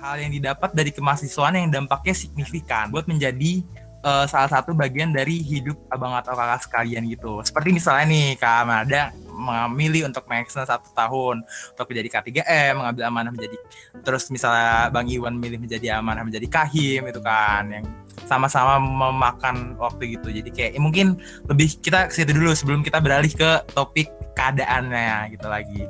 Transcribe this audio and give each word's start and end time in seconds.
hal 0.00 0.16
yang 0.16 0.32
didapat 0.32 0.72
dari 0.72 0.90
kemahasiswaan 0.90 1.60
yang 1.60 1.68
dampaknya 1.68 2.16
signifikan 2.16 2.88
buat 2.88 3.04
menjadi 3.04 3.60
uh, 4.04 4.24
salah 4.24 4.48
satu 4.48 4.72
bagian 4.72 5.12
dari 5.12 5.44
hidup 5.44 5.76
abang 5.92 6.16
atau 6.16 6.32
kakak 6.32 6.64
sekalian 6.64 7.04
gitu. 7.08 7.40
Seperti 7.44 7.76
misalnya 7.76 8.04
nih 8.08 8.26
Kak 8.40 8.54
Amanda 8.64 9.12
memilih 9.40 10.08
untuk 10.08 10.28
mengextend 10.28 10.68
satu 10.68 10.92
tahun 10.92 11.44
untuk 11.44 11.86
menjadi 11.88 12.08
K3M, 12.20 12.74
mengambil 12.76 13.02
amanah 13.08 13.32
menjadi 13.32 13.56
terus 14.04 14.28
misalnya 14.28 14.92
Bang 14.92 15.08
Iwan 15.08 15.36
milih 15.36 15.60
menjadi 15.60 16.00
amanah 16.00 16.24
menjadi 16.24 16.48
Kahim 16.48 17.08
itu 17.08 17.20
kan 17.24 17.64
yang 17.72 17.84
sama-sama 18.28 18.76
memakan 18.80 19.80
waktu 19.80 20.16
gitu. 20.16 20.28
Jadi 20.28 20.48
kayak 20.52 20.70
ya 20.76 20.80
mungkin 20.80 21.16
lebih 21.48 21.80
kita 21.80 22.08
ke 22.08 22.12
situ 22.12 22.36
dulu 22.36 22.52
sebelum 22.52 22.80
kita 22.84 23.00
beralih 23.00 23.32
ke 23.32 23.64
topik 23.72 24.12
keadaannya 24.36 25.36
gitu 25.36 25.46
lagi. 25.48 25.82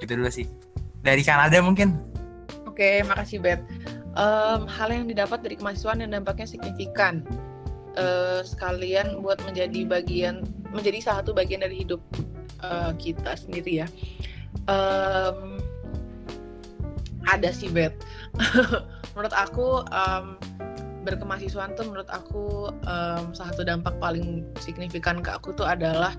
Gitu 0.00 0.12
dulu 0.12 0.28
sih. 0.28 0.46
Dari 1.00 1.24
Kanada 1.24 1.56
mungkin. 1.64 2.07
Oke, 2.78 3.02
makasih 3.10 3.42
Bet. 3.42 3.58
Um, 4.14 4.70
hal 4.70 4.94
yang 4.94 5.10
didapat 5.10 5.42
dari 5.42 5.58
kemahasiswaan 5.58 5.98
yang 5.98 6.14
dampaknya 6.14 6.46
signifikan. 6.46 7.26
Uh, 7.98 8.46
sekalian 8.46 9.18
buat 9.18 9.42
menjadi 9.42 9.82
bagian 9.82 10.46
menjadi 10.70 11.02
salah 11.02 11.26
satu 11.26 11.34
bagian 11.34 11.66
dari 11.66 11.82
hidup 11.82 11.98
uh, 12.62 12.94
kita 12.94 13.34
sendiri 13.34 13.82
ya. 13.82 13.90
Um, 14.70 15.58
ada 17.26 17.50
sih 17.50 17.66
bet. 17.66 17.98
menurut 19.18 19.34
aku 19.34 19.82
um, 19.90 20.38
berkemahasiswaan 21.02 21.74
tuh 21.74 21.90
menurut 21.90 22.06
aku 22.14 22.70
um, 22.86 23.34
salah 23.34 23.50
satu 23.58 23.66
dampak 23.66 23.98
paling 23.98 24.46
signifikan 24.62 25.18
ke 25.18 25.34
aku 25.34 25.50
tuh 25.50 25.66
adalah 25.66 26.14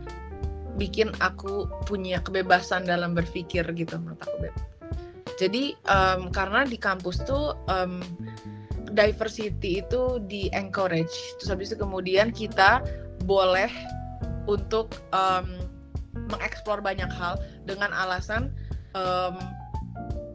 bikin 0.75 1.15
aku 1.23 1.71
punya 1.87 2.19
kebebasan 2.19 2.83
dalam 2.83 3.15
berpikir 3.15 3.63
gitu 3.79 3.95
menurut 3.95 4.19
aku 4.19 4.35
bet. 4.43 4.78
Jadi 5.39 5.71
um, 5.87 6.27
karena 6.35 6.67
di 6.67 6.75
kampus 6.75 7.23
tuh 7.23 7.55
um, 7.71 8.03
diversity 8.91 9.79
itu 9.79 10.19
di 10.27 10.51
encourage, 10.51 11.15
terus 11.39 11.47
habis 11.47 11.71
itu 11.71 11.79
kemudian 11.79 12.35
kita 12.35 12.83
boleh 13.23 13.71
untuk 14.51 14.99
um, 15.15 15.63
mengeksplor 16.27 16.83
banyak 16.83 17.07
hal 17.07 17.39
dengan 17.63 17.95
alasan 17.95 18.51
um, 18.91 19.39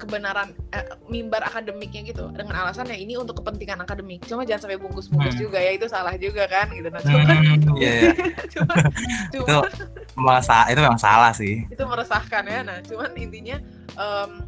kebenaran 0.00 0.52
eh, 0.72 0.84
mimbar 1.08 1.44
akademiknya 1.44 2.12
gitu. 2.12 2.28
Dengan 2.32 2.64
alasan 2.64 2.88
ya 2.88 2.96
ini 2.96 3.16
untuk 3.16 3.40
kepentingan 3.40 3.84
akademik. 3.84 4.24
Cuma 4.24 4.44
jangan 4.44 4.68
sampai 4.68 4.78
bungkus-bungkus 4.80 5.36
hmm. 5.36 5.44
juga 5.48 5.58
ya 5.60 5.72
itu 5.76 5.86
salah 5.88 6.14
juga 6.16 6.44
kan 6.48 6.68
gitu. 6.72 6.88
Nah 6.92 7.00
cuma 7.00 7.20
hmm, 7.24 7.76
yeah. 7.82 8.12
cuma, 8.52 8.74
cuma 9.32 9.68
itu 9.68 9.84
masa 10.16 10.68
itu 10.68 10.80
memang 10.80 11.00
salah 11.00 11.32
sih. 11.32 11.64
Itu 11.68 11.84
meresahkan 11.88 12.44
ya. 12.44 12.60
Nah 12.64 12.78
cuman 12.84 13.10
intinya 13.16 13.56
um, 13.96 14.44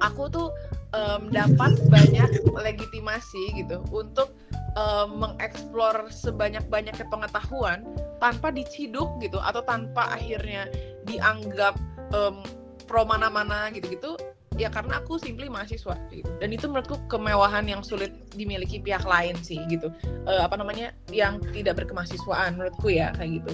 aku 0.00 0.30
tuh 0.32 0.48
um, 0.96 1.28
dapat 1.28 1.76
banyak 1.88 2.30
legitimasi 2.52 3.64
gitu 3.64 3.82
untuk 3.92 4.32
um, 4.78 5.20
mengeksplor 5.20 6.08
sebanyak-banyaknya 6.08 7.06
pengetahuan 7.08 7.84
tanpa 8.22 8.54
diciduk 8.54 9.08
gitu 9.18 9.42
atau 9.42 9.60
tanpa 9.66 10.14
akhirnya 10.14 10.70
dianggap 11.04 11.74
um, 12.14 12.40
pro 12.86 13.02
mana-mana 13.04 13.68
gitu-gitu. 13.74 14.14
Ya 14.60 14.68
karena 14.68 15.00
aku 15.00 15.16
simply 15.16 15.48
mahasiswa 15.48 15.96
gitu. 16.12 16.28
Dan 16.36 16.52
itu 16.52 16.68
menurutku 16.68 17.00
kemewahan 17.08 17.64
yang 17.64 17.80
sulit 17.80 18.12
dimiliki 18.36 18.84
pihak 18.84 19.00
lain 19.08 19.32
sih 19.40 19.56
gitu. 19.64 19.88
Uh, 20.28 20.44
apa 20.44 20.60
namanya 20.60 20.92
yang 21.08 21.40
tidak 21.56 21.80
berkemahasiswaan 21.80 22.60
menurutku 22.60 22.92
ya 22.92 23.16
kayak 23.16 23.40
gitu 23.40 23.52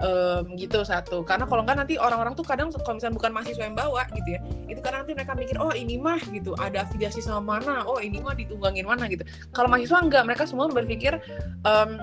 um, 0.00 0.56
gitu 0.56 0.82
satu. 0.82 1.22
Karena 1.24 1.44
kalau 1.48 1.62
nggak 1.64 1.76
nanti 1.76 1.94
orang-orang 1.96 2.36
tuh 2.36 2.44
kadang 2.44 2.68
kalau 2.72 2.96
misalnya 2.98 3.16
bukan 3.16 3.30
mahasiswa 3.32 3.64
yang 3.64 3.76
bawa 3.76 4.04
gitu 4.12 4.28
ya 4.36 4.40
itu 4.66 4.80
karena 4.82 5.02
nanti 5.02 5.12
mereka 5.14 5.32
mikir 5.32 5.56
oh 5.56 5.72
ini 5.72 5.96
mah 5.96 6.20
gitu 6.30 6.52
ada 6.58 6.84
afiliasi 6.84 7.22
sama 7.22 7.58
mana? 7.58 7.86
Oh 7.86 8.02
ini 8.02 8.20
mah 8.20 8.36
ditunggangin 8.36 8.84
mana? 8.84 9.08
gitu. 9.08 9.22
Kalau 9.54 9.70
mahasiswa 9.70 10.02
enggak 10.02 10.22
mereka 10.26 10.44
semua 10.44 10.66
berpikir 10.66 11.16
um, 11.62 12.00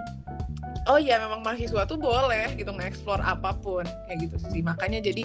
oh 0.88 1.00
ya 1.00 1.19
memang 1.19 1.44
mahasiswa 1.44 1.88
tuh 1.88 1.95
boleh 2.00 2.55
gitu 2.55 2.72
nge-explore 2.72 3.22
apa 3.23 3.56
pun. 3.59 3.84
Kayak 4.07 4.17
gitu 4.29 4.35
sih. 4.50 4.62
Makanya 4.63 5.03
jadi 5.03 5.23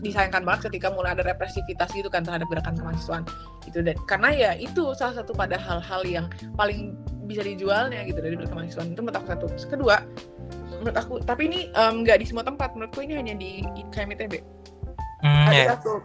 disayangkan 0.00 0.42
banget 0.46 0.70
ketika 0.70 0.94
mulai 0.94 1.14
ada 1.14 1.26
represivitas 1.26 1.90
gitu 1.92 2.06
kan 2.08 2.22
terhadap 2.22 2.46
gerakan 2.50 2.78
kemahasiswaan. 2.78 3.24
Itu 3.66 3.82
dan 3.82 3.98
karena 4.06 4.30
ya 4.32 4.50
itu 4.56 4.94
salah 4.94 5.18
satu 5.18 5.34
pada 5.34 5.58
hal-hal 5.58 6.02
yang 6.06 6.26
paling 6.54 6.94
bisa 7.24 7.40
dijualnya 7.40 8.04
gitu 8.04 8.20
dari 8.20 8.36
berkemahasiswaan 8.38 8.94
itu 8.94 9.02
menurut 9.02 9.26
satu. 9.26 9.46
Kedua 9.66 9.98
menurut 10.84 11.00
aku 11.00 11.14
tapi 11.24 11.48
ini 11.48 11.60
nggak 11.72 12.16
um, 12.20 12.20
di 12.20 12.26
semua 12.28 12.44
tempat 12.44 12.76
menurutku 12.76 13.00
ini 13.00 13.16
hanya 13.16 13.32
di 13.32 13.64
KMITB 13.88 14.44
hmm, 15.24 15.46
ada 15.48 15.56
yeah. 15.56 15.68
satu 15.72 16.04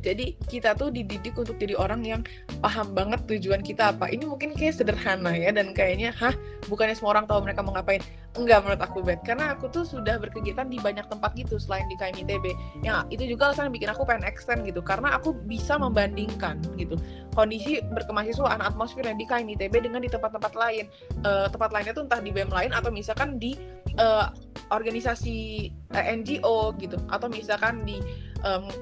jadi 0.00 0.32
kita 0.48 0.72
tuh 0.80 0.88
dididik 0.88 1.36
untuk 1.36 1.60
jadi 1.60 1.76
orang 1.76 2.00
yang 2.02 2.20
paham 2.64 2.96
banget 2.96 3.20
tujuan 3.28 3.60
kita 3.60 3.92
apa. 3.92 4.08
Ini 4.08 4.24
mungkin 4.24 4.56
kayak 4.56 4.80
sederhana 4.80 5.36
ya 5.36 5.52
dan 5.52 5.76
kayaknya, 5.76 6.10
hah, 6.16 6.32
bukannya 6.72 6.96
semua 6.96 7.20
orang 7.20 7.28
tahu 7.28 7.44
mereka 7.44 7.60
mau 7.60 7.76
ngapain? 7.76 8.00
Enggak 8.38 8.64
menurut 8.64 8.80
aku, 8.80 8.98
Bet. 9.04 9.20
Karena 9.26 9.52
aku 9.52 9.68
tuh 9.68 9.84
sudah 9.84 10.16
berkegiatan 10.16 10.70
di 10.70 10.80
banyak 10.80 11.04
tempat 11.10 11.36
gitu 11.36 11.60
selain 11.60 11.84
di 11.90 11.98
KMITB. 12.00 12.46
Ya, 12.80 13.04
itu 13.12 13.28
juga 13.28 13.52
alasan 13.52 13.68
yang 13.68 13.74
bikin 13.76 13.90
aku 13.92 14.02
pengen 14.08 14.24
extend 14.24 14.64
gitu. 14.64 14.80
Karena 14.80 15.20
aku 15.20 15.34
bisa 15.34 15.76
membandingkan 15.76 16.62
gitu. 16.80 16.96
Kondisi 17.36 17.82
berkemahasiswaan 17.92 18.64
atmosfer 18.64 19.04
yang 19.04 19.18
di 19.20 19.26
KMITB 19.28 19.84
dengan 19.84 20.00
di 20.00 20.08
tempat-tempat 20.08 20.52
lain. 20.56 20.88
Uh, 21.26 21.50
tempat 21.52 21.74
lainnya 21.76 21.92
tuh 21.92 22.08
entah 22.08 22.22
di 22.22 22.30
BEM 22.32 22.48
lain 22.48 22.72
atau 22.72 22.88
misalkan 22.88 23.36
di 23.36 23.58
uh, 23.98 24.30
organisasi 24.70 25.68
uh, 25.92 26.00
eh, 26.00 26.14
NGO 26.16 26.72
gitu. 26.78 26.96
Atau 27.10 27.26
misalkan 27.28 27.82
di 27.82 27.98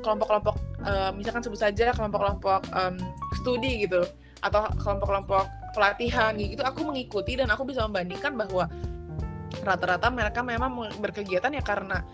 kelompok-kelompok 0.02 0.56
uh, 0.86 1.10
misalkan 1.14 1.42
sebut 1.42 1.60
saja 1.60 1.90
kelompok-kelompok 1.94 2.62
um, 2.74 2.96
studi 3.42 3.86
gitu 3.86 4.06
atau 4.42 4.70
kelompok-kelompok 4.78 5.50
pelatihan 5.74 6.34
gitu 6.38 6.62
aku 6.62 6.86
mengikuti 6.86 7.34
dan 7.34 7.50
aku 7.50 7.66
bisa 7.66 7.82
membandingkan 7.86 8.38
bahwa 8.38 8.70
rata-rata 9.66 10.08
mereka 10.12 10.40
memang 10.44 10.70
berkegiatan 11.02 11.50
ya 11.50 11.62
karena 11.64 12.06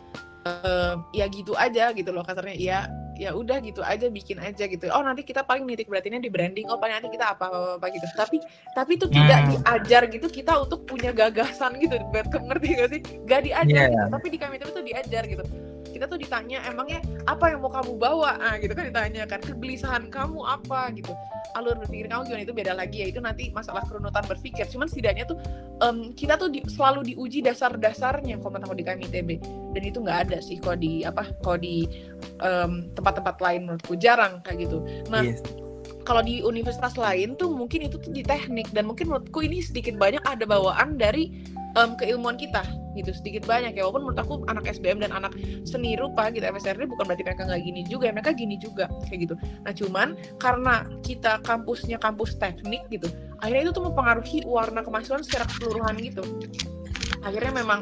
uh, 0.49 1.00
ya 1.12 1.28
gitu 1.28 1.53
aja 1.56 1.93
gitu 1.93 2.10
loh 2.10 2.25
kasarnya 2.25 2.56
ya 2.56 2.78
ya 3.15 3.31
udah 3.31 3.62
gitu 3.62 3.78
aja 3.78 4.10
bikin 4.10 4.43
aja 4.43 4.66
gitu. 4.66 4.91
Oh 4.91 4.99
nanti 4.99 5.22
kita 5.22 5.47
paling 5.47 5.62
nitik 5.62 5.87
berarti 5.87 6.10
di 6.10 6.27
branding. 6.27 6.66
Oh 6.66 6.83
paling 6.83 6.99
nanti 6.99 7.15
kita 7.15 7.38
apa 7.38 7.47
apa, 7.47 7.78
apa 7.78 7.87
gitu. 7.94 8.06
Tapi 8.10 8.43
tapi 8.75 8.99
itu 8.99 9.06
tidak 9.06 9.38
hmm. 9.38 9.50
diajar 9.54 10.03
gitu 10.10 10.27
kita 10.27 10.53
untuk 10.59 10.83
punya 10.83 11.15
gagasan 11.15 11.78
gitu. 11.78 11.94
Buat 12.10 12.27
ngerti 12.27 12.66
gak 12.75 12.91
sih? 12.91 13.00
Gak 13.22 13.47
diajar 13.47 13.87
yeah. 13.87 13.94
gitu 13.94 14.06
tapi 14.19 14.27
di 14.34 14.38
kami 14.43 14.59
itu 14.59 14.83
diajar 14.83 15.22
gitu 15.31 15.47
kita 16.04 16.20
tuh 16.20 16.20
ditanya 16.20 16.60
emangnya 16.69 17.00
apa 17.25 17.56
yang 17.56 17.65
mau 17.65 17.72
kamu 17.72 17.97
bawa? 17.97 18.37
Ah 18.37 18.60
gitu 18.60 18.76
kan 18.76 18.92
ditanya 18.92 19.25
kan 19.25 19.41
kegelisahan 19.41 20.12
kamu 20.12 20.44
apa? 20.44 20.92
Gitu. 20.92 21.16
Alur 21.56 21.81
berpikir 21.81 22.12
kamu 22.12 22.28
gimana 22.28 22.44
itu 22.44 22.53
beda 22.53 22.76
lagi 22.76 23.00
ya 23.00 23.09
itu 23.09 23.25
nanti 23.25 23.48
masalah 23.56 23.81
kerunutan 23.88 24.20
berpikir. 24.28 24.69
Cuman 24.69 24.84
setidaknya 24.84 25.25
tuh 25.25 25.41
um, 25.81 26.12
kita 26.12 26.37
tuh 26.37 26.53
di, 26.53 26.60
selalu 26.69 27.16
diuji 27.16 27.41
dasar-dasarnya 27.41 28.37
kalau 28.37 28.76
di 28.76 28.84
KMITB 28.84 29.31
dan 29.72 29.81
itu 29.81 30.04
nggak 30.04 30.28
ada 30.28 30.44
sih 30.44 30.60
kalau 30.60 30.76
di 30.76 31.09
apa 31.09 31.25
kalau 31.41 31.56
di 31.56 31.88
um, 32.44 32.92
tempat-tempat 32.92 33.41
lain 33.41 33.60
menurutku 33.65 33.97
jarang 33.97 34.44
kayak 34.44 34.69
gitu. 34.69 34.84
Nah 35.09 35.25
yes 35.25 35.64
kalau 36.04 36.20
di 36.20 36.44
universitas 36.44 36.94
lain 37.00 37.34
tuh 37.34 37.50
mungkin 37.50 37.88
itu 37.88 37.97
tuh 37.97 38.12
di 38.12 38.20
teknik 38.20 38.69
dan 38.70 38.84
mungkin 38.84 39.09
menurutku 39.09 39.41
ini 39.41 39.65
sedikit 39.65 39.97
banyak 39.97 40.20
ada 40.22 40.44
bawaan 40.44 41.00
dari 41.00 41.32
um, 41.75 41.97
keilmuan 41.97 42.37
kita 42.37 42.62
gitu. 42.94 43.10
Sedikit 43.16 43.48
banyak 43.48 43.75
ya 43.75 43.82
walaupun 43.88 44.06
menurut 44.06 44.20
aku 44.20 44.34
anak 44.47 44.70
SBM 44.70 45.03
dan 45.03 45.10
anak 45.10 45.34
seni 45.66 45.98
rupa 45.98 46.31
gitu 46.31 46.47
FSRD 46.47 46.87
bukan 46.87 47.09
berarti 47.09 47.25
mereka 47.26 47.42
nggak 47.48 47.62
gini 47.65 47.82
juga 47.88 48.04
ya 48.09 48.12
mereka 48.15 48.31
gini 48.37 48.56
juga 48.60 48.87
kayak 49.10 49.19
gitu. 49.26 49.34
Nah 49.65 49.72
cuman 49.75 50.09
karena 50.38 50.75
kita 51.03 51.42
kampusnya 51.42 51.98
kampus 51.98 52.38
teknik 52.38 52.86
gitu 52.92 53.10
akhirnya 53.44 53.69
itu 53.69 53.72
tuh 53.76 53.84
mempengaruhi 53.84 54.38
warna 54.48 54.81
kemahasiswaan 54.81 55.21
secara 55.21 55.44
keseluruhan 55.44 56.00
gitu 56.00 56.25
akhirnya 57.25 57.53
memang 57.65 57.81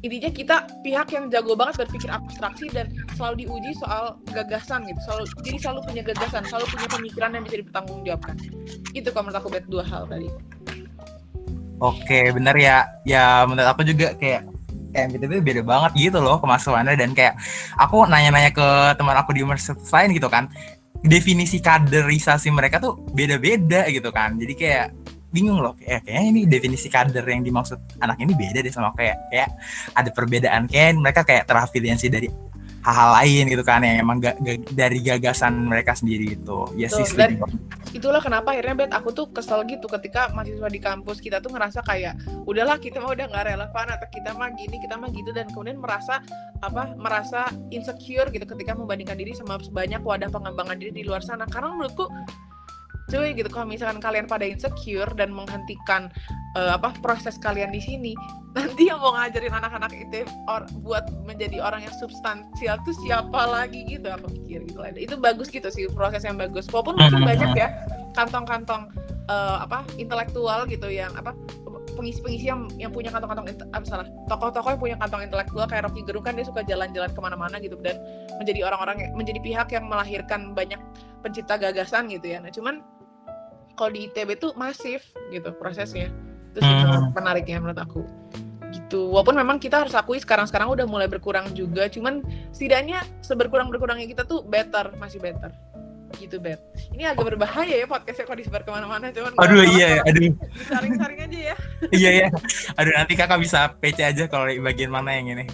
intinya 0.00 0.30
kita 0.30 0.56
pihak 0.86 1.08
yang 1.10 1.26
jago 1.26 1.58
banget 1.58 1.82
berpikir 1.86 2.06
abstraksi 2.08 2.70
dan 2.70 2.90
selalu 3.18 3.46
diuji 3.46 3.74
soal 3.78 4.16
gagasan 4.30 4.86
gitu. 4.86 5.00
Selalu 5.04 5.24
jadi 5.42 5.58
selalu 5.58 5.80
punya 5.86 6.02
gagasan 6.06 6.42
selalu 6.46 6.66
punya 6.70 6.88
pemikiran 6.88 7.30
yang 7.34 7.44
bisa 7.44 7.56
dipertanggungjawabkan. 7.60 8.36
Itu 8.94 9.08
kalau 9.10 9.30
menurut 9.30 9.40
aku 9.42 9.48
bet 9.52 9.66
dua 9.66 9.84
hal 9.84 10.06
tadi. 10.06 10.28
Oke 11.78 12.30
bener 12.34 12.56
ya. 12.58 12.76
Ya 13.02 13.42
menurut 13.46 13.68
aku 13.70 13.82
juga 13.86 14.14
kayak 14.16 14.46
kayak 14.94 15.20
itu 15.20 15.44
beda 15.44 15.62
banget 15.62 15.92
gitu 16.10 16.18
loh 16.18 16.40
kemasukannya 16.40 16.96
dan 16.96 17.12
kayak 17.12 17.36
aku 17.76 18.08
nanya-nanya 18.08 18.50
ke 18.50 18.66
teman 18.96 19.14
aku 19.20 19.36
di 19.36 19.44
universitas 19.44 19.92
lain 19.92 20.16
gitu 20.16 20.32
kan 20.32 20.48
definisi 21.04 21.62
kaderisasi 21.62 22.50
mereka 22.50 22.82
tuh 22.82 22.98
beda-beda 23.14 23.86
gitu 23.90 24.10
kan. 24.10 24.34
Jadi 24.34 24.54
kayak 24.58 24.86
bingung 25.28 25.60
loh 25.60 25.76
kayak 25.76 26.08
kayaknya 26.08 26.28
ini 26.32 26.40
definisi 26.48 26.88
kader 26.88 27.24
yang 27.24 27.44
dimaksud 27.44 27.76
anak 28.00 28.16
ini 28.20 28.32
beda 28.32 28.64
deh 28.64 28.72
sama 28.72 28.92
kayak 28.96 29.16
kayak 29.28 29.48
ada 29.92 30.10
perbedaan. 30.12 30.64
Kayak 30.68 30.96
mereka 30.96 31.20
kayak 31.24 31.44
terafiliasi 31.44 32.08
dari 32.08 32.28
hal-hal 32.84 33.10
lain 33.20 33.44
gitu 33.52 33.64
kan 33.66 33.84
yang 33.84 34.00
emang 34.00 34.22
ga, 34.22 34.32
ga, 34.40 34.54
dari 34.72 35.02
gagasan 35.04 35.66
mereka 35.66 35.92
sendiri 35.98 36.38
itu 36.38 36.58
ya 36.78 36.88
sih 36.88 37.04
itulah 37.96 38.20
kenapa 38.20 38.52
akhirnya 38.52 38.84
bet 38.84 38.92
aku 38.92 39.12
tuh 39.16 39.26
kesel 39.32 39.64
gitu 39.64 39.88
ketika 39.88 40.28
mahasiswa 40.36 40.68
di 40.68 40.80
kampus 40.80 41.24
kita 41.24 41.40
tuh 41.40 41.52
ngerasa 41.52 41.80
kayak 41.84 42.20
udahlah 42.44 42.76
kita 42.76 43.00
mah 43.00 43.16
udah 43.16 43.26
nggak 43.32 43.44
relevan 43.48 43.86
atau 43.88 44.08
kita 44.12 44.30
mah 44.36 44.48
gini 44.52 44.76
kita 44.76 44.94
mah 45.00 45.08
gitu. 45.12 45.30
Dan 45.32 45.48
kemudian 45.52 45.80
merasa 45.80 46.20
apa 46.60 46.92
merasa 46.96 47.48
insecure 47.72 48.28
gitu 48.28 48.44
ketika 48.44 48.76
membandingkan 48.76 49.16
diri 49.16 49.32
sama 49.32 49.56
banyak 49.72 50.04
wadah 50.04 50.28
pengembangan 50.28 50.76
diri 50.76 50.92
di 50.92 51.04
luar 51.04 51.24
sana. 51.24 51.48
Karena 51.48 51.72
menurutku 51.72 52.12
cuy 53.08 53.32
gitu. 53.34 53.48
Kalau 53.48 53.66
misalkan 53.66 53.98
kalian 53.98 54.28
pada 54.28 54.44
insecure 54.44 55.08
dan 55.16 55.32
menghentikan 55.32 56.12
uh, 56.54 56.76
apa 56.76 56.92
proses 57.00 57.40
kalian 57.40 57.72
di 57.72 57.80
sini 57.80 58.12
nanti 58.56 58.88
yang 58.88 58.98
mau 58.98 59.12
ngajarin 59.14 59.54
anak-anak 59.54 59.92
itu 59.94 60.24
or, 60.48 60.64
buat 60.82 61.04
menjadi 61.28 61.62
orang 61.62 61.84
yang 61.84 61.94
substansial 61.96 62.76
tuh 62.84 62.94
siapa 63.04 63.48
lagi 63.48 63.88
gitu. 63.88 64.08
Aku 64.12 64.28
pikir 64.44 64.68
gitu 64.68 64.78
lah. 64.80 64.92
Itu 64.94 65.16
bagus 65.18 65.48
gitu 65.48 65.68
sih 65.72 65.88
proses 65.90 66.22
yang 66.22 66.36
bagus. 66.36 66.68
Walaupun 66.68 66.96
mungkin 67.00 67.24
hmm. 67.24 67.30
banyak 67.32 67.50
ya 67.56 67.68
kantong-kantong 68.16 68.92
uh, 69.30 69.62
apa 69.62 69.84
intelektual 70.00 70.64
gitu 70.66 70.88
yang 70.90 71.12
apa 71.14 71.36
pengisi-pengisi 71.98 72.46
yang 72.46 72.70
yang 72.78 72.94
punya 72.94 73.10
kantong-kantong 73.10 73.66
apa 73.74 73.82
salah 73.82 74.06
tokoh-tokoh 74.30 74.70
yang 74.70 74.82
punya 74.82 74.96
kantong 75.02 75.26
intelektual 75.26 75.66
kayak 75.66 75.90
Rocky 75.90 76.06
Gerung 76.06 76.22
kan 76.22 76.38
dia 76.38 76.46
suka 76.46 76.62
jalan-jalan 76.62 77.10
ke 77.10 77.18
mana-mana 77.18 77.58
gitu 77.58 77.74
dan 77.82 77.98
menjadi 78.38 78.70
orang-orang 78.70 79.10
menjadi 79.18 79.40
pihak 79.42 79.68
yang 79.74 79.90
melahirkan 79.90 80.54
banyak 80.54 80.78
pencipta 81.26 81.58
gagasan 81.58 82.06
gitu 82.06 82.30
ya. 82.30 82.38
Nah 82.38 82.54
cuman 82.54 82.86
kalau 83.78 83.94
di 83.94 84.10
ITB 84.10 84.34
tuh 84.42 84.50
masif 84.58 85.06
gitu 85.30 85.54
prosesnya. 85.54 86.10
Itu 86.50 86.58
sih 86.58 86.74
hmm. 86.74 87.14
menariknya 87.14 87.62
menurut 87.62 87.78
aku. 87.78 88.02
Gitu. 88.74 89.08
Walaupun 89.08 89.38
memang 89.38 89.56
kita 89.62 89.86
harus 89.86 89.94
akui 89.94 90.18
sekarang-sekarang 90.18 90.68
udah 90.68 90.84
mulai 90.84 91.06
berkurang 91.06 91.54
juga 91.54 91.86
cuman 91.88 92.20
setidaknya 92.52 93.00
seberkurang-berkurangnya 93.22 94.10
kita 94.10 94.26
tuh 94.26 94.42
better 94.42 94.92
masih 94.98 95.22
better. 95.22 95.54
Gitu 96.18 96.40
bet 96.40 96.58
ini 96.96 97.04
agak 97.04 97.30
berbahaya 97.30 97.84
ya 97.84 97.86
podcastnya 97.86 98.24
kalau 98.24 98.38
disebar 98.40 98.64
ke 98.64 98.70
mana-mana 98.72 99.12
cuman 99.12 99.36
aduh 99.38 99.62
iya 99.76 100.00
aduh. 100.02 100.32
saring-saring 100.66 101.20
aja 101.20 101.38
ya. 101.52 101.56
Iya 102.00 102.10
ya 102.24 102.26
aduh 102.74 102.92
nanti 102.96 103.12
kakak 103.14 103.38
bisa 103.38 103.70
PC 103.76 104.02
aja 104.02 104.24
kalau 104.26 104.48
di 104.48 104.58
bagian 104.58 104.90
mana 104.90 105.14
yang 105.14 105.36
ini. 105.36 105.44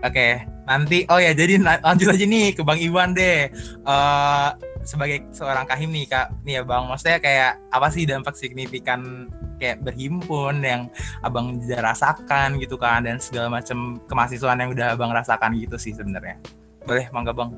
Oke 0.00 0.14
okay. 0.14 0.32
nanti 0.64 1.04
oh 1.10 1.18
ya 1.18 1.34
jadi 1.34 1.60
lanjut 1.60 2.06
aja 2.06 2.24
nih 2.24 2.54
ke 2.54 2.62
bang 2.62 2.80
Iwan 2.80 3.12
deh. 3.12 3.50
Uh, 3.82 4.54
sebagai 4.82 5.28
seorang 5.32 5.68
kahim 5.68 5.90
nih 5.92 6.06
kak. 6.08 6.32
Nih 6.44 6.60
ya 6.60 6.62
bang 6.64 6.84
maksudnya 6.88 7.18
kayak 7.20 7.52
apa 7.70 7.88
sih 7.92 8.04
dampak 8.08 8.34
signifikan 8.36 9.28
kayak 9.60 9.84
berhimpun 9.84 10.64
yang 10.64 10.88
abang 11.20 11.60
rasakan 11.68 12.56
gitu 12.56 12.80
kan 12.80 13.04
dan 13.04 13.20
segala 13.20 13.60
macam 13.60 14.00
kemahasiswaan 14.08 14.60
yang 14.64 14.70
udah 14.72 14.96
abang 14.96 15.12
rasakan 15.12 15.56
gitu 15.60 15.76
sih 15.76 15.92
sebenarnya. 15.92 16.40
Boleh 16.88 17.06
mangga 17.12 17.36
bang? 17.36 17.52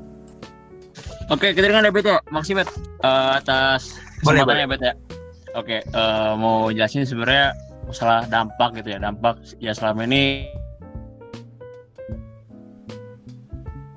Oke 1.31 1.55
kita 1.55 1.71
dengar 1.71 1.87
ya 1.87 1.93
Bet 1.95 2.07
ya? 2.07 2.19
Makasih 2.29 2.55
Bet 2.59 2.69
uh, 3.07 3.39
atas 3.39 3.97
kesempatannya 4.21 4.67
Bet 4.69 4.83
ya? 4.83 4.95
Oke 5.55 5.79
uh, 5.95 6.35
mau 6.35 6.69
jelasin 6.75 7.07
sebenarnya 7.07 7.55
masalah 7.87 8.27
dampak 8.27 8.83
gitu 8.83 8.95
ya. 8.95 8.99
Dampak 8.99 9.39
ya 9.63 9.73
selama 9.73 10.05
ini 10.05 10.51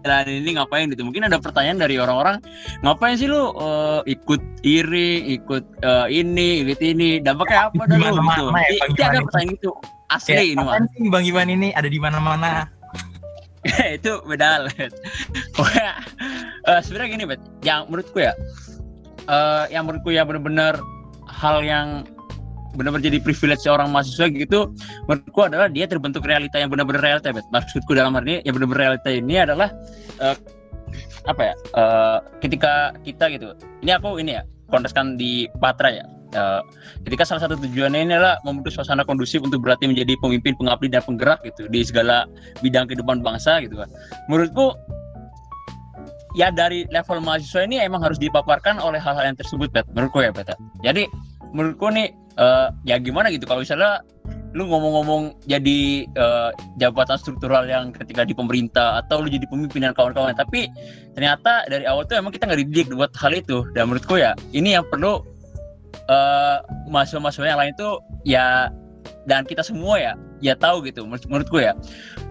jalan 0.05 0.29
ini 0.29 0.49
ngapain 0.55 0.85
gitu? 0.93 1.01
Mungkin 1.01 1.25
ada 1.25 1.41
pertanyaan 1.41 1.81
dari 1.81 1.97
orang-orang 1.97 2.37
ngapain 2.85 3.17
sih 3.17 3.25
lu 3.25 3.51
uh, 3.57 4.05
ikut 4.05 4.41
iri 4.61 5.25
ikut 5.41 5.65
uh, 5.81 6.05
ini 6.05 6.61
ikut 6.61 6.79
ini? 6.85 7.17
Dampaknya 7.19 7.73
apa 7.73 7.81
dah 7.89 7.97
lu 7.97 8.21
gitu. 8.21 8.45
ya, 9.01 9.05
ada 9.09 9.19
pertanyaan 9.25 9.57
itu 9.57 9.69
asli 10.13 10.37
ya, 10.37 10.43
ini 10.45 10.61
mah 10.61 10.77
bang 10.85 11.25
Iwan 11.25 11.49
ini? 11.49 11.73
Ada 11.73 11.89
di 11.89 11.97
mana-mana. 11.97 12.69
Itu 13.97 14.21
beda 14.29 14.69
lah 14.69 14.77
uh, 16.69 16.79
sebenarnya 16.81 17.09
gini 17.17 17.23
bet 17.25 17.41
yang 17.61 17.89
menurutku 17.89 18.21
ya 18.21 18.33
uh, 19.29 19.65
yang 19.69 19.85
menurutku 19.89 20.13
ya 20.13 20.25
benar-benar 20.25 20.81
hal 21.29 21.61
yang 21.65 22.05
benar-benar 22.75 23.07
jadi 23.07 23.19
privilege 23.23 23.63
seorang 23.63 23.89
mahasiswa 23.89 24.27
gitu 24.29 24.71
menurutku 25.09 25.41
adalah 25.47 25.67
dia 25.71 25.87
terbentuk 25.87 26.23
realita 26.27 26.59
yang 26.59 26.69
benar-benar 26.69 27.01
realita 27.01 27.31
bet. 27.31 27.47
Maksudku 27.49 27.95
dalam 27.95 28.15
arti 28.15 28.39
ini 28.39 28.41
yang 28.43 28.53
benar-benar 28.59 28.81
realita 28.91 29.09
ini 29.09 29.35
adalah 29.39 29.69
uh, 30.21 30.35
apa 31.25 31.41
ya 31.41 31.53
uh, 31.73 32.17
ketika 32.39 32.93
kita 33.01 33.31
gitu. 33.33 33.55
Ini 33.81 33.97
aku 33.97 34.21
ini 34.21 34.37
ya 34.37 34.43
konteskan 34.69 35.17
di 35.17 35.49
Patra 35.57 35.91
ya. 35.91 36.05
Uh, 36.35 36.59
ketika 37.07 37.23
salah 37.23 37.47
satu 37.47 37.55
tujuannya 37.55 38.11
ini 38.11 38.11
adalah 38.11 38.35
membentuk 38.43 38.75
suasana 38.75 39.07
kondusif 39.07 39.39
untuk 39.39 39.63
berarti 39.63 39.87
menjadi 39.87 40.19
pemimpin 40.19 40.51
pengabdi 40.59 40.91
dan 40.91 40.99
penggerak 41.07 41.39
gitu 41.47 41.71
di 41.71 41.79
segala 41.79 42.27
bidang 42.59 42.91
kehidupan 42.91 43.23
bangsa 43.23 43.63
gitu 43.63 43.79
kan 43.79 43.87
menurutku 44.27 44.75
ya 46.35 46.51
dari 46.51 46.83
level 46.91 47.23
mahasiswa 47.23 47.63
ini 47.63 47.79
emang 47.79 48.03
harus 48.03 48.19
dipaparkan 48.19 48.83
oleh 48.83 48.99
hal-hal 48.99 49.31
yang 49.31 49.39
tersebut 49.39 49.71
bet. 49.71 49.87
Menurutku 49.95 50.27
ya 50.27 50.35
bet 50.35 50.51
jadi 50.83 51.07
menurutku 51.55 51.87
nih 51.87 52.11
uh, 52.39 52.71
ya 52.87 52.99
gimana 52.99 53.31
gitu 53.31 53.47
kalau 53.47 53.63
misalnya 53.63 54.03
lu 54.55 54.71
ngomong-ngomong 54.71 55.35
jadi 55.51 56.07
uh, 56.15 56.49
jabatan 56.79 57.19
struktural 57.19 57.67
yang 57.67 57.91
ketika 57.91 58.23
di 58.23 58.31
pemerintah 58.31 59.03
atau 59.03 59.19
lu 59.19 59.27
jadi 59.27 59.43
pemimpin 59.51 59.83
dan 59.83 59.91
kawan-kawan 59.91 60.31
tapi 60.31 60.71
ternyata 61.11 61.67
dari 61.67 61.83
awal 61.83 62.07
tuh 62.07 62.15
emang 62.15 62.31
kita 62.31 62.47
nggak 62.47 62.63
dididik 62.63 62.87
buat 62.95 63.11
hal 63.19 63.35
itu. 63.35 63.67
Dan 63.75 63.91
menurutku 63.91 64.15
ya 64.15 64.31
ini 64.55 64.79
yang 64.79 64.87
perlu 64.87 65.19
uh, 66.07 66.63
mahasiswa-mahasiswa 66.87 67.51
yang 67.51 67.59
lain 67.59 67.75
tuh 67.75 67.99
ya 68.23 68.71
dan 69.27 69.43
kita 69.43 69.59
semua 69.59 69.99
ya 69.99 70.13
ya 70.39 70.55
tahu 70.55 70.87
gitu 70.87 71.03
menurut, 71.03 71.27
menurutku 71.27 71.59
ya. 71.59 71.75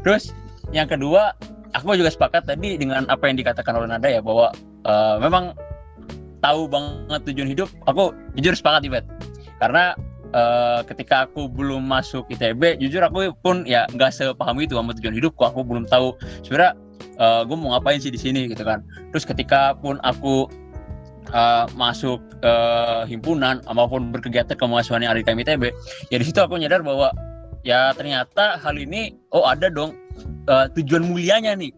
Terus 0.01 0.33
yang 0.73 0.89
kedua 0.89 1.37
aku 1.77 1.93
juga 1.93 2.09
sepakat 2.09 2.49
tadi 2.49 2.81
dengan 2.81 3.05
apa 3.13 3.29
yang 3.29 3.37
dikatakan 3.37 3.77
oleh 3.77 3.93
Nada 3.93 4.09
ya 4.09 4.25
bahwa 4.25 4.49
uh, 4.89 5.21
memang 5.21 5.53
tahu 6.41 6.73
banget 6.73 7.21
tujuan 7.29 7.53
hidup. 7.53 7.69
Aku 7.85 8.17
jujur 8.33 8.57
sepakat 8.57 8.89
Ibet 8.89 9.05
karena 9.63 9.95
uh, 10.35 10.81
ketika 10.87 11.31
aku 11.31 11.47
belum 11.47 11.87
masuk 11.87 12.27
ITB 12.31 12.83
jujur 12.83 13.03
aku 13.07 13.31
pun 13.41 13.63
ya 13.65 13.87
nggak 13.95 14.11
sepaham 14.11 14.59
itu 14.61 14.75
sama 14.75 14.93
tujuan 14.97 15.15
hidupku. 15.15 15.43
Aku 15.47 15.63
belum 15.63 15.87
tahu 15.87 16.15
sebenarnya 16.43 16.75
uh, 17.19 17.43
gue 17.47 17.57
mau 17.57 17.75
ngapain 17.77 18.03
sih 18.03 18.11
di 18.11 18.21
sini 18.21 18.51
gitu 18.51 18.67
kan. 18.67 18.83
Terus 19.15 19.25
ketika 19.25 19.79
pun 19.79 20.03
aku 20.03 20.51
uh, 21.33 21.65
masuk 21.79 22.21
uh, 22.45 23.07
himpunan 23.09 23.63
maupun 23.73 24.13
berkegiatan 24.13 24.59
kemahasiswaan 24.59 25.07
yang 25.07 25.15
ada 25.15 25.23
di 25.23 25.27
KMITB 25.27 25.63
ya 26.13 26.17
di 26.21 26.25
situ 26.27 26.43
aku 26.43 26.61
nyadar 26.61 26.85
bahwa 26.85 27.15
ya 27.65 27.97
ternyata 27.97 28.61
hal 28.61 28.77
ini 28.77 29.17
oh 29.33 29.49
ada 29.49 29.73
dong 29.73 29.97
uh, 30.51 30.69
tujuan 30.77 31.07
mulianya 31.09 31.57
nih 31.57 31.73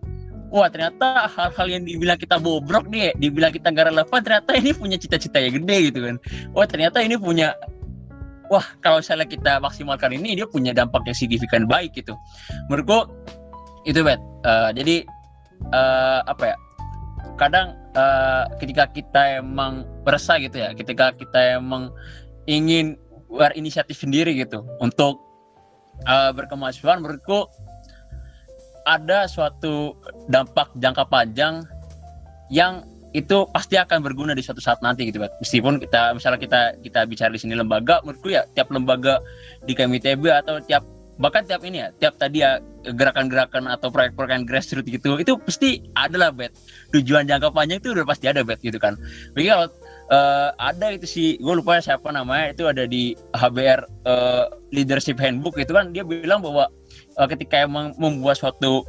wah 0.51 0.69
ternyata 0.71 1.27
hal-hal 1.27 1.67
yang 1.67 1.83
dibilang 1.83 2.19
kita 2.19 2.39
bobrok 2.39 2.87
nih 2.87 3.13
dibilang 3.19 3.51
kita 3.51 3.71
nggak 3.73 3.93
relevan 3.93 4.21
ternyata 4.23 4.51
ini 4.55 4.71
punya 4.73 4.97
cita-cita 4.99 5.39
yang 5.43 5.63
gede 5.63 5.77
gitu 5.91 5.99
kan. 6.07 6.17
Wah 6.55 6.67
ternyata 6.67 7.03
ini 7.03 7.19
punya 7.19 7.55
wah 8.47 8.65
kalau 8.83 9.03
misalnya 9.03 9.27
kita 9.27 9.59
maksimalkan 9.59 10.15
ini 10.15 10.39
dia 10.39 10.47
punya 10.47 10.71
dampak 10.71 11.03
yang 11.07 11.17
signifikan 11.19 11.67
baik 11.67 11.95
gitu. 11.99 12.15
Menurutku 12.71 13.11
itu 13.87 14.03
bet. 14.03 14.19
Uh, 14.47 14.71
jadi 14.75 15.07
uh, 15.75 16.21
apa 16.27 16.55
ya 16.55 16.57
kadang 17.37 17.77
uh, 17.99 18.49
ketika 18.63 18.89
kita 18.91 19.43
emang 19.43 19.85
berasa 20.07 20.41
gitu 20.41 20.57
ya 20.63 20.73
ketika 20.73 21.13
kita 21.13 21.61
emang 21.61 21.93
ingin 22.49 22.97
berinisiatif 23.27 23.99
sendiri 23.99 24.33
gitu 24.39 24.65
untuk 24.81 25.21
uh, 26.07 26.31
berkemahasiswaan 26.33 27.03
menurutku 27.03 27.51
ada 28.87 29.27
suatu 29.27 29.99
dampak 30.31 30.71
jangka 30.79 31.05
panjang 31.11 31.67
yang 32.49 32.87
itu 33.17 33.49
pasti 33.49 33.81
akan 33.81 34.05
berguna 34.05 34.37
di 34.37 34.45
suatu 34.45 34.61
saat 34.61 34.79
nanti 34.85 35.09
gitu, 35.09 35.19
Pak. 35.19 35.41
Meskipun 35.41 35.81
kita 35.81 36.13
misalnya 36.13 36.37
kita 36.37 36.61
kita 36.85 37.01
bicara 37.09 37.33
di 37.33 37.41
sini 37.41 37.57
lembaga, 37.57 38.05
menurutku 38.05 38.29
ya 38.29 38.45
tiap 38.53 38.69
lembaga 38.69 39.25
di 39.65 39.73
KMITB 39.73 40.29
atau 40.29 40.61
tiap 40.61 40.85
bahkan 41.17 41.49
tiap 41.49 41.65
ini 41.65 41.81
ya, 41.81 41.89
tiap 41.97 42.21
tadi 42.21 42.45
ya 42.45 42.61
gerakan-gerakan 42.85 43.73
atau 43.73 43.89
proyek-proyek 43.89 44.45
grassroots 44.45 44.85
gitu, 44.85 45.17
itu 45.17 45.33
pasti 45.41 45.81
adalah 45.97 46.29
bet 46.29 46.53
tujuan 46.93 47.25
jangka 47.25 47.57
panjang 47.57 47.81
itu 47.81 47.97
udah 47.97 48.05
pasti 48.05 48.29
ada 48.29 48.45
bet 48.45 48.61
gitu 48.61 48.77
kan. 48.77 49.01
Bagi 49.33 49.49
kalau 49.49 49.67
uh, 50.13 50.53
ada 50.61 50.93
itu 50.93 51.09
sih, 51.09 51.29
gue 51.41 51.55
lupa 51.57 51.81
siapa 51.81 52.13
namanya 52.13 52.53
itu 52.53 52.69
ada 52.69 52.85
di 52.85 53.17
HBR 53.33 53.81
uh, 54.05 54.13
eh, 54.13 54.45
Leadership 54.77 55.17
Handbook 55.17 55.57
itu 55.57 55.73
kan 55.73 55.89
dia 55.97 56.05
bilang 56.05 56.45
bahwa 56.45 56.69
uh, 57.17 57.27
ketika 57.29 57.65
emang 57.65 57.93
membuat 57.97 58.39
suatu 58.39 58.85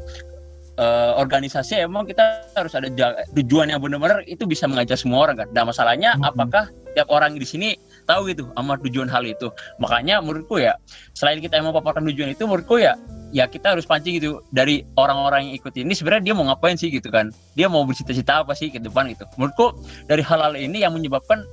uh, 0.77 1.11
organisasi 1.17 1.83
emang 1.83 2.05
kita 2.07 2.45
harus 2.55 2.73
ada 2.77 2.87
tujuan 3.35 3.73
yang 3.73 3.81
benar-benar 3.81 4.23
itu 4.29 4.45
bisa 4.47 4.69
mengajak 4.69 4.97
semua 4.97 5.27
orang 5.27 5.43
kan. 5.43 5.47
Nah 5.51 5.63
masalahnya 5.67 6.15
hmm. 6.15 6.23
apakah 6.27 6.69
tiap 6.95 7.09
orang 7.13 7.37
di 7.37 7.45
sini 7.45 7.77
tahu 8.09 8.31
gitu 8.31 8.49
sama 8.55 8.79
tujuan 8.81 9.09
hal 9.11 9.25
itu. 9.27 9.51
Makanya 9.81 10.23
menurutku 10.23 10.61
ya 10.61 10.77
selain 11.13 11.43
kita 11.43 11.59
emang 11.59 11.75
paparkan 11.75 12.07
tujuan 12.07 12.33
itu 12.33 12.47
menurutku 12.47 12.79
ya 12.79 12.95
ya 13.35 13.43
kita 13.43 13.75
harus 13.75 13.83
pancing 13.83 14.23
gitu 14.23 14.39
dari 14.55 14.87
orang-orang 14.95 15.51
yang 15.51 15.59
ikut 15.59 15.75
ini 15.75 15.91
sebenarnya 15.91 16.31
dia 16.31 16.33
mau 16.37 16.47
ngapain 16.47 16.79
sih 16.79 16.89
gitu 16.93 17.11
kan. 17.11 17.33
Dia 17.59 17.67
mau 17.67 17.83
bercita-cita 17.83 18.45
apa 18.45 18.55
sih 18.55 18.71
ke 18.71 18.79
depan 18.79 19.11
gitu. 19.11 19.27
Menurutku 19.35 19.75
dari 20.07 20.23
hal-hal 20.23 20.55
ini 20.55 20.81
yang 20.87 20.95
menyebabkan 20.95 21.43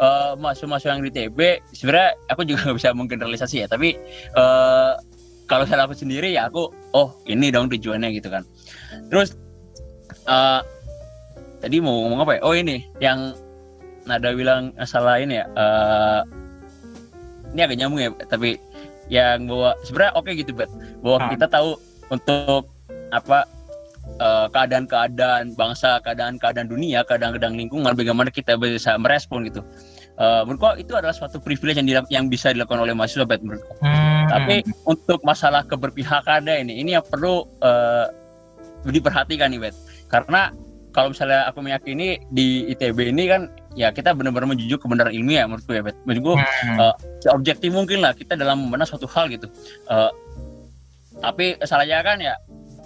uh, 0.00 0.32
masuk-masuk 0.38 0.88
yang 0.88 1.02
di 1.04 1.10
TB 1.12 1.38
sebenarnya 1.74 2.16
aku 2.32 2.42
juga 2.46 2.58
nggak 2.70 2.76
bisa 2.78 2.90
menggeneralisasi 2.94 3.56
ya 3.62 3.66
tapi 3.68 3.98
uh, 4.34 4.96
kalau 5.48 5.64
saya 5.64 5.88
aku 5.88 5.96
sendiri 5.96 6.36
ya 6.36 6.46
aku 6.46 6.68
oh 6.92 7.16
ini 7.24 7.48
dong 7.48 7.72
tujuannya 7.72 8.12
gitu 8.14 8.28
kan. 8.28 8.44
Terus 9.08 9.34
uh, 10.28 10.60
tadi 11.64 11.80
mau 11.80 12.04
ngomong 12.06 12.20
apa 12.28 12.32
ya? 12.38 12.40
Oh 12.44 12.54
ini 12.54 12.84
yang 13.00 13.32
nada 14.04 14.32
bilang 14.32 14.72
masalah 14.76 15.20
ini 15.20 15.40
ya 15.40 15.46
uh, 15.56 16.20
ini 17.52 17.60
agak 17.60 17.76
nyambung 17.76 18.00
ya 18.00 18.10
tapi 18.28 18.56
yang 19.08 19.48
bahwa 19.48 19.76
sebenarnya 19.84 20.12
oke 20.16 20.24
okay 20.28 20.40
gitu 20.40 20.52
bet 20.56 20.68
bahwa 21.00 21.16
hmm. 21.24 21.30
kita 21.36 21.46
tahu 21.48 21.70
untuk 22.08 22.68
apa 23.12 23.44
keadaan-keadaan 24.52 25.52
uh, 25.52 25.56
bangsa 25.56 26.00
keadaan-keadaan 26.00 26.68
dunia 26.72 27.04
keadaan-keadaan 27.04 27.56
lingkungan 27.56 27.92
bagaimana 27.92 28.32
kita 28.32 28.56
bisa 28.56 28.96
merespon 28.96 29.44
gitu. 29.44 29.60
Uh, 30.18 30.42
menurutku 30.42 30.82
itu 30.82 30.92
adalah 30.98 31.14
suatu 31.14 31.38
privilege 31.38 31.78
yang, 31.78 32.02
yang 32.10 32.26
bisa 32.26 32.50
dilakukan 32.50 32.82
oleh 32.82 32.90
mahasiswa 32.90 33.22
bet 33.22 33.38
menurutku 33.38 33.70
Hmm. 33.78 34.17
Tapi 34.28 34.56
untuk 34.84 35.20
masalah 35.24 35.64
keberpihakan 35.64 36.44
ini 36.46 36.84
ini 36.84 36.94
yang 36.96 37.04
perlu 37.04 37.48
uh, 37.64 38.06
diperhatikan 38.86 39.50
nih 39.50 39.68
bet 39.68 39.74
karena 40.08 40.52
kalau 40.92 41.12
misalnya 41.12 41.46
aku 41.46 41.60
meyakini 41.62 42.18
di 42.32 42.66
ITB 42.74 43.12
ini 43.12 43.28
kan 43.28 43.52
ya 43.78 43.94
kita 43.94 44.16
benar-benar 44.16 44.50
menjunjung 44.50 44.80
kebenaran 44.80 45.14
ilmiah 45.14 45.46
menurutku 45.46 45.70
ya 45.76 45.82
bet 45.84 45.94
menurutku 46.02 46.34
Hmm. 46.38 46.78
uh, 46.80 46.94
objektif 47.30 47.70
mungkin 47.70 48.02
lah 48.02 48.16
kita 48.16 48.34
dalam 48.34 48.66
membenar 48.66 48.88
suatu 48.88 49.06
hal 49.06 49.30
gitu. 49.30 49.46
Uh, 49.86 50.10
tapi 51.22 51.58
salahnya 51.66 52.02
kan 52.02 52.18
ya 52.18 52.34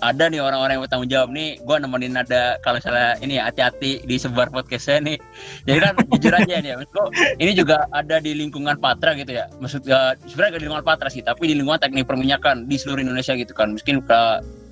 ada 0.03 0.27
nih 0.27 0.43
orang-orang 0.43 0.77
yang 0.77 0.83
bertanggung 0.83 1.11
jawab 1.11 1.29
nih. 1.31 1.63
Gue 1.63 1.77
nemenin 1.79 2.19
ada 2.19 2.59
kalau 2.67 2.83
misalnya 2.83 3.15
ini 3.23 3.39
ya 3.39 3.47
hati-hati 3.47 4.03
di 4.03 4.17
sebar 4.19 4.51
podcastnya 4.51 4.99
nih. 5.15 5.17
Jadi 5.63 5.79
kan 5.79 5.95
jujur 6.19 6.33
aja 6.35 6.55
nih 6.59 6.69
ya 6.75 6.77
maksudku 6.83 7.03
ini 7.39 7.53
juga 7.55 7.87
ada 7.95 8.19
di 8.19 8.35
lingkungan 8.35 8.77
Patra 8.83 9.15
gitu 9.15 9.31
ya. 9.31 9.47
Maksud 9.63 9.87
uh, 9.87 10.19
sebenarnya 10.27 10.59
gak 10.59 10.61
di 10.61 10.67
lingkungan 10.67 10.87
Patra 10.87 11.09
sih 11.09 11.23
tapi 11.23 11.47
di 11.47 11.55
lingkungan 11.55 11.79
teknik 11.79 12.05
perminyakan 12.11 12.67
di 12.67 12.77
seluruh 12.77 13.01
Indonesia 13.07 13.39
gitu 13.39 13.55
kan. 13.55 13.79
Mungkin 13.79 14.03
ke 14.03 14.21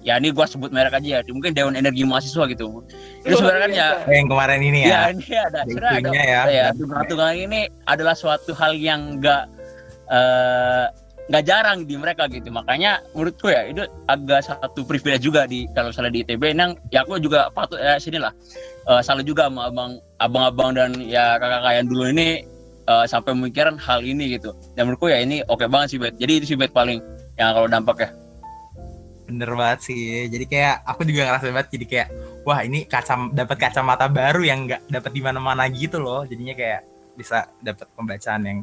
ya 0.02 0.16
ini 0.16 0.32
gue 0.32 0.46
sebut 0.48 0.72
merek 0.72 0.96
aja 0.96 1.20
ya 1.20 1.30
mungkin 1.30 1.52
Dewan 1.54 1.78
Energi 1.78 2.02
Mahasiswa 2.02 2.50
gitu. 2.50 2.82
Itu 3.22 3.38
sebenarnya 3.38 3.62
kan 3.62 3.72
ya 3.72 3.88
yang 4.10 4.26
kemarin 4.26 4.60
ini 4.66 4.78
ya. 4.82 4.90
Ya, 4.90 5.00
ini 5.14 5.26
ada. 5.38 5.60
Sebenarnya 5.62 5.98
ada 6.02 6.50
ya. 6.50 6.66
ya 6.74 7.04
tunggal 7.06 7.30
ini 7.38 7.70
adalah 7.86 8.18
suatu 8.18 8.50
hal 8.50 8.74
yang 8.74 9.22
enggak 9.22 9.46
eh, 10.10 10.86
nggak 11.30 11.44
jarang 11.46 11.86
di 11.86 11.94
mereka 11.94 12.26
gitu. 12.26 12.50
Makanya 12.50 12.98
menurutku 13.14 13.54
ya 13.54 13.70
itu 13.70 13.86
agak 14.10 14.50
satu 14.50 14.82
privilege 14.82 15.22
juga 15.22 15.46
di 15.46 15.70
kalau 15.70 15.94
salah 15.94 16.10
di 16.10 16.26
ITB 16.26 16.50
yang 16.50 16.74
ya 16.90 17.06
aku 17.06 17.22
juga 17.22 17.46
patut 17.54 17.78
ya 17.78 17.96
sini 18.02 18.18
lah. 18.18 18.34
Eh, 18.90 19.00
salah 19.06 19.22
juga 19.22 19.46
sama 19.46 19.70
abang 19.70 19.92
abang-abang 20.18 20.70
dan 20.74 20.90
ya 21.06 21.38
kakak-kakak 21.38 21.72
yang 21.78 21.86
dulu 21.86 22.04
ini 22.10 22.28
eh, 22.90 23.04
sampai 23.06 23.30
memikirkan 23.38 23.78
hal 23.78 24.02
ini 24.02 24.34
gitu. 24.34 24.50
Dan 24.74 24.90
menurutku 24.90 25.06
ya 25.06 25.22
ini 25.22 25.46
oke 25.46 25.70
banget 25.70 25.94
sih 25.94 25.98
bet. 26.02 26.18
Jadi 26.18 26.42
itu 26.42 26.46
sih 26.50 26.58
bet 26.58 26.74
paling 26.74 26.98
yang 27.38 27.54
kalau 27.54 27.70
dampaknya 27.70 28.10
bener 29.30 29.54
banget 29.54 29.80
sih. 29.86 30.26
Jadi 30.26 30.44
kayak 30.50 30.82
aku 30.82 31.06
juga 31.06 31.30
ngerasa 31.30 31.54
banget 31.54 31.70
jadi 31.78 31.86
kayak 31.86 32.08
wah 32.42 32.58
ini 32.66 32.82
kacam 32.90 33.30
dapat 33.30 33.56
kacamata 33.62 34.10
baru 34.10 34.42
yang 34.42 34.66
nggak 34.66 34.90
dapat 34.90 35.10
di 35.14 35.22
mana-mana 35.22 35.70
gitu 35.70 36.02
loh. 36.02 36.26
Jadinya 36.26 36.58
kayak 36.58 36.82
bisa 37.14 37.46
dapat 37.62 37.86
pembacaan 37.94 38.42
yang 38.42 38.58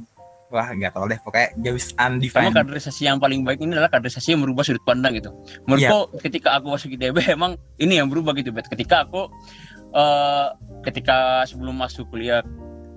wah 0.47 0.71
nggak 0.71 0.95
tahu 0.95 1.11
deh 1.11 1.19
pokoknya 1.19 1.49
jauh 1.59 1.81
undefined 1.99 2.55
kaderisasi 2.55 3.03
yang 3.03 3.19
paling 3.19 3.43
baik 3.43 3.59
ini 3.59 3.75
adalah 3.75 3.91
kaderisasi 3.91 4.35
yang 4.35 4.41
merubah 4.47 4.63
sudut 4.63 4.83
pandang 4.87 5.19
gitu. 5.19 5.31
Menurutku 5.67 6.15
ketika 6.23 6.55
aku 6.55 6.71
masuk 6.71 6.95
ITB 6.95 7.17
emang 7.35 7.59
ini 7.79 7.99
yang 7.99 8.07
berubah 8.07 8.31
gitu, 8.39 8.55
Bet. 8.55 8.71
Ketika 8.71 9.03
aku 9.07 9.27
eh 9.95 10.47
ketika 10.87 11.43
sebelum 11.43 11.75
masuk 11.75 12.07
kuliah, 12.11 12.43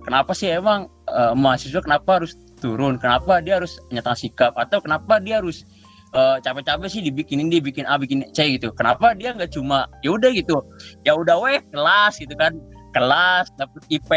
kenapa 0.07 0.31
sih 0.31 0.51
emang 0.51 0.87
eh, 1.11 1.35
mahasiswa 1.35 1.83
kenapa 1.83 2.23
harus 2.23 2.39
turun? 2.63 3.03
Kenapa 3.03 3.43
dia 3.43 3.59
harus 3.59 3.79
nyata 3.91 4.15
sikap 4.15 4.55
atau 4.55 4.79
kenapa 4.79 5.19
dia 5.19 5.43
harus 5.43 5.67
eh, 6.15 6.39
capek-capek 6.39 6.87
sih 6.87 7.03
dibikinin 7.03 7.51
dia 7.51 7.59
bikin 7.59 7.83
A 7.91 7.99
bikin 7.99 8.23
C 8.31 8.59
gitu. 8.59 8.71
Kenapa 8.79 9.11
dia 9.19 9.35
nggak 9.35 9.51
cuma 9.51 9.91
ya 10.07 10.15
udah 10.15 10.31
gitu. 10.31 10.63
Ya 11.03 11.19
udah 11.19 11.35
weh 11.43 11.59
kelas 11.75 12.23
gitu 12.23 12.35
kan. 12.39 12.55
Kelas 12.95 13.51
dapet 13.59 13.83
IP 13.91 14.11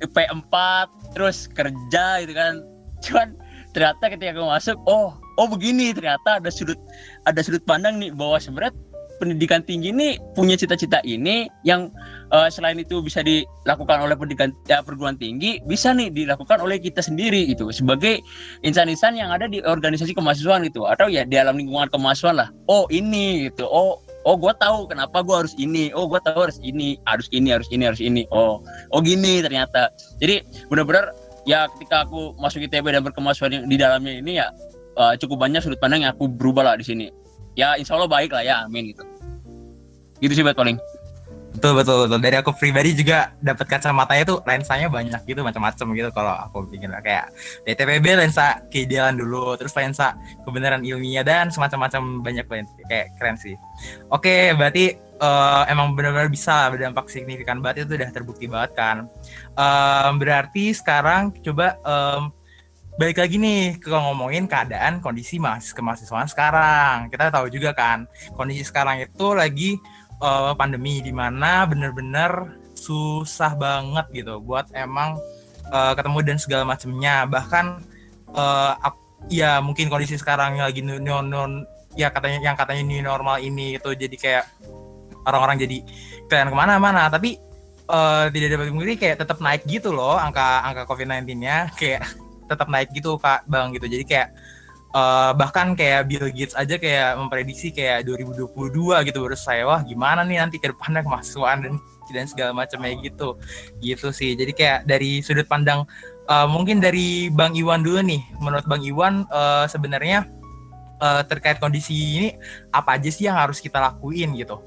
IP 0.00 0.16
4 0.16 0.42
terus 1.12 1.50
kerja 1.50 2.22
gitu 2.24 2.32
kan. 2.34 2.62
Cuman 3.00 3.28
ternyata 3.70 4.04
ketika 4.10 4.34
aku 4.34 4.50
masuk 4.50 4.76
oh 4.90 5.14
oh 5.38 5.46
begini 5.46 5.94
ternyata 5.94 6.42
ada 6.42 6.50
sudut 6.50 6.76
ada 7.24 7.40
sudut 7.40 7.62
pandang 7.64 8.02
nih 8.02 8.10
bahwa 8.10 8.36
sebenarnya 8.42 8.74
pendidikan 9.20 9.60
tinggi 9.60 9.92
ini 9.92 10.16
punya 10.32 10.56
cita-cita 10.56 10.98
ini 11.04 11.44
yang 11.62 11.92
eh, 12.32 12.48
selain 12.48 12.80
itu 12.80 13.04
bisa 13.04 13.20
dilakukan 13.20 14.00
oleh 14.00 14.16
pendidikan 14.16 14.48
ya, 14.64 14.80
perguruan 14.80 15.20
tinggi 15.20 15.60
bisa 15.68 15.92
nih 15.92 16.08
dilakukan 16.08 16.56
oleh 16.64 16.80
kita 16.80 17.04
sendiri 17.04 17.52
gitu 17.52 17.68
sebagai 17.68 18.24
insan-insan 18.64 19.20
yang 19.20 19.28
ada 19.28 19.44
di 19.44 19.60
organisasi 19.60 20.16
kemahasiswaan 20.16 20.64
gitu 20.64 20.88
atau 20.88 21.12
ya 21.12 21.28
di 21.28 21.36
dalam 21.36 21.60
lingkungan 21.60 21.92
kemahasiswaan 21.92 22.40
lah 22.40 22.48
oh 22.72 22.88
ini 22.88 23.52
gitu 23.52 23.68
oh 23.68 24.00
oh 24.30 24.38
gue 24.38 24.52
tahu 24.62 24.86
kenapa 24.86 25.26
gue 25.26 25.34
harus 25.34 25.54
ini. 25.58 25.90
Oh 25.90 26.06
gue 26.06 26.22
tahu 26.22 26.46
harus 26.46 26.62
ini 26.62 27.02
harus 27.10 27.26
ini 27.34 27.50
harus 27.50 27.66
ini 27.74 27.82
harus 27.82 27.98
ini. 27.98 28.22
Oh 28.30 28.62
oh 28.94 29.00
gini 29.02 29.42
ternyata. 29.42 29.90
Jadi 30.22 30.46
benar-benar 30.70 31.10
ya 31.42 31.66
ketika 31.74 32.06
aku 32.06 32.38
masuk 32.38 32.62
ITB 32.62 32.94
dan 32.94 33.02
berkemahasiswaan 33.02 33.66
di 33.66 33.74
dalamnya 33.74 34.22
ini 34.22 34.38
ya 34.38 34.54
eh, 34.94 35.14
cukup 35.18 35.42
banyak 35.42 35.58
sudut 35.58 35.82
pandang 35.82 36.06
yang 36.06 36.14
aku 36.14 36.30
berubah 36.30 36.62
lah 36.62 36.74
di 36.78 36.86
sini. 36.86 37.06
Ya 37.58 37.74
insya 37.74 37.98
Allah 37.98 38.06
baik 38.06 38.30
lah 38.30 38.46
ya. 38.46 38.62
Amin 38.70 38.94
gitu. 38.94 39.02
Gitu 40.22 40.38
sih 40.38 40.44
buat 40.46 40.54
paling 40.54 40.78
betul 41.54 41.72
betul 41.76 41.96
betul. 42.06 42.18
Dari 42.22 42.36
aku 42.38 42.50
pribadi 42.54 42.90
juga 42.94 43.34
dapat 43.42 43.66
kacamatanya 43.66 44.24
tuh 44.26 44.38
lensanya 44.46 44.86
banyak 44.86 45.20
gitu 45.26 45.40
macam-macam 45.42 45.86
gitu. 45.96 46.10
Kalau 46.14 46.34
aku 46.46 46.56
bikin 46.70 46.90
kayak 47.02 47.34
DTPB 47.66 48.06
lensa 48.18 48.62
keidealan 48.70 49.18
dulu 49.18 49.58
terus 49.58 49.74
lensa 49.74 50.14
kebenaran 50.46 50.82
ilmiah 50.86 51.26
dan 51.26 51.50
semacam-macam 51.50 52.22
banyak 52.22 52.46
banget 52.46 52.68
kayak 52.86 53.06
keren 53.18 53.36
sih. 53.36 53.54
Oke 54.08 54.54
berarti 54.54 54.94
eh, 54.98 55.62
emang 55.68 55.92
benar-benar 55.92 56.30
bisa 56.32 56.70
berdampak 56.70 57.10
signifikan 57.10 57.58
banget. 57.58 57.86
Itu 57.86 57.98
udah 57.98 58.10
terbukti 58.10 58.46
banget 58.48 58.72
kan? 58.78 58.96
Em, 59.54 60.12
berarti 60.16 60.72
sekarang 60.72 61.34
coba 61.44 61.76
em, 61.82 62.32
balik 63.00 63.16
lagi 63.16 63.40
nih 63.40 63.80
ke 63.80 63.88
ngomongin 63.88 64.44
keadaan 64.44 65.00
kondisi 65.00 65.40
mahasiswa 65.40 65.72
kemahasiswaan 65.72 66.28
sekarang. 66.28 67.08
Kita 67.08 67.32
tahu 67.32 67.48
juga 67.48 67.72
kan 67.72 68.04
kondisi 68.36 68.60
sekarang 68.60 69.00
itu 69.00 69.26
lagi 69.32 69.80
eh, 70.20 70.52
pandemi 70.54 71.00
di 71.00 71.10
mana 71.10 71.64
bener-bener 71.64 72.60
susah 72.76 73.52
banget 73.56 74.24
gitu 74.24 74.40
buat 74.40 74.68
emang 74.76 75.16
eh, 75.72 75.92
ketemu 75.96 76.18
dan 76.24 76.36
segala 76.36 76.62
macamnya 76.64 77.24
bahkan 77.26 77.80
ap- 78.78 79.02
ya 79.26 79.58
mungkin 79.58 79.90
kondisi 79.90 80.14
sekarang 80.14 80.62
lagi 80.62 80.86
new- 80.86 81.02
new- 81.02 81.66
ya 81.98 82.08
katanya 82.14 82.38
yang 82.38 82.54
katanya 82.54 82.82
new 82.86 83.02
normal 83.02 83.42
ini 83.42 83.74
itu 83.74 83.90
jadi 83.90 84.16
kayak 84.16 84.44
orang-orang 85.26 85.60
jadi 85.60 85.78
kalian 86.30 86.48
ke 86.52 86.56
mana-mana. 86.56 87.10
Tapi 87.10 87.36
eh, 87.90 88.24
tidak 88.30 88.48
dapat 88.56 88.64
dipungkiri 88.70 88.94
kayak 88.96 89.16
tetap 89.20 89.38
naik 89.42 89.62
gitu 89.66 89.90
loh 89.90 90.16
angka 90.16 90.64
angka 90.64 90.82
COVID-19-nya 90.86 91.74
kayak 91.78 92.06
tetap 92.50 92.66
naik 92.70 92.88
gitu 92.94 93.18
kak 93.18 93.44
bang 93.50 93.74
gitu. 93.74 93.86
Jadi 93.90 94.04
kayak 94.06 94.28
eh, 94.94 95.32
bahkan 95.38 95.74
kayak 95.78 96.10
Bill 96.10 96.30
Gates 96.30 96.54
aja 96.58 96.76
kayak 96.76 97.18
memprediksi 97.18 97.70
kayak 97.70 98.06
2022 98.06 99.06
gitu 99.06 99.18
baru 99.22 99.38
saya 99.38 99.62
wah 99.66 99.80
gimana 99.82 100.26
nih 100.26 100.42
nanti 100.42 100.56
ke 100.58 100.70
depannya 100.70 101.02
kemahasiswaan 101.06 101.58
dan 101.66 101.74
dan 102.12 102.26
segala 102.26 102.52
macamnya 102.52 102.92
gitu. 103.00 103.38
Gitu 103.78 104.10
sih. 104.10 104.34
Jadi 104.34 104.52
kayak 104.52 104.84
dari 104.84 105.22
sudut 105.22 105.46
pandang 105.46 105.86
eh, 106.26 106.46
mungkin 106.50 106.82
dari 106.82 107.30
Bang 107.32 107.54
Iwan 107.54 107.86
dulu 107.86 108.02
nih. 108.02 108.22
Menurut 108.42 108.66
Bang 108.66 108.82
Iwan 108.84 109.24
eh, 109.30 109.64
sebenarnya 109.70 110.26
eh, 111.00 111.22
terkait 111.26 111.62
kondisi 111.62 111.94
ini 111.94 112.28
apa 112.74 112.98
aja 112.98 113.08
sih 113.08 113.30
yang 113.30 113.38
harus 113.38 113.62
kita 113.62 113.78
lakuin 113.80 114.34
gitu? 114.36 114.60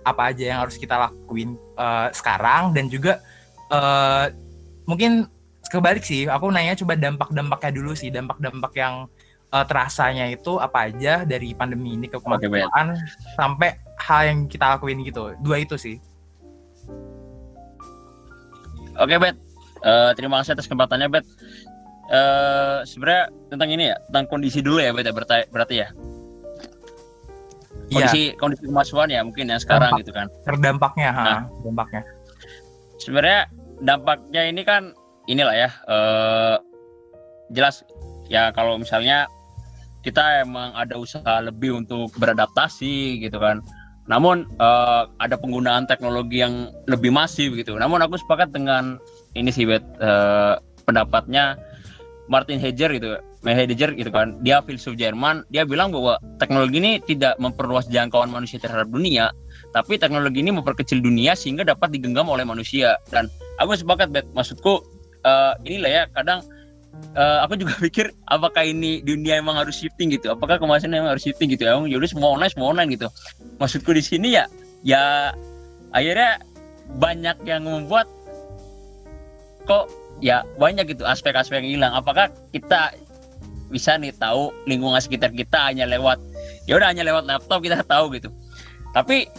Apa 0.00 0.32
aja 0.32 0.44
yang 0.44 0.58
harus 0.64 0.76
kita 0.76 0.96
lakuin 0.96 1.56
eh, 1.56 2.08
sekarang? 2.14 2.76
Dan 2.76 2.86
juga 2.92 3.18
eh, 3.72 4.36
mungkin 4.84 5.26
kebalik 5.70 6.04
sih. 6.04 6.26
Aku 6.28 6.50
nanya 6.50 6.76
coba 6.78 6.94
dampak-dampaknya 6.96 7.70
dulu 7.74 7.92
sih. 7.96 8.12
Dampak-dampak 8.12 8.72
yang 8.76 9.06
eh, 9.50 9.64
terasanya 9.64 10.26
itu 10.26 10.56
apa 10.56 10.86
aja 10.86 11.22
dari 11.22 11.50
pandemi 11.52 11.94
ini 11.94 12.06
ke 12.06 12.16
kemahasiswaan 12.16 12.94
sampai 13.34 13.74
hal 13.98 14.22
yang 14.24 14.38
kita 14.44 14.66
lakuin 14.70 15.02
gitu 15.02 15.34
dua 15.38 15.58
itu 15.58 15.74
sih 15.76 15.96
Oke 18.96 19.16
Bet, 19.16 19.36
Eh, 19.80 20.12
terima 20.12 20.36
kasih 20.38 20.52
atas 20.52 20.68
kesempatannya 20.68 21.08
Bet. 21.08 21.24
Eh 22.06 22.84
sebenarnya 22.84 23.22
tentang 23.48 23.70
ini 23.70 23.88
ya, 23.88 23.96
tentang 24.04 24.28
kondisi 24.28 24.60
dulu 24.60 24.76
ya 24.76 24.92
Bet 24.92 25.06
ya 25.06 25.14
berta- 25.14 25.48
berarti 25.48 25.74
ya. 25.78 25.88
iya 27.88 28.04
Kondisi 28.04 28.22
kondisi 28.36 28.62
kemahasiswaan 28.62 29.08
ya 29.08 29.20
mungkin 29.20 29.48
yang 29.48 29.58
sekarang 29.58 29.90
Dampak. 29.90 30.00
gitu 30.00 30.12
kan. 30.12 30.26
terdampaknya 30.44 31.10
ha, 31.10 31.22
Nah. 31.24 31.40
dampaknya 31.60 32.02
Sebenarnya 32.98 33.40
dampaknya 33.80 34.42
ini 34.44 34.62
kan 34.62 34.82
inilah 35.26 35.54
ya 35.56 35.70
eh 35.88 36.56
jelas 37.50 37.82
ya 38.26 38.52
kalau 38.52 38.76
misalnya 38.76 39.26
kita 40.00 40.44
emang 40.44 40.72
ada 40.76 40.96
usaha 40.96 41.40
lebih 41.44 41.84
untuk 41.84 42.12
beradaptasi 42.16 43.20
gitu 43.20 43.36
kan. 43.40 43.60
Namun 44.08 44.48
eh, 44.58 45.02
ada 45.20 45.36
penggunaan 45.38 45.86
teknologi 45.86 46.42
yang 46.42 46.72
lebih 46.88 47.12
masif 47.12 47.54
gitu. 47.54 47.76
Namun 47.76 48.02
aku 48.02 48.18
sepakat 48.18 48.50
dengan 48.50 48.98
ini 49.36 49.52
sih 49.52 49.68
Bet 49.68 49.84
eh, 50.00 50.54
pendapatnya 50.88 51.54
Martin 52.30 52.58
Heidegger 52.58 52.90
gitu. 52.96 53.08
Heidegger 53.40 53.96
gitu 53.96 54.12
kan. 54.12 54.36
Dia 54.44 54.60
filsuf 54.60 55.00
Jerman, 55.00 55.48
dia 55.48 55.64
bilang 55.64 55.90
bahwa 55.90 56.20
teknologi 56.36 56.76
ini 56.76 57.00
tidak 57.08 57.40
memperluas 57.40 57.88
jangkauan 57.88 58.28
manusia 58.28 58.60
terhadap 58.60 58.92
dunia, 58.92 59.32
tapi 59.72 59.96
teknologi 59.96 60.44
ini 60.44 60.52
memperkecil 60.52 61.00
dunia 61.00 61.32
sehingga 61.32 61.64
dapat 61.64 61.88
digenggam 61.88 62.28
oleh 62.28 62.44
manusia. 62.44 63.00
Dan 63.08 63.32
aku 63.56 63.72
sepakat 63.80 64.12
Bet, 64.12 64.28
maksudku 64.36 64.84
eh, 65.24 65.52
inilah 65.64 65.90
ya 65.90 66.04
kadang 66.12 66.44
eh, 67.16 67.38
aku 67.44 67.58
juga 67.58 67.74
pikir 67.78 68.12
apakah 68.26 68.62
ini 68.66 69.02
dunia 69.02 69.38
emang 69.38 69.58
harus 69.58 69.78
shifting 69.78 70.12
gitu 70.14 70.30
apakah 70.30 70.56
kemasan 70.60 70.94
emang 70.94 71.14
harus 71.16 71.24
shifting 71.24 71.50
gitu 71.50 71.66
emang 71.66 71.90
yaudah 71.90 72.08
semua 72.10 72.34
online 72.34 72.52
semua 72.52 72.68
online 72.70 72.88
gitu 72.94 73.06
maksudku 73.58 73.90
di 73.94 74.02
sini 74.02 74.38
ya 74.38 74.44
ya 74.86 75.34
akhirnya 75.90 76.40
banyak 76.96 77.36
yang 77.46 77.62
membuat 77.66 78.08
kok 79.68 79.86
ya 80.18 80.42
banyak 80.58 80.96
gitu 80.96 81.06
aspek-aspek 81.06 81.62
yang 81.62 81.80
hilang 81.80 81.92
apakah 81.94 82.28
kita 82.50 82.94
bisa 83.70 83.94
nih 83.94 84.10
tahu 84.10 84.50
lingkungan 84.66 84.98
sekitar 84.98 85.30
kita 85.30 85.70
hanya 85.70 85.86
lewat 85.86 86.18
ya 86.66 86.74
udah 86.74 86.90
hanya 86.90 87.06
lewat 87.06 87.24
laptop 87.24 87.62
kita 87.62 87.78
tahu 87.86 88.10
gitu 88.18 88.28
tapi 88.90 89.30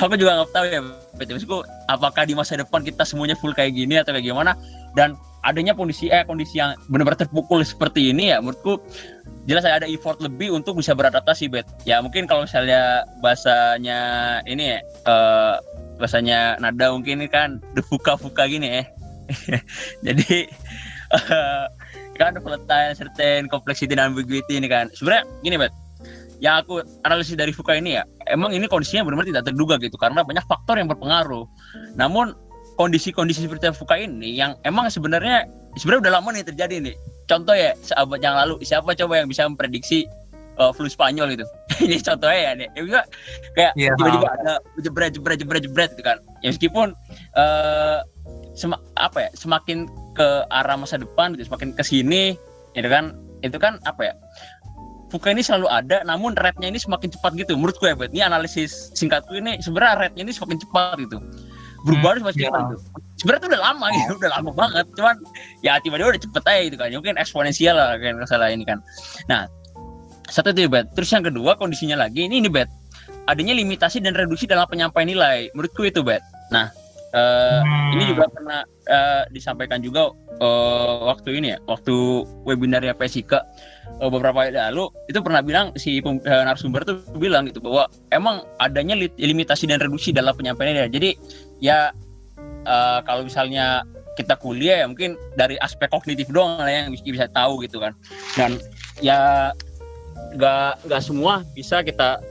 aku 0.00 0.14
juga 0.16 0.40
nggak 0.40 0.50
tahu 0.52 0.66
ya 0.66 0.80
maksudku 1.16 1.58
apakah 1.88 2.24
di 2.24 2.32
masa 2.32 2.56
depan 2.56 2.80
kita 2.80 3.04
semuanya 3.04 3.36
full 3.36 3.52
kayak 3.52 3.76
gini 3.76 4.00
atau 4.00 4.16
kayak 4.16 4.24
gimana 4.24 4.56
dan 4.96 5.14
adanya 5.46 5.76
kondisi 5.78 6.10
eh 6.10 6.26
kondisi 6.26 6.58
yang 6.58 6.74
benar-benar 6.90 7.22
terpukul 7.22 7.62
seperti 7.62 8.10
ini 8.10 8.34
ya 8.34 8.42
menurutku 8.42 8.82
jelas 9.46 9.62
ada 9.62 9.86
effort 9.86 10.18
lebih 10.18 10.50
untuk 10.50 10.82
bisa 10.82 10.92
beradaptasi 10.92 11.46
bet. 11.46 11.66
Ya 11.86 12.02
mungkin 12.02 12.26
kalau 12.26 12.44
misalnya 12.44 13.06
bahasanya 13.22 14.00
ini 14.50 14.74
ya 14.74 14.78
uh, 15.06 15.62
bahasanya 16.02 16.58
nada 16.58 16.90
mungkin 16.90 17.22
ini 17.22 17.30
kan 17.30 17.62
the 17.78 17.82
fuka 17.86 18.18
fuka 18.18 18.50
gini 18.50 18.82
ya. 18.82 18.84
Jadi 20.06 20.50
uh, 21.14 21.70
kan 22.18 22.34
volatile 22.42 22.98
certain 22.98 23.46
complexity 23.46 23.94
dan 23.94 24.10
ambiguity 24.10 24.58
ini 24.58 24.66
kan. 24.66 24.90
Sebenarnya 24.98 25.24
gini 25.46 25.56
bet. 25.62 25.72
Yang 26.36 26.54
aku 26.68 26.74
analisis 27.08 27.32
dari 27.32 27.48
Fuka 27.48 27.80
ini 27.80 27.96
ya 27.96 28.04
emang 28.28 28.52
ini 28.52 28.68
kondisinya 28.68 29.08
benar-benar 29.08 29.32
tidak 29.32 29.44
terduga 29.48 29.80
gitu 29.80 29.96
karena 29.96 30.20
banyak 30.20 30.44
faktor 30.44 30.76
yang 30.76 30.84
berpengaruh. 30.84 31.48
Namun 31.96 32.36
kondisi-kondisi 32.76 33.48
seperti 33.48 33.72
Fuka 33.72 33.96
ini 33.96 34.36
yang 34.36 34.54
emang 34.62 34.92
sebenarnya 34.92 35.48
sebenarnya 35.80 36.00
udah 36.08 36.12
lama 36.20 36.28
nih 36.32 36.44
terjadi 36.44 36.76
nih. 36.80 36.96
Contoh 37.26 37.56
ya 37.56 37.74
seabad 37.82 38.20
yang 38.22 38.36
lalu 38.36 38.60
siapa 38.62 38.94
coba 38.94 39.24
yang 39.24 39.28
bisa 39.28 39.48
memprediksi 39.48 40.06
uh, 40.60 40.70
flu 40.70 40.86
Spanyol 40.86 41.34
itu? 41.34 41.46
ini 41.84 41.98
contohnya 41.98 42.38
ya 42.38 42.50
nih. 42.54 42.68
Ya, 42.76 43.02
kayak 43.56 43.72
yeah. 43.74 43.96
tiba-tiba 43.96 44.28
ada 44.28 44.52
jebret 44.78 45.12
jebret 45.16 45.38
jebret 45.40 45.62
jebret 45.64 45.90
gitu 45.96 46.04
kan. 46.04 46.20
Ya 46.44 46.52
meskipun 46.52 46.92
uh, 47.34 48.04
sem 48.54 48.72
apa 48.96 49.28
ya 49.28 49.30
semakin 49.36 49.88
ke 50.16 50.28
arah 50.48 50.76
masa 50.80 50.96
depan 51.00 51.36
gitu, 51.36 51.52
semakin 51.52 51.76
ke 51.76 51.82
sini 51.84 52.36
itu 52.72 52.88
kan 52.88 53.12
itu 53.44 53.56
kan 53.60 53.80
apa 53.84 54.12
ya 54.12 54.14
Fuka 55.06 55.30
ini 55.30 55.38
selalu 55.38 55.70
ada, 55.70 56.02
namun 56.02 56.34
rate-nya 56.34 56.66
ini 56.66 56.82
semakin 56.82 57.14
cepat 57.14 57.38
gitu. 57.38 57.54
Menurutku 57.54 57.86
ya, 57.86 57.94
Bet. 57.94 58.10
Ini 58.10 58.26
analisis 58.26 58.90
singkatku 58.98 59.38
ini 59.38 59.62
sebenarnya 59.62 60.02
rate-nya 60.02 60.26
ini 60.26 60.34
semakin 60.34 60.58
cepat 60.66 60.98
gitu 60.98 61.22
berubah 61.86 62.10
hmm, 62.18 62.24
masih 62.26 62.40
cepat 62.50 62.62
gitu. 62.74 62.76
Sebenarnya 63.16 63.40
tuh 63.40 63.50
udah 63.54 63.62
lama 63.62 63.86
gitu, 63.94 64.12
udah 64.18 64.32
lama 64.34 64.50
banget. 64.52 64.86
Cuman 64.98 65.16
ya 65.62 65.72
tiba-tiba 65.78 66.08
udah 66.12 66.22
cepet 66.26 66.42
aja 66.44 66.60
gitu 66.66 66.76
kan. 66.76 66.88
Ya, 66.90 66.96
mungkin 66.98 67.16
eksponensial 67.16 67.74
lah 67.78 67.96
kayak 67.96 68.18
masalah 68.18 68.50
ini 68.50 68.66
kan. 68.66 68.82
Nah, 69.30 69.48
satu 70.26 70.50
itu 70.50 70.66
bet. 70.66 70.90
Terus 70.98 71.08
yang 71.14 71.24
kedua 71.24 71.54
kondisinya 71.54 71.96
lagi 71.96 72.26
ini 72.26 72.42
ini 72.42 72.50
bet. 72.50 72.68
Adanya 73.30 73.54
limitasi 73.54 74.02
dan 74.02 74.18
reduksi 74.18 74.50
dalam 74.50 74.66
penyampaian 74.66 75.06
nilai. 75.06 75.48
Menurutku 75.54 75.86
itu 75.86 76.02
bet. 76.02 76.20
Nah, 76.50 76.70
uh, 77.14 77.62
hmm. 77.62 77.94
ini 77.96 78.04
juga 78.10 78.24
pernah 78.30 78.60
uh, 78.90 79.22
disampaikan 79.30 79.78
juga 79.82 80.10
uh, 80.42 81.10
waktu 81.10 81.38
ini 81.38 81.54
ya, 81.54 81.58
waktu 81.66 81.94
webinarnya 82.46 82.94
Pesika 82.94 83.42
uh, 83.98 84.10
beberapa 84.10 84.46
hari 84.46 84.54
lalu 84.54 84.90
itu 85.10 85.18
pernah 85.22 85.42
bilang 85.42 85.72
si 85.78 85.98
uh, 86.02 86.12
narasumber 86.22 86.82
tuh 86.86 87.02
bilang 87.18 87.46
gitu 87.48 87.62
bahwa 87.62 87.88
emang 88.12 88.42
adanya 88.60 88.94
limitasi 89.16 89.66
dan 89.66 89.80
reduksi 89.80 90.10
dalam 90.14 90.34
penyampaian 90.34 90.76
nilai. 90.76 90.90
Jadi 90.90 91.10
ya 91.62 91.92
uh, 92.66 93.00
kalau 93.04 93.24
misalnya 93.24 93.84
kita 94.16 94.34
kuliah 94.40 94.82
ya 94.82 94.86
mungkin 94.88 95.20
dari 95.36 95.60
aspek 95.60 95.92
kognitif 95.92 96.32
doang 96.32 96.56
lah 96.56 96.72
yang 96.72 96.88
bisa, 96.90 97.28
tahu 97.28 97.60
gitu 97.62 97.78
kan. 97.78 97.92
Dan 98.34 98.56
ya 99.04 99.52
nggak 100.36 100.88
nggak 100.88 101.02
semua 101.04 101.44
bisa 101.52 101.84
kita 101.84 102.24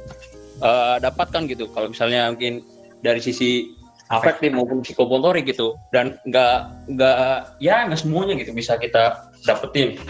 uh, 0.65 0.97
dapatkan 0.97 1.45
gitu. 1.45 1.69
Kalau 1.71 1.93
misalnya 1.93 2.33
mungkin 2.33 2.65
dari 3.05 3.21
sisi 3.21 3.69
afektif 4.09 4.49
maupun 4.49 4.81
psikomotorik 4.81 5.45
gitu. 5.45 5.77
Dan 5.93 6.17
nggak 6.25 6.89
nggak 6.89 7.15
ya 7.61 7.85
nggak 7.85 8.01
semuanya 8.01 8.33
gitu 8.41 8.51
bisa 8.51 8.81
kita 8.81 9.29
dapetin. 9.45 10.01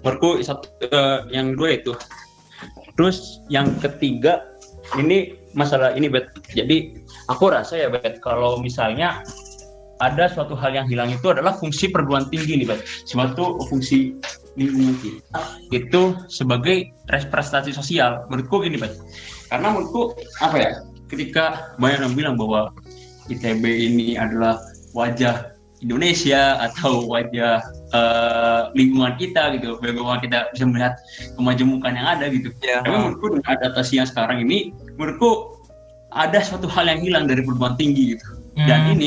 Menurutku 0.00 0.40
satu 0.40 0.64
uh, 0.88 1.28
yang 1.28 1.52
dua 1.52 1.76
itu. 1.76 1.92
Terus 2.96 3.44
yang 3.52 3.68
ketiga 3.84 4.42
ini 4.96 5.36
masalah 5.52 5.92
ini 5.92 6.08
bet. 6.08 6.32
Jadi 6.56 6.96
aku 7.28 7.52
rasa 7.52 7.76
ya 7.76 7.88
bet 7.92 8.22
kalau 8.24 8.62
misalnya 8.62 9.20
ada 9.98 10.30
suatu 10.30 10.54
hal 10.54 10.78
yang 10.78 10.86
hilang 10.86 11.10
itu 11.10 11.26
adalah 11.28 11.58
fungsi 11.58 11.90
perguruan 11.90 12.30
tinggi 12.30 12.62
nih 12.62 12.66
bet. 12.70 12.80
Suatu 13.04 13.58
fungsi 13.68 14.16
lingkungan 14.56 14.96
kita 15.02 15.40
itu 15.74 16.02
sebagai 16.30 16.88
representasi 17.10 17.74
sosial. 17.74 18.24
Menurutku 18.32 18.64
gini 18.64 18.78
bet. 18.78 18.94
Karena 19.52 19.74
menurutku 19.74 20.16
apa 20.40 20.56
ya 20.56 20.70
ketika 21.08 21.74
banyak 21.80 22.04
yang 22.04 22.14
bilang 22.14 22.34
bahwa 22.38 22.70
ITB 23.28 23.64
ini 23.64 24.16
adalah 24.16 24.56
wajah 24.96 25.52
Indonesia 25.84 26.58
atau 26.58 27.06
wajah 27.06 27.60
uh, 27.96 28.72
lingkungan 28.72 29.14
kita 29.16 29.56
gitu 29.56 29.78
bagaimana 29.80 30.20
kita 30.20 30.38
bisa 30.52 30.64
melihat 30.68 30.94
kemajemukan 31.36 31.92
yang 31.94 32.06
ada 32.06 32.26
gitu 32.28 32.48
ya. 32.60 32.84
tapi 32.84 32.96
menurutku 32.96 33.26
dengan 33.36 33.48
adaptasi 33.58 33.92
yang 34.00 34.08
sekarang 34.08 34.44
ini 34.44 34.72
menurutku 34.98 35.58
ada 36.12 36.40
suatu 36.40 36.68
hal 36.72 36.88
yang 36.88 37.00
hilang 37.04 37.24
dari 37.28 37.44
perguruan 37.44 37.76
tinggi 37.76 38.16
gitu. 38.16 38.26
Dan 38.58 38.90
hmm. 38.90 38.94
ini 38.98 39.06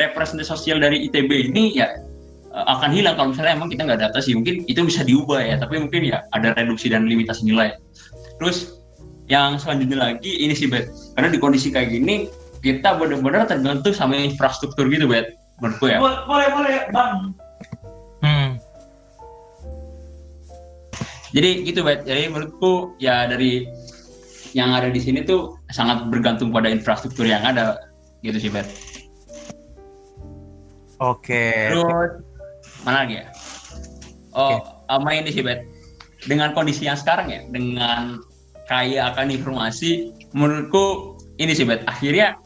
representasi 0.00 0.50
sosial 0.50 0.82
dari 0.82 1.06
ITB 1.06 1.54
ini 1.54 1.78
ya 1.78 1.94
eh, 2.50 2.64
akan 2.66 2.90
hilang 2.90 3.14
kalau 3.14 3.30
misalnya 3.30 3.54
emang 3.54 3.70
kita 3.70 3.86
nggak 3.86 3.98
adaptasi. 4.02 4.34
Mungkin 4.34 4.66
itu 4.66 4.80
bisa 4.82 5.06
diubah 5.06 5.40
ya, 5.44 5.54
tapi 5.60 5.78
mungkin 5.78 6.02
ya 6.10 6.26
ada 6.34 6.56
reduksi 6.58 6.90
dan 6.90 7.06
limitasi 7.06 7.46
nilai. 7.46 7.78
Terus 8.40 8.82
yang 9.30 9.56
selanjutnya 9.62 10.00
lagi 10.00 10.42
ini 10.42 10.52
sih 10.52 10.68
Bet, 10.68 10.90
karena 11.16 11.32
di 11.32 11.38
kondisi 11.40 11.72
kayak 11.72 11.96
gini 11.96 12.28
kita 12.60 12.96
benar-benar 12.96 13.48
tergantung 13.48 13.94
sama 13.94 14.18
infrastruktur 14.18 14.90
gitu 14.90 15.06
Bet, 15.06 15.38
menurutku 15.62 15.86
ya. 15.86 16.02
Boleh 16.02 16.48
boleh 16.50 16.76
bang. 16.90 17.30
Jadi 21.34 21.66
gitu 21.66 21.82
Bet, 21.82 22.06
jadi 22.06 22.30
menurutku 22.30 22.94
ya 23.02 23.26
dari 23.26 23.66
yang 24.54 24.70
ada 24.70 24.86
di 24.86 25.02
sini 25.02 25.26
tuh 25.26 25.58
sangat 25.74 26.06
bergantung 26.06 26.54
pada 26.54 26.70
infrastruktur 26.70 27.26
yang 27.26 27.42
ada 27.42 27.74
gitu 28.22 28.38
sih 28.38 28.50
Bet. 28.54 28.70
Oke. 31.02 31.74
Terus 31.74 32.22
mana 32.86 33.02
lagi 33.02 33.18
ya? 33.18 33.26
Oh, 34.30 34.54
okay. 34.54 34.58
sama 34.86 35.10
ini 35.10 35.30
sih 35.34 35.42
Bet. 35.42 35.66
Dengan 36.24 36.54
kondisi 36.54 36.86
yang 36.86 36.94
sekarang 36.94 37.28
ya, 37.34 37.42
dengan 37.50 38.22
kaya 38.70 39.10
akan 39.12 39.34
informasi, 39.34 40.14
menurutku 40.38 41.18
ini 41.42 41.50
sih 41.50 41.66
Bet. 41.66 41.82
Akhirnya 41.90 42.38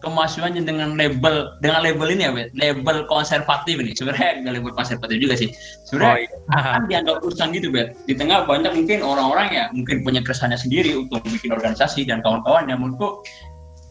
kemasukannya 0.00 0.64
dengan 0.64 0.96
label 0.96 1.56
dengan 1.60 1.84
label 1.84 2.08
ini 2.12 2.22
ya 2.26 2.32
Bet, 2.32 2.50
label 2.56 3.04
konservatif 3.06 3.76
ini. 3.78 3.92
Sebenarnya 3.92 4.44
nggak 4.44 4.54
label 4.60 4.72
konservatif 4.72 5.16
juga 5.20 5.34
sih. 5.36 5.48
Sebenarnya 5.86 6.12
oh, 6.12 6.18
iya. 6.20 6.58
akan 6.58 6.82
dianggap 6.88 7.16
urusan 7.24 7.48
gitu 7.52 7.68
Bet 7.72 7.96
di 8.08 8.14
tengah 8.16 8.48
banyak 8.48 8.72
mungkin 8.72 9.04
orang-orang 9.04 9.48
ya 9.52 9.64
mungkin 9.70 10.02
punya 10.02 10.20
keresahannya 10.24 10.58
sendiri 10.58 10.96
untuk 10.96 11.20
bikin 11.28 11.52
organisasi 11.52 12.08
dan 12.08 12.24
kawan-kawan 12.24 12.66
yang 12.66 12.80
menurutku 12.80 13.22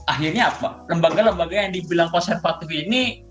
akhirnya 0.09 0.49
apa? 0.49 0.83
Lembaga-lembaga 0.89 1.55
yang 1.69 1.71
dibilang 1.71 2.09
konservatif 2.09 2.67
ini 2.67 3.23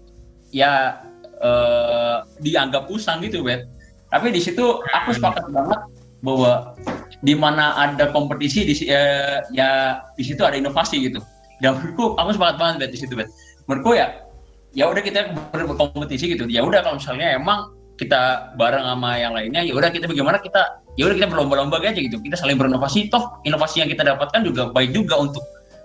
ya 0.54 1.02
eh, 1.42 2.16
dianggap 2.40 2.88
usang 2.88 3.20
gitu 3.20 3.44
Bet 3.44 3.68
tapi 4.08 4.32
di 4.32 4.40
situ 4.40 4.64
aku 4.88 5.12
sepakat 5.12 5.52
banget 5.52 5.80
bahwa 6.24 6.72
di 7.20 7.34
mana 7.36 7.76
ada 7.76 8.10
kompetisi 8.10 8.64
di 8.64 8.74
eh, 8.88 9.44
ya 9.52 10.00
di 10.16 10.24
situ 10.24 10.40
ada 10.42 10.56
inovasi 10.56 11.10
gitu 11.10 11.20
dan 11.58 11.78
menurutku 11.78 12.14
aku 12.14 12.30
sepakat 12.34 12.56
banget 12.56 12.74
bet 12.80 12.90
di 12.94 12.98
situ 12.98 13.14
bet. 13.18 13.28
Menurutku 13.66 13.98
ya 13.98 14.28
ya 14.76 14.84
udah 14.86 15.02
kita 15.02 15.34
berkompetisi 15.50 16.38
gitu. 16.38 16.44
Ya 16.46 16.62
udah 16.62 16.84
kalau 16.84 17.00
misalnya 17.00 17.34
emang 17.34 17.74
kita 17.98 18.54
bareng 18.54 18.86
sama 18.86 19.18
yang 19.18 19.34
lainnya 19.34 19.66
ya 19.66 19.74
udah 19.74 19.90
kita 19.90 20.06
bagaimana 20.06 20.38
kita 20.38 20.86
ya 20.94 21.10
udah 21.10 21.16
kita 21.18 21.28
berlomba-lomba 21.28 21.82
aja 21.82 21.98
gitu. 21.98 22.18
Kita 22.22 22.38
saling 22.38 22.54
berinovasi. 22.54 23.10
Toh 23.10 23.42
inovasi 23.42 23.82
yang 23.82 23.90
kita 23.90 24.06
dapatkan 24.06 24.40
juga 24.46 24.70
baik 24.70 24.94
juga 24.94 25.18
untuk 25.18 25.42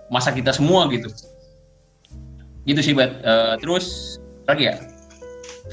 masa 0.08 0.30
kita 0.30 0.54
semua 0.54 0.86
gitu. 0.94 1.10
Gitu 2.64 2.80
sih 2.80 2.94
bet. 2.94 3.18
Uh, 3.26 3.58
terus 3.58 4.16
lagi 4.46 4.70
ya? 4.70 4.78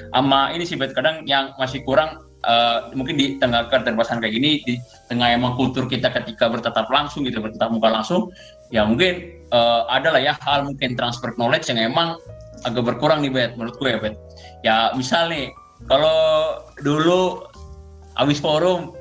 Sama 0.10 0.50
ini 0.58 0.66
sih 0.66 0.76
bet. 0.80 0.98
Kadang 0.98 1.30
yang 1.30 1.54
masih 1.62 1.86
kurang 1.86 2.26
uh, 2.46 2.90
mungkin 2.98 3.18
di 3.18 3.38
tengah 3.38 3.70
keterbatasan 3.70 4.22
kayak 4.22 4.34
gini 4.34 4.52
di 4.66 4.74
tengah 5.10 5.34
emang 5.34 5.54
kultur 5.58 5.86
kita 5.86 6.10
ketika 6.10 6.50
bertatap 6.50 6.90
langsung 6.90 7.26
gitu 7.26 7.42
bertatap 7.42 7.70
muka 7.70 7.90
langsung 7.90 8.34
ya 8.74 8.86
mungkin 8.86 9.41
uh, 9.54 9.88
ada 9.88 10.16
lah 10.16 10.22
ya 10.24 10.34
hal 10.42 10.68
mungkin 10.68 10.96
transfer 10.96 11.36
knowledge 11.36 11.70
yang 11.72 11.80
emang 11.80 12.18
agak 12.68 12.84
berkurang 12.84 13.24
nih 13.24 13.32
bet 13.32 13.52
menurut 13.56 13.76
gue 13.78 13.90
ya 13.90 14.00
bet 14.00 14.16
ya 14.66 14.76
misal 14.98 15.32
nih 15.32 15.54
kalau 15.90 16.60
dulu 16.84 17.46
habis 18.16 18.38
forum 18.38 18.94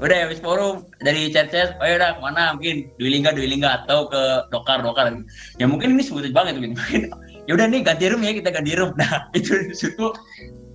udah 0.00 0.18
habis 0.26 0.40
forum 0.42 0.88
dari 0.98 1.30
chat-chat 1.30 1.78
oh 1.78 1.86
ya 1.86 1.94
udah 2.00 2.16
ke 2.16 2.20
mana? 2.24 2.56
Mungkin 2.56 2.90
Dwi 2.96 3.08
Lingga 3.18 3.30
Dwi 3.36 3.46
Lingga 3.46 3.84
atau 3.84 4.10
ke 4.10 4.48
Dokar 4.50 4.82
Dokar. 4.82 5.12
Ya 5.60 5.70
mungkin 5.70 5.94
ini 5.94 6.02
sebut 6.02 6.26
banget 6.34 6.58
mungkin 6.58 7.12
ya 7.44 7.52
udah 7.54 7.66
nih 7.70 7.86
ganti 7.86 8.10
room 8.10 8.24
ya 8.24 8.32
kita 8.34 8.50
ganti 8.50 8.72
room. 8.74 8.96
Nah 9.00 9.30
itu 9.36 9.52
itu 9.70 10.06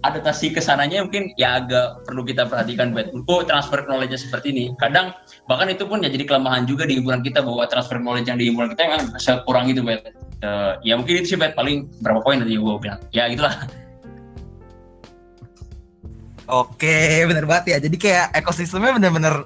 adaptasi 0.05 0.53
ke 0.53 0.61
sananya 0.61 1.01
mungkin 1.01 1.33
ya 1.39 1.57
agak 1.57 2.05
perlu 2.05 2.21
kita 2.21 2.45
perhatikan 2.45 2.93
buat 2.93 3.09
untuk 3.13 3.49
transfer 3.49 3.81
knowledge 3.89 4.13
seperti 4.17 4.53
ini 4.53 4.65
kadang 4.77 5.09
bahkan 5.49 5.73
itu 5.73 5.89
pun 5.89 6.05
ya 6.05 6.09
jadi 6.13 6.27
kelemahan 6.27 6.69
juga 6.69 6.85
di 6.85 7.01
himpunan 7.01 7.25
kita 7.25 7.41
bahwa 7.41 7.65
transfer 7.65 7.97
knowledge 7.97 8.29
yang 8.29 8.37
di 8.37 8.53
himpunan 8.53 8.77
kita 8.77 8.81
memang 8.85 9.05
kurang 9.43 9.65
gitu 9.73 9.81
buat 9.81 10.01
uh, 10.45 10.77
ya 10.85 10.93
mungkin 10.99 11.23
itu 11.23 11.33
sih 11.33 11.37
buat 11.39 11.57
paling 11.57 11.89
berapa 12.05 12.21
poin 12.21 12.37
tadi 12.37 12.57
gue 12.57 12.77
bilang 12.77 13.01
ya 13.09 13.25
gitulah 13.31 13.57
Oke, 16.47 17.27
bener 17.27 17.43
banget 17.43 17.75
ya. 17.75 17.77
Jadi 17.83 17.99
kayak 17.99 18.31
ekosistemnya 18.39 18.95
bener-bener 18.95 19.43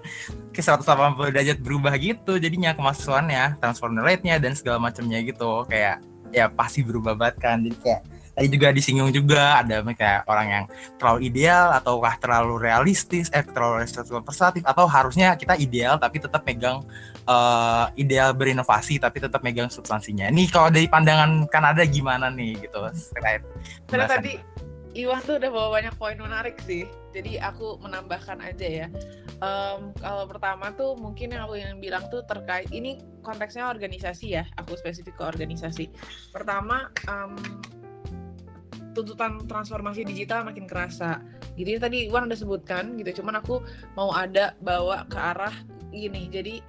ke 0.54 0.62
180 0.62 1.34
derajat 1.34 1.58
berubah 1.58 1.98
gitu. 1.98 2.38
Jadinya 2.38 2.78
kemahasiswaannya, 2.78 3.58
transfer 3.58 3.90
rate-nya 3.90 4.38
dan 4.38 4.54
segala 4.54 4.78
macamnya 4.78 5.18
gitu. 5.26 5.66
Kayak 5.66 6.06
ya 6.30 6.46
pasti 6.54 6.86
berubah 6.86 7.18
banget 7.18 7.42
kan. 7.42 7.58
Jadi 7.66 7.74
kayak 7.82 8.02
tadi 8.42 8.58
juga 8.58 8.74
disinggung 8.74 9.14
juga 9.14 9.62
ada 9.62 9.86
kayak 9.86 10.26
orang 10.26 10.48
yang 10.50 10.66
terlalu 10.98 11.30
ideal 11.30 11.70
ataukah 11.78 12.18
terlalu 12.18 12.58
realistis, 12.58 13.30
eh 13.30 13.46
terlalu 13.46 13.86
realistis 13.86 14.10
atau 14.66 14.90
harusnya 14.90 15.38
kita 15.38 15.54
ideal 15.62 16.02
tapi 16.02 16.18
tetap 16.18 16.42
megang 16.42 16.82
uh, 17.30 17.86
ideal 17.94 18.34
berinovasi 18.34 18.98
tapi 18.98 19.22
tetap 19.22 19.46
megang 19.46 19.70
substansinya. 19.70 20.26
Ini 20.34 20.50
kalau 20.50 20.74
dari 20.74 20.90
pandangan 20.90 21.46
Kanada 21.54 21.86
gimana 21.86 22.34
nih 22.34 22.66
gitu 22.66 22.82
terkait 23.14 23.46
Karena 23.86 24.10
tadi 24.10 24.42
Iwan 24.92 25.24
tuh 25.24 25.40
udah 25.40 25.50
bawa 25.56 25.70
banyak 25.80 25.96
poin 25.96 26.20
menarik 26.20 26.60
sih. 26.68 26.84
Jadi 27.16 27.40
aku 27.40 27.80
menambahkan 27.80 28.44
aja 28.44 28.68
ya. 28.68 28.88
Um, 29.40 29.96
kalau 29.96 30.28
pertama 30.28 30.76
tuh 30.76 31.00
mungkin 31.00 31.32
yang 31.32 31.48
aku 31.48 31.56
yang 31.56 31.80
bilang 31.80 32.12
tuh 32.12 32.28
terkait 32.28 32.68
ini 32.76 33.00
konteksnya 33.24 33.72
organisasi 33.72 34.36
ya. 34.36 34.44
Aku 34.60 34.76
spesifik 34.76 35.16
ke 35.16 35.24
organisasi. 35.24 35.88
Pertama 36.36 36.92
um, 37.08 37.40
tuntutan 38.92 39.44
transformasi 39.48 40.04
digital 40.04 40.44
makin 40.44 40.68
kerasa. 40.68 41.24
Jadi 41.56 41.80
tadi 41.80 41.98
Iwan 42.08 42.28
udah 42.28 42.40
sebutkan 42.40 42.96
gitu. 43.00 43.24
Cuman 43.24 43.40
aku 43.40 43.64
mau 43.96 44.12
ada 44.12 44.56
bawa 44.60 45.08
ke 45.08 45.18
arah 45.18 45.56
ini. 45.92 46.28
Jadi 46.32 46.60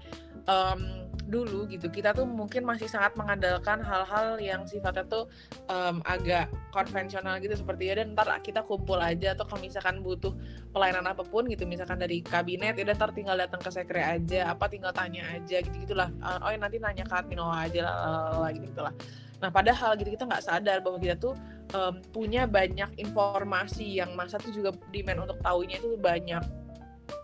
um, 0.46 1.01
dulu 1.28 1.64
gitu 1.68 1.88
kita 1.88 2.12
tuh 2.12 2.28
mungkin 2.28 2.66
masih 2.68 2.88
sangat 2.88 3.16
mengandalkan 3.16 3.80
hal-hal 3.80 4.36
yang 4.36 4.68
sifatnya 4.68 5.04
tuh 5.08 5.24
um, 5.68 6.04
agak 6.04 6.52
konvensional 6.74 7.40
gitu 7.40 7.56
seperti 7.56 7.92
ya 7.92 8.04
dan 8.04 8.12
ntar 8.12 8.28
kita 8.44 8.60
kumpul 8.60 9.00
aja 9.00 9.32
atau 9.32 9.48
kalau 9.48 9.64
misalkan 9.64 10.04
butuh 10.04 10.36
pelayanan 10.72 11.08
apa 11.08 11.24
pun 11.24 11.48
gitu 11.48 11.64
misalkan 11.64 11.96
dari 12.00 12.20
kabinet 12.20 12.76
ya 12.76 12.84
ntar 12.92 13.12
tinggal 13.16 13.36
datang 13.36 13.64
ke 13.64 13.70
sekre 13.72 14.04
aja 14.04 14.52
apa 14.52 14.68
tinggal 14.68 14.92
tanya 14.92 15.24
aja 15.32 15.64
gitu 15.64 15.76
gitulah 15.88 16.12
uh, 16.20 16.42
oh 16.44 16.50
ya 16.52 16.58
nanti 16.60 16.76
nanya 16.76 17.04
ke 17.08 17.14
admin 17.16 17.40
aja 17.40 17.80
lah 17.86 18.52
gitu 18.52 18.80
lah 18.84 18.94
nah 19.42 19.50
padahal 19.50 19.98
gitu 19.98 20.14
kita 20.14 20.28
nggak 20.28 20.44
sadar 20.44 20.78
bahwa 20.84 21.02
kita 21.02 21.18
tuh 21.18 21.34
um, 21.74 21.98
punya 22.14 22.46
banyak 22.46 22.92
informasi 23.00 23.98
yang 23.98 24.14
masa 24.14 24.38
tuh 24.38 24.54
juga 24.54 24.70
demand 24.94 25.26
untuk 25.26 25.38
tahunya 25.42 25.82
itu 25.82 25.98
banyak 25.98 26.61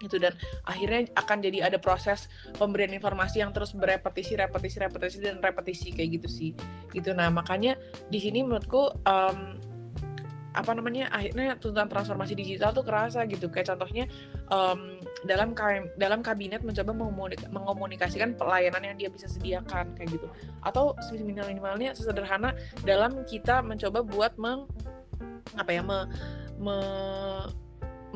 gitu 0.03 0.21
dan 0.21 0.37
akhirnya 0.69 1.09
akan 1.17 1.39
jadi 1.43 1.59
ada 1.73 1.79
proses 1.81 2.29
pemberian 2.57 2.93
informasi 2.95 3.41
yang 3.43 3.51
terus 3.51 3.75
berepetisi 3.75 4.37
repetisi 4.39 4.77
repetisi 4.79 5.19
dan 5.23 5.41
repetisi 5.41 5.89
kayak 5.95 6.21
gitu 6.21 6.29
sih. 6.29 6.51
Gitu 6.93 7.11
nah 7.13 7.29
makanya 7.33 7.77
di 8.09 8.19
sini 8.21 8.45
menurutku 8.45 8.93
um, 9.05 9.39
apa 10.59 10.75
namanya 10.75 11.07
akhirnya 11.15 11.55
tuntutan 11.61 11.87
transformasi 11.87 12.35
digital 12.35 12.75
tuh 12.75 12.83
kerasa 12.83 13.23
gitu. 13.31 13.47
Kayak 13.47 13.77
contohnya 13.77 14.11
um, 14.51 14.99
dalam 15.23 15.55
dalam 15.95 16.21
kabinet 16.25 16.67
mencoba 16.67 16.91
mengomunikasikan 17.47 18.35
pelayanan 18.35 18.83
yang 18.83 18.97
dia 18.99 19.09
bisa 19.13 19.31
sediakan 19.31 19.95
kayak 19.95 20.19
gitu. 20.19 20.27
Atau 20.67 20.99
minimal 21.15 21.47
minimalnya 21.53 21.95
sesederhana 21.95 22.59
dalam 22.83 23.23
kita 23.23 23.63
mencoba 23.63 24.03
buat 24.03 24.35
meng 24.35 24.67
apa 25.57 25.71
ya 25.73 25.81
me, 25.81 26.05
me 26.61 26.77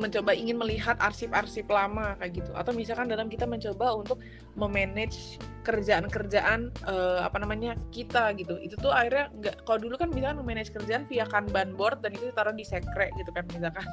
mencoba 0.01 0.33
ingin 0.33 0.57
melihat 0.57 0.97
arsip-arsip 0.97 1.69
lama 1.69 2.17
kayak 2.17 2.41
gitu. 2.41 2.51
Atau 2.57 2.73
misalkan 2.73 3.09
dalam 3.09 3.29
kita 3.29 3.45
mencoba 3.45 3.93
untuk 3.93 4.17
memanage 4.57 5.37
kerjaan-kerjaan 5.63 6.73
uh, 6.89 7.21
apa 7.21 7.37
namanya 7.37 7.77
kita 7.93 8.33
gitu. 8.37 8.57
Itu 8.57 8.75
tuh 8.81 8.89
akhirnya 8.89 9.29
nggak 9.37 9.55
kalau 9.69 9.79
dulu 9.81 9.95
kan 9.97 10.09
misalkan 10.09 10.41
memanage 10.41 10.73
kerjaan 10.73 11.05
via 11.05 11.25
kanban 11.29 11.77
board 11.77 12.01
dan 12.01 12.17
itu 12.17 12.33
ditaruh 12.33 12.55
di 12.55 12.65
sekre 12.65 13.13
gitu 13.21 13.29
kan 13.31 13.45
misalkan 13.53 13.85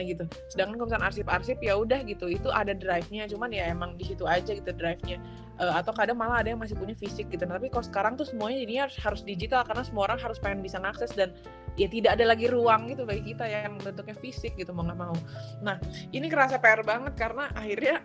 kayak 0.00 0.16
gitu. 0.16 0.24
Sedangkan 0.48 0.80
kalau 0.80 0.88
misalkan 0.88 1.06
arsip-arsip 1.12 1.60
ya 1.60 1.76
udah 1.76 2.00
gitu. 2.08 2.32
Itu 2.32 2.48
ada 2.48 2.72
drive-nya 2.72 3.28
cuman 3.28 3.52
ya 3.52 3.68
emang 3.68 4.00
di 4.00 4.08
situ 4.08 4.24
aja 4.24 4.56
gitu 4.56 4.72
drive-nya. 4.72 5.20
Uh, 5.60 5.76
atau 5.76 5.92
kadang 5.92 6.16
malah 6.16 6.40
ada 6.40 6.56
yang 6.56 6.60
masih 6.60 6.72
punya 6.72 6.96
fisik 6.96 7.28
gitu. 7.28 7.44
Nah, 7.44 7.60
tapi 7.60 7.68
kalau 7.68 7.84
sekarang 7.84 8.16
tuh 8.16 8.24
semuanya 8.24 8.64
jadinya 8.64 8.88
harus, 8.88 8.96
harus 8.96 9.20
digital 9.20 9.60
karena 9.68 9.84
semua 9.84 10.08
orang 10.08 10.16
harus 10.16 10.40
pengen 10.40 10.64
bisa 10.64 10.80
mengakses 10.80 11.12
dan 11.12 11.36
ya 11.76 11.84
tidak 11.92 12.16
ada 12.16 12.24
lagi 12.32 12.48
ruang 12.48 12.88
gitu 12.88 13.04
bagi 13.04 13.36
kita 13.36 13.44
yang 13.44 13.76
bentuknya 13.76 14.16
fisik 14.16 14.56
gitu 14.56 14.72
mau 14.72 14.88
nggak 14.88 14.96
mau. 14.96 15.12
Nah 15.60 15.76
ini 16.16 16.32
kerasa 16.32 16.56
PR 16.56 16.80
banget 16.80 17.12
karena 17.12 17.52
akhirnya 17.52 18.00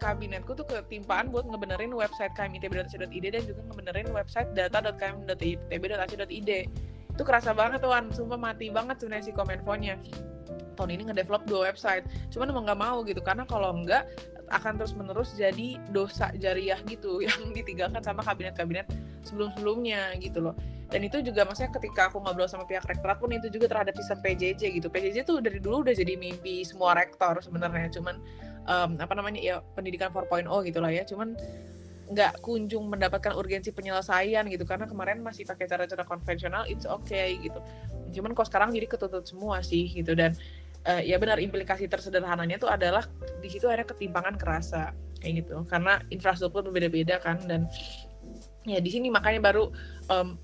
kabinetku 0.00 0.56
tuh 0.56 0.64
ketimpaan 0.64 1.28
buat 1.28 1.44
ngebenerin 1.44 1.92
website 1.92 2.32
kmitb.ac.id 2.32 3.26
dan 3.28 3.42
juga 3.44 3.60
ngebenerin 3.68 4.08
website 4.14 4.48
data.km.itb.ac.id 4.56 6.50
itu 7.20 7.28
kerasa 7.28 7.52
banget 7.52 7.84
tuh 7.84 7.92
sumpah 8.16 8.40
mati 8.40 8.72
banget 8.72 8.96
sebenarnya 8.96 9.28
si 9.28 9.32
komenfonya 9.36 10.00
tahun 10.80 10.96
ini 10.96 11.12
ngedevelop 11.12 11.44
dua 11.44 11.68
website. 11.68 12.08
Cuman 12.32 12.48
emang 12.56 12.64
nggak 12.64 12.80
mau 12.80 13.04
gitu 13.04 13.20
karena 13.20 13.44
kalau 13.44 13.76
enggak 13.76 14.08
akan 14.48 14.80
terus 14.80 14.96
menerus 14.96 15.36
jadi 15.36 15.76
dosa 15.92 16.32
jariah 16.40 16.80
gitu 16.88 17.20
yang 17.28 17.52
ditinggalkan 17.52 18.00
sama 18.00 18.24
kabinet-kabinet 18.24 18.88
sebelum-sebelumnya 19.20 20.16
gitu 20.24 20.40
loh. 20.40 20.56
Dan 20.88 21.04
itu 21.04 21.20
juga 21.20 21.44
maksudnya 21.44 21.70
ketika 21.76 22.08
aku 22.08 22.24
ngobrol 22.24 22.48
sama 22.48 22.64
pihak 22.64 22.88
rektorat 22.88 23.20
pun 23.20 23.30
itu 23.30 23.52
juga 23.52 23.68
terhadap 23.68 23.94
sistem 24.00 24.24
PJJ 24.24 24.80
gitu. 24.80 24.88
PJJ 24.88 25.28
tuh 25.28 25.44
dari 25.44 25.60
dulu 25.60 25.84
udah 25.84 25.92
jadi 25.92 26.16
mimpi 26.16 26.64
semua 26.64 26.96
rektor 26.96 27.36
sebenarnya. 27.44 27.92
Cuman 27.92 28.16
um, 28.64 28.96
apa 28.96 29.12
namanya 29.12 29.38
ya 29.44 29.60
pendidikan 29.76 30.08
4.0 30.08 30.48
gitu 30.64 30.80
lah 30.80 30.88
ya. 30.88 31.04
Cuman 31.04 31.36
nggak 32.10 32.42
kunjung 32.42 32.90
mendapatkan 32.90 33.38
urgensi 33.38 33.70
penyelesaian 33.70 34.44
gitu. 34.50 34.66
Karena 34.66 34.90
kemarin 34.90 35.22
masih 35.22 35.46
pakai 35.46 35.70
cara-cara 35.70 36.02
konvensional 36.02 36.66
it's 36.66 36.84
okay 36.84 37.38
gitu. 37.38 37.62
Cuman 38.18 38.34
kok 38.34 38.50
sekarang 38.50 38.74
jadi 38.74 38.90
ketutup 38.90 39.22
semua 39.22 39.62
sih 39.62 39.86
gitu. 39.90 40.18
Dan 40.18 40.34
uh, 40.84 41.00
ya 41.00 41.16
benar 41.22 41.38
implikasi 41.38 41.86
tersederhananya 41.86 42.58
itu 42.58 42.68
adalah 42.68 43.06
di 43.38 43.48
situ 43.48 43.70
ada 43.70 43.86
ketimpangan 43.86 44.34
kerasa 44.34 44.90
kayak 45.22 45.46
gitu. 45.46 45.62
Karena 45.70 46.02
infrastruktur 46.10 46.66
berbeda-beda 46.66 47.22
kan 47.22 47.38
dan 47.46 47.70
ya 48.68 48.76
di 48.82 48.90
sini 48.92 49.08
makanya 49.08 49.40
baru 49.40 49.72
um, 50.12 50.36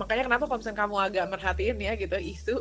makanya 0.00 0.32
kenapa 0.32 0.44
kalau 0.48 0.60
kamu 0.64 0.96
agak 0.96 1.24
merhatiin 1.28 1.76
ya 1.76 1.92
gitu 1.92 2.16
isu 2.16 2.56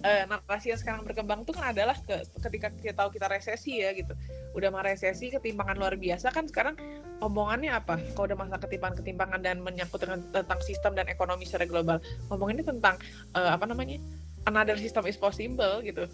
uh, 0.00 0.24
narasi 0.30 0.72
yang 0.72 0.80
sekarang 0.80 1.02
berkembang 1.04 1.44
tuh 1.44 1.52
kan 1.52 1.76
adalah 1.76 1.96
ke, 2.00 2.24
ketika 2.48 2.72
kita 2.72 2.94
tahu 2.96 3.12
kita 3.12 3.26
resesi 3.28 3.84
ya 3.84 3.92
gitu. 3.92 4.16
Udah 4.56 4.72
mah 4.72 4.84
resesi 4.86 5.28
ketimpangan 5.28 5.76
luar 5.76 6.00
biasa 6.00 6.32
kan 6.32 6.48
sekarang 6.48 6.78
omongannya 7.18 7.74
apa? 7.74 7.98
Kalau 8.14 8.26
udah 8.30 8.38
masa 8.38 8.56
ketimpangan-ketimpangan 8.62 9.40
dan 9.42 9.58
menyangkut 9.62 10.00
dengan 10.02 10.22
tentang 10.30 10.60
sistem 10.62 10.92
dan 10.94 11.06
ekonomi 11.10 11.44
secara 11.44 11.66
global. 11.66 11.98
Ngomonginnya 12.30 12.66
tentang 12.66 12.96
uh, 13.34 13.54
apa 13.54 13.64
namanya? 13.66 13.98
Another 14.46 14.78
system 14.78 15.04
is 15.10 15.18
possible 15.18 15.82
gitu. 15.82 16.06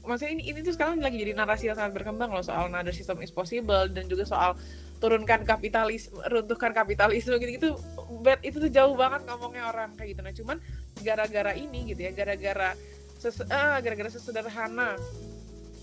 Maksudnya 0.00 0.32
ini 0.32 0.42
ini 0.48 0.58
tuh 0.64 0.72
sekarang 0.72 1.04
lagi 1.04 1.20
jadi 1.20 1.36
narasi 1.36 1.68
yang 1.68 1.76
sangat 1.76 2.00
berkembang 2.00 2.32
loh 2.32 2.40
soal 2.40 2.72
another 2.72 2.94
system 2.94 3.20
is 3.20 3.28
possible 3.28 3.84
dan 3.92 4.08
juga 4.08 4.24
soal 4.24 4.56
turunkan 4.96 5.44
kapitalis 5.44 6.08
runtuhkan 6.28 6.72
kapitalisme 6.72 7.36
gitu-gitu. 7.36 7.76
Bet 8.24 8.40
itu 8.40 8.56
tuh 8.60 8.72
jauh 8.72 8.96
banget 8.96 9.28
ngomongnya 9.28 9.68
orang 9.68 9.92
kayak 9.96 10.16
gitu. 10.16 10.20
Nah 10.24 10.32
cuman 10.32 10.56
gara-gara 11.04 11.52
ini 11.52 11.92
gitu 11.92 12.00
ya 12.08 12.12
gara-gara 12.16 12.76
ses 13.20 13.36
ah, 13.52 13.76
gara-gara 13.84 14.08
sesederhana 14.08 14.96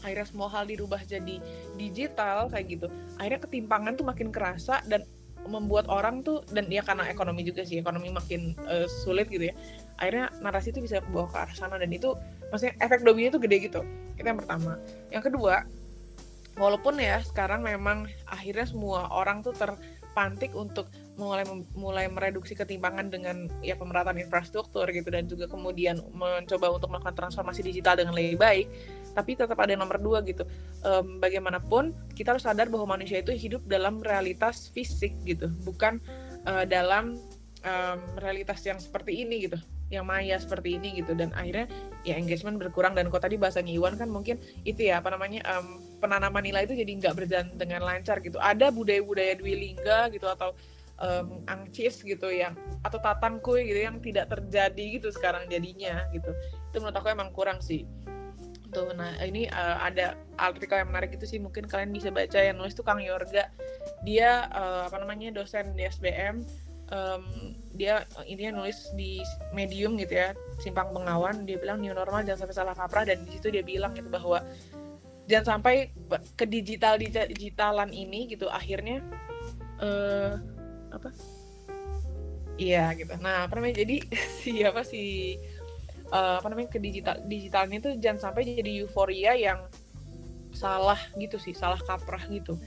akhirnya 0.07 0.27
semua 0.31 0.47
hal 0.47 0.63
dirubah 0.63 1.03
jadi 1.03 1.43
digital 1.75 2.47
kayak 2.47 2.65
gitu. 2.71 2.87
Akhirnya 3.19 3.43
ketimpangan 3.43 3.99
tuh 3.99 4.07
makin 4.07 4.31
kerasa 4.31 4.79
dan 4.87 5.03
membuat 5.47 5.87
orang 5.87 6.23
tuh 6.23 6.43
dan 6.51 6.67
ya 6.67 6.83
karena 6.83 7.07
ekonomi 7.07 7.43
juga 7.43 7.63
sih 7.63 7.79
ekonomi 7.79 8.11
makin 8.11 8.55
uh, 8.67 8.87
sulit 9.03 9.27
gitu 9.27 9.51
ya. 9.51 9.55
Akhirnya 9.99 10.31
narasi 10.39 10.71
itu 10.71 10.79
bisa 10.79 11.03
bawa 11.11 11.27
ke 11.27 11.37
arah 11.39 11.55
sana 11.55 11.75
dan 11.75 11.91
itu 11.91 12.15
maksudnya 12.47 12.75
efek 12.79 13.03
domino 13.03 13.35
itu 13.35 13.39
gede 13.39 13.57
gitu. 13.67 13.81
Itu 14.15 14.27
yang 14.27 14.39
pertama. 14.39 14.79
Yang 15.11 15.31
kedua 15.31 15.67
walaupun 16.57 16.97
ya 16.97 17.21
sekarang 17.21 17.61
memang 17.61 18.09
akhirnya 18.25 18.65
semua 18.65 19.07
orang 19.13 19.45
tuh 19.45 19.53
terpantik 19.53 20.51
untuk 20.57 20.89
mulai 21.17 21.45
mulai 21.73 22.05
mereduksi 22.09 22.53
ketimpangan 22.53 23.09
dengan 23.09 23.49
ya 23.65 23.73
pemerataan 23.73 24.21
infrastruktur 24.21 24.85
gitu 24.89 25.09
dan 25.09 25.25
juga 25.25 25.49
kemudian 25.49 25.97
mencoba 26.13 26.77
untuk 26.77 26.93
melakukan 26.93 27.17
transformasi 27.17 27.65
digital 27.65 27.97
dengan 27.97 28.13
lebih 28.13 28.37
baik 28.37 28.67
tapi 29.17 29.34
tetap 29.34 29.58
ada 29.58 29.73
yang 29.73 29.82
nomor 29.82 29.97
dua 29.97 30.21
gitu. 30.21 30.45
Um, 30.86 31.17
bagaimanapun 31.17 31.97
kita 32.13 32.38
harus 32.38 32.45
sadar 32.45 32.69
bahwa 32.69 32.93
manusia 32.93 33.17
itu 33.17 33.34
hidup 33.34 33.65
dalam 33.65 33.97
realitas 34.06 34.69
fisik 34.69 35.17
gitu. 35.25 35.49
Bukan 35.65 35.97
uh, 36.45 36.69
dalam 36.69 37.17
um, 37.65 37.99
realitas 38.21 38.62
yang 38.62 38.77
seperti 38.77 39.25
ini 39.25 39.49
gitu. 39.49 39.58
Yang 39.89 40.06
maya 40.06 40.38
seperti 40.38 40.77
ini 40.77 41.01
gitu. 41.01 41.17
Dan 41.17 41.34
akhirnya 41.34 41.65
ya 42.06 42.13
engagement 42.13 42.62
berkurang. 42.62 42.93
Dan 42.93 43.10
kok 43.10 43.25
tadi 43.25 43.41
bahasanya 43.41 43.73
Iwan 43.73 43.97
kan 43.97 44.13
mungkin 44.13 44.38
itu 44.62 44.86
ya 44.86 45.01
apa 45.01 45.10
namanya 45.10 45.41
um, 45.58 45.82
penanaman 45.97 46.45
nilai 46.45 46.69
itu 46.69 46.77
jadi 46.77 46.91
nggak 47.01 47.13
berjalan 47.17 47.49
dengan 47.58 47.82
lancar 47.82 48.21
gitu. 48.21 48.38
Ada 48.38 48.69
budaya-budaya 48.69 49.34
Dwi 49.34 49.58
Lingga 49.58 50.13
gitu 50.13 50.30
atau 50.30 50.53
um, 51.01 51.41
angcis 51.49 52.06
gitu 52.06 52.30
yang 52.30 52.53
atau 52.86 53.01
tatan 53.01 53.41
kue 53.41 53.65
gitu 53.65 53.82
yang 53.82 53.97
tidak 53.97 54.30
terjadi 54.30 55.01
gitu 55.01 55.10
sekarang 55.10 55.49
jadinya 55.49 56.06
gitu. 56.13 56.30
Itu 56.69 56.86
menurut 56.86 57.01
aku 57.01 57.10
emang 57.10 57.34
kurang 57.34 57.65
sih 57.65 57.82
tuh 58.69 58.91
nah 58.93 59.15
ini 59.23 59.47
uh, 59.49 59.77
ada 59.82 60.17
artikel 60.38 60.77
yang 60.77 60.89
menarik 60.91 61.15
itu 61.15 61.25
sih. 61.25 61.39
Mungkin 61.41 61.65
kalian 61.65 61.91
bisa 61.91 62.13
baca 62.13 62.39
yang 62.39 62.58
nulis 62.60 62.77
tuh 62.77 62.86
Kang 62.86 63.01
Yorga. 63.01 63.49
Dia 64.06 64.47
uh, 64.51 64.88
apa 64.88 64.97
namanya 65.01 65.34
dosen 65.34 65.73
di 65.73 65.84
SBM 65.88 66.45
um, 66.91 67.53
dia 67.77 68.08
intinya 68.25 68.63
nulis 68.63 68.91
di 68.97 69.21
medium 69.53 69.99
gitu 69.99 70.17
ya 70.17 70.34
simpang 70.58 70.89
pengawan 70.89 71.45
dia 71.45 71.60
bilang 71.62 71.84
new 71.84 71.93
normal 71.93 72.23
jangan 72.23 72.47
sampai 72.47 72.56
salah 72.56 72.75
kaprah. 72.75 73.03
Dan 73.08 73.25
di 73.25 73.38
situ 73.38 73.49
dia 73.49 73.63
bilang 73.65 73.91
gitu 73.97 74.08
bahwa 74.08 74.43
jangan 75.27 75.60
sampai 75.60 75.91
ke 76.39 76.45
digital 76.47 76.95
digitalan 76.99 77.91
ini 77.91 78.32
gitu 78.32 78.47
akhirnya 78.47 79.03
uh, 79.84 80.38
apa? 80.93 81.10
Iya 82.58 82.89
gitu. 82.97 83.13
Nah 83.21 83.45
apa 83.45 83.53
namanya 83.58 83.86
jadi 83.86 84.01
siapa 84.41 84.82
si 84.91 85.38
uh, 86.11 86.39
apa 86.39 86.47
namanya 86.51 86.69
ke 86.71 86.79
digital 86.79 87.19
digitalnya 87.25 87.77
itu 87.81 87.89
jangan 87.99 88.31
sampai 88.31 88.41
jadi 88.47 88.83
euforia 88.83 89.33
yang 89.35 89.59
salah 90.55 90.97
gitu 91.19 91.37
sih 91.37 91.53
salah 91.53 91.77
kaprah 91.83 92.25
gitu 92.31 92.57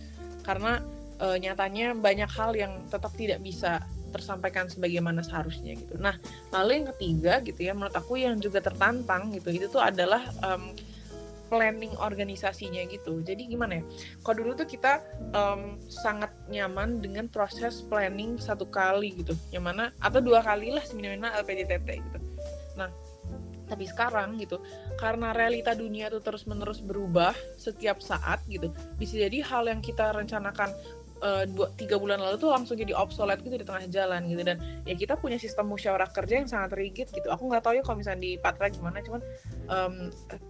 karena 0.46 0.80
uh, 1.20 1.36
nyatanya 1.36 1.92
banyak 1.92 2.30
hal 2.32 2.56
yang 2.56 2.88
tetap 2.88 3.12
tidak 3.14 3.42
bisa 3.44 3.84
tersampaikan 4.10 4.66
sebagaimana 4.66 5.22
seharusnya 5.22 5.78
gitu. 5.78 5.94
Nah, 5.96 6.18
lalu 6.50 6.82
yang 6.82 6.86
ketiga 6.94 7.38
gitu 7.46 7.62
ya, 7.62 7.72
menurut 7.72 7.94
aku 7.94 8.18
yang 8.18 8.42
juga 8.42 8.58
tertantang 8.58 9.30
gitu, 9.30 9.54
itu 9.54 9.66
tuh 9.70 9.78
adalah 9.78 10.26
um, 10.42 10.74
planning 11.46 11.94
organisasinya 11.98 12.82
gitu. 12.90 13.22
Jadi 13.22 13.46
gimana 13.46 13.78
ya? 13.78 13.84
Kalau 14.22 14.42
dulu 14.42 14.58
tuh 14.58 14.66
kita 14.66 15.02
um, 15.30 15.78
sangat 15.86 16.30
nyaman 16.50 16.98
dengan 16.98 17.30
proses 17.30 17.86
planning 17.86 18.38
satu 18.38 18.66
kali 18.66 19.22
gitu, 19.22 19.34
yang 19.54 19.66
mana 19.66 19.94
atau 20.02 20.18
dua 20.18 20.42
kali 20.42 20.74
lah 20.74 20.82
seminimalnya 20.82 21.34
LPDTT 21.42 21.88
gitu. 22.02 22.18
Nah, 22.74 22.90
tapi 23.70 23.86
sekarang 23.86 24.34
gitu. 24.42 24.58
Karena 24.98 25.30
realita 25.30 25.70
dunia 25.78 26.10
itu 26.10 26.18
terus 26.18 26.42
menerus 26.50 26.82
berubah 26.82 27.32
setiap 27.54 28.02
saat 28.02 28.42
gitu. 28.50 28.74
Bisa 28.98 29.14
jadi 29.14 29.38
hal 29.46 29.70
yang 29.70 29.78
kita 29.78 30.10
rencanakan 30.10 30.74
uh, 31.22 31.44
dua 31.46 31.70
tiga 31.76 31.96
bulan 32.00 32.18
lalu 32.18 32.36
tuh 32.40 32.50
langsung 32.50 32.74
jadi 32.74 32.96
obsolete 32.96 33.46
gitu 33.46 33.56
di 33.60 33.66
tengah 33.66 33.86
jalan 33.86 34.26
gitu. 34.26 34.42
Dan 34.42 34.56
ya 34.82 34.94
kita 34.98 35.14
punya 35.20 35.38
sistem 35.38 35.70
musyawarah 35.70 36.10
kerja 36.10 36.34
yang 36.42 36.48
sangat 36.50 36.74
rigid 36.74 37.08
gitu. 37.14 37.30
Aku 37.30 37.46
nggak 37.46 37.62
tahu 37.62 37.78
ya 37.78 37.82
kalau 37.86 38.02
misalnya 38.02 38.20
di 38.26 38.32
Patra 38.40 38.66
gimana 38.72 38.98
cuman 39.04 39.20
um, 39.70 39.94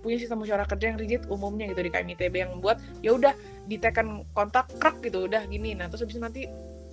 punya 0.01 0.17
sistem 0.17 0.41
musyawarah 0.41 0.69
kerja 0.71 0.95
yang 0.95 0.99
rigid 0.99 1.23
umumnya 1.29 1.69
gitu 1.69 1.83
di 1.85 1.91
KMITB 1.93 2.35
yang 2.35 2.51
membuat 2.57 2.81
ya 3.05 3.13
udah 3.13 3.35
ditekan 3.69 4.25
kontak 4.33 4.73
krek 4.81 5.05
gitu 5.05 5.29
udah 5.29 5.45
gini. 5.47 5.77
Nah 5.77 5.93
terus 5.93 6.07
habis 6.07 6.17
nanti 6.17 6.49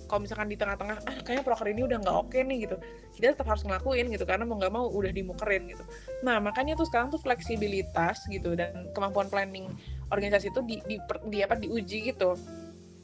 kalau 0.08 0.24
misalkan 0.24 0.48
di 0.48 0.56
tengah-tengah 0.56 1.04
ah 1.04 1.16
kayaknya 1.20 1.44
proker 1.44 1.68
ini 1.68 1.84
udah 1.84 2.00
nggak 2.00 2.16
oke 2.16 2.32
okay 2.32 2.42
nih 2.42 2.64
gitu. 2.64 2.76
Kita 3.12 3.36
tetap 3.36 3.46
harus 3.46 3.62
ngelakuin 3.62 4.08
gitu 4.08 4.24
karena 4.24 4.48
mau 4.48 4.56
nggak 4.56 4.72
mau 4.72 4.88
udah 4.88 5.12
dimukerin 5.12 5.68
gitu. 5.68 5.84
Nah 6.24 6.40
makanya 6.40 6.74
tuh 6.74 6.88
sekarang 6.88 7.12
tuh 7.12 7.20
fleksibilitas 7.20 8.24
gitu 8.32 8.56
dan 8.56 8.88
kemampuan 8.96 9.28
planning 9.28 9.68
organisasi 10.08 10.48
itu 10.48 10.60
di, 10.64 10.76
di, 10.88 10.96
di 11.28 11.38
apa 11.44 11.60
diuji 11.60 12.08
gitu. 12.10 12.34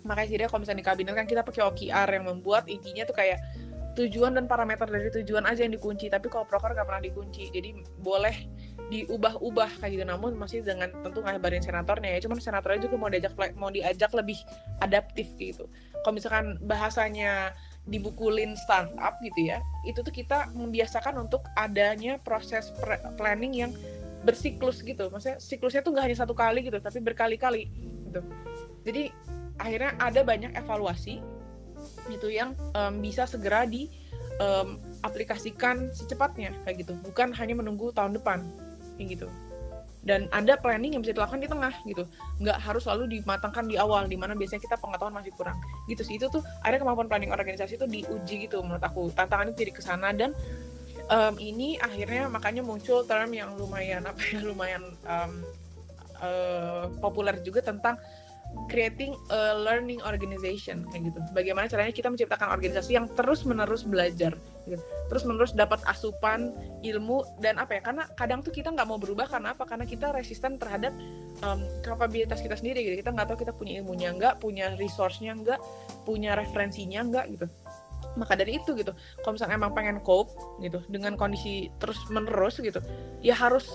Makanya 0.09 0.29
sih 0.29 0.37
dia 0.41 0.49
kalau 0.49 0.65
misalnya 0.65 0.81
di 0.81 0.87
kabinet 0.89 1.15
kan 1.15 1.27
kita 1.29 1.41
pakai 1.45 1.63
OKR 1.69 2.09
yang 2.09 2.25
membuat 2.25 2.65
intinya 2.73 3.05
tuh 3.05 3.17
kayak 3.17 3.39
tujuan 3.95 4.35
dan 4.35 4.51
parameter 4.51 4.91
dari 4.91 5.07
tujuan 5.23 5.47
aja 5.47 5.63
yang 5.63 5.77
dikunci 5.79 6.11
tapi 6.11 6.27
kalau 6.27 6.49
proker 6.49 6.73
nggak 6.73 6.89
pernah 6.89 7.05
dikunci. 7.05 7.53
Jadi 7.53 7.85
boleh 8.01 8.35
diubah-ubah 8.93 9.81
kayak 9.81 9.93
gitu. 9.97 10.05
Namun 10.05 10.37
masih 10.37 10.61
dengan 10.61 10.93
tentu 11.03 11.25
ngabarin 11.25 11.65
senatornya 11.65 12.17
ya. 12.17 12.21
Cuman 12.25 12.39
senatornya 12.39 12.85
juga 12.85 12.97
mau 13.01 13.09
diajak 13.09 13.33
mau 13.57 13.71
diajak 13.73 14.11
lebih 14.13 14.39
adaptif 14.85 15.29
gitu. 15.41 15.67
Kalau 16.05 16.15
misalkan 16.15 16.61
bahasanya 16.61 17.57
dibukulin 17.85 18.57
startup 18.57 19.21
gitu 19.21 19.53
ya 19.53 19.61
itu 19.85 20.01
tuh 20.01 20.09
kita 20.09 20.49
membiasakan 20.57 21.21
untuk 21.21 21.45
adanya 21.53 22.17
proses 22.17 22.73
planning 23.21 23.53
yang 23.53 23.73
bersiklus 24.25 24.81
gitu. 24.81 25.13
Maksudnya 25.13 25.37
siklusnya 25.37 25.85
tuh 25.85 25.93
nggak 25.93 26.05
hanya 26.09 26.19
satu 26.25 26.33
kali 26.33 26.65
gitu 26.65 26.81
tapi 26.81 26.99
berkali-kali 27.05 27.69
gitu. 28.09 28.21
Jadi 28.85 29.13
akhirnya 29.61 29.97
ada 30.01 30.21
banyak 30.25 30.57
evaluasi 30.57 31.21
gitu 32.09 32.33
yang 32.33 32.57
um, 32.73 33.01
bisa 33.05 33.29
segera 33.29 33.69
di 33.69 33.89
um, 34.41 34.81
aplikasikan 35.05 35.93
secepatnya 35.93 36.57
kayak 36.65 36.89
gitu. 36.89 36.97
Bukan 37.05 37.37
hanya 37.37 37.55
menunggu 37.61 37.93
tahun 37.93 38.17
depan 38.17 38.41
kayak 38.97 39.09
gitu. 39.19 39.29
Dan 40.05 40.29
ada 40.37 40.61
planning 40.61 40.97
yang 40.97 41.01
bisa 41.01 41.17
dilakukan 41.17 41.41
di 41.41 41.49
tengah 41.49 41.73
gitu. 41.89 42.05
Nggak 42.37 42.59
harus 42.61 42.85
selalu 42.85 43.19
dimatangkan 43.19 43.65
di 43.65 43.81
awal 43.81 44.05
di 44.05 44.21
mana 44.21 44.37
biasanya 44.37 44.61
kita 44.61 44.77
pengetahuan 44.77 45.17
masih 45.17 45.33
kurang. 45.33 45.57
Gitu 45.89 46.05
sih 46.05 46.21
itu 46.21 46.29
tuh 46.29 46.45
akhirnya 46.61 46.85
kemampuan 46.85 47.09
planning 47.09 47.33
organisasi 47.33 47.81
itu 47.81 47.89
diuji 47.89 48.45
gitu 48.45 48.61
menurut 48.61 48.85
aku. 48.85 49.09
Tantangannya 49.17 49.57
jadi 49.57 49.73
ke 49.73 49.81
sana 49.81 50.13
dan 50.13 50.37
um, 51.09 51.35
ini 51.41 51.81
akhirnya 51.81 52.29
makanya 52.29 52.61
muncul 52.61 53.05
term 53.09 53.33
yang 53.33 53.57
lumayan 53.57 54.05
apa 54.05 54.21
ya 54.29 54.41
lumayan 54.45 54.83
um, 55.09 55.33
uh, 56.21 56.85
populer 57.01 57.41
juga 57.41 57.65
tentang 57.65 57.97
creating 58.67 59.13
a 59.29 59.55
learning 59.55 60.01
organization 60.03 60.89
kayak 60.89 61.13
gitu. 61.13 61.19
Bagaimana 61.37 61.69
caranya 61.69 61.93
kita 61.93 62.09
menciptakan 62.09 62.49
organisasi 62.55 62.97
yang 62.97 63.07
terus-menerus 63.13 63.85
belajar, 63.85 64.35
gitu. 64.65 64.83
terus-menerus 65.13 65.53
dapat 65.53 65.85
asupan 65.85 66.55
ilmu 66.81 67.23
dan 67.39 67.61
apa 67.61 67.79
ya? 67.79 67.81
Karena 67.85 68.05
kadang 68.17 68.41
tuh 68.41 68.51
kita 68.51 68.73
nggak 68.73 68.89
mau 68.89 68.97
berubah 68.97 69.29
karena 69.29 69.53
apa? 69.53 69.69
Karena 69.69 69.85
kita 69.85 70.11
resisten 70.17 70.57
terhadap 70.57 70.97
um, 71.45 71.61
kapabilitas 71.85 72.41
kita 72.41 72.57
sendiri. 72.57 72.83
Gitu. 72.83 73.05
Kita 73.05 73.13
nggak 73.13 73.35
tahu 73.35 73.39
kita 73.45 73.53
punya 73.53 73.85
ilmunya 73.85 74.11
nggak, 74.17 74.41
punya 74.41 74.73
resource-nya 74.81 75.37
nggak, 75.37 75.61
punya 76.09 76.33
referensinya 76.35 77.05
nggak 77.05 77.27
gitu. 77.37 77.47
Maka 78.15 78.39
dari 78.39 78.63
itu 78.63 78.79
gitu, 78.79 78.95
kalau 79.27 79.35
misalnya 79.35 79.59
emang 79.59 79.75
pengen 79.75 79.99
cope 79.99 80.31
gitu 80.63 80.79
dengan 80.87 81.19
kondisi 81.19 81.67
terus-menerus 81.83 82.63
gitu, 82.63 82.79
ya 83.19 83.35
harus 83.35 83.67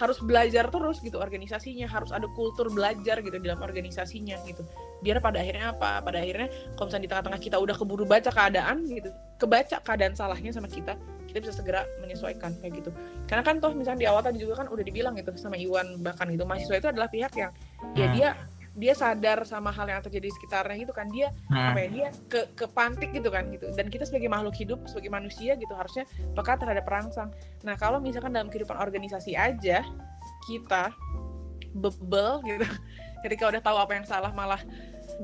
harus 0.00 0.18
belajar 0.24 0.72
terus 0.72 0.98
gitu 1.04 1.20
organisasinya 1.20 1.84
harus 1.84 2.10
ada 2.12 2.24
kultur 2.32 2.72
belajar 2.72 3.20
gitu 3.20 3.36
dalam 3.40 3.60
organisasinya 3.60 4.40
gitu. 4.48 4.64
Biar 5.02 5.18
pada 5.18 5.42
akhirnya 5.42 5.74
apa? 5.74 6.00
Pada 6.00 6.22
akhirnya 6.22 6.48
kalau 6.78 6.88
misalnya 6.88 7.04
di 7.04 7.10
tengah-tengah 7.10 7.40
kita 7.42 7.56
udah 7.60 7.74
keburu 7.76 8.04
baca 8.08 8.30
keadaan 8.32 8.86
gitu 8.88 9.10
kebaca 9.42 9.76
keadaan 9.82 10.14
salahnya 10.14 10.54
sama 10.54 10.70
kita 10.70 10.94
kita 11.26 11.48
bisa 11.48 11.52
segera 11.56 11.82
menyesuaikan 11.98 12.54
kayak 12.60 12.84
gitu. 12.84 12.90
Karena 13.26 13.42
kan 13.42 13.56
toh 13.58 13.72
misalnya 13.72 14.00
di 14.04 14.06
awal 14.06 14.20
tadi 14.20 14.38
juga 14.38 14.62
kan 14.62 14.68
udah 14.68 14.84
dibilang 14.84 15.16
gitu 15.16 15.32
sama 15.34 15.56
Iwan 15.56 15.98
bahkan 16.04 16.28
itu 16.28 16.44
mahasiswa 16.44 16.76
itu 16.78 16.88
adalah 16.92 17.08
pihak 17.08 17.32
yang 17.34 17.52
ya 17.96 18.06
dia 18.12 18.30
dia 18.72 18.96
sadar 18.96 19.44
sama 19.44 19.68
hal 19.68 19.84
yang 19.84 20.00
terjadi 20.00 20.32
di 20.32 20.34
sekitarnya 20.34 20.76
gitu 20.80 20.94
kan 20.96 21.12
dia 21.12 21.28
hmm. 21.52 21.68
apa 21.72 21.78
ya 21.84 21.88
dia 21.92 22.08
ke 22.28 22.40
kepantik 22.56 23.12
gitu 23.12 23.28
kan 23.28 23.52
gitu 23.52 23.68
dan 23.76 23.92
kita 23.92 24.08
sebagai 24.08 24.32
makhluk 24.32 24.56
hidup 24.56 24.80
sebagai 24.88 25.12
manusia 25.12 25.52
gitu 25.60 25.72
harusnya 25.76 26.08
peka 26.32 26.56
terhadap 26.56 26.88
perangsang 26.88 27.28
nah 27.60 27.76
kalau 27.76 28.00
misalkan 28.00 28.32
dalam 28.32 28.48
kehidupan 28.48 28.80
organisasi 28.80 29.36
aja 29.36 29.84
kita 30.48 30.88
bebel 31.76 32.40
gitu 32.48 32.66
ketika 33.24 33.52
udah 33.52 33.60
tahu 33.60 33.76
apa 33.76 33.92
yang 33.92 34.06
salah 34.08 34.32
malah 34.32 34.60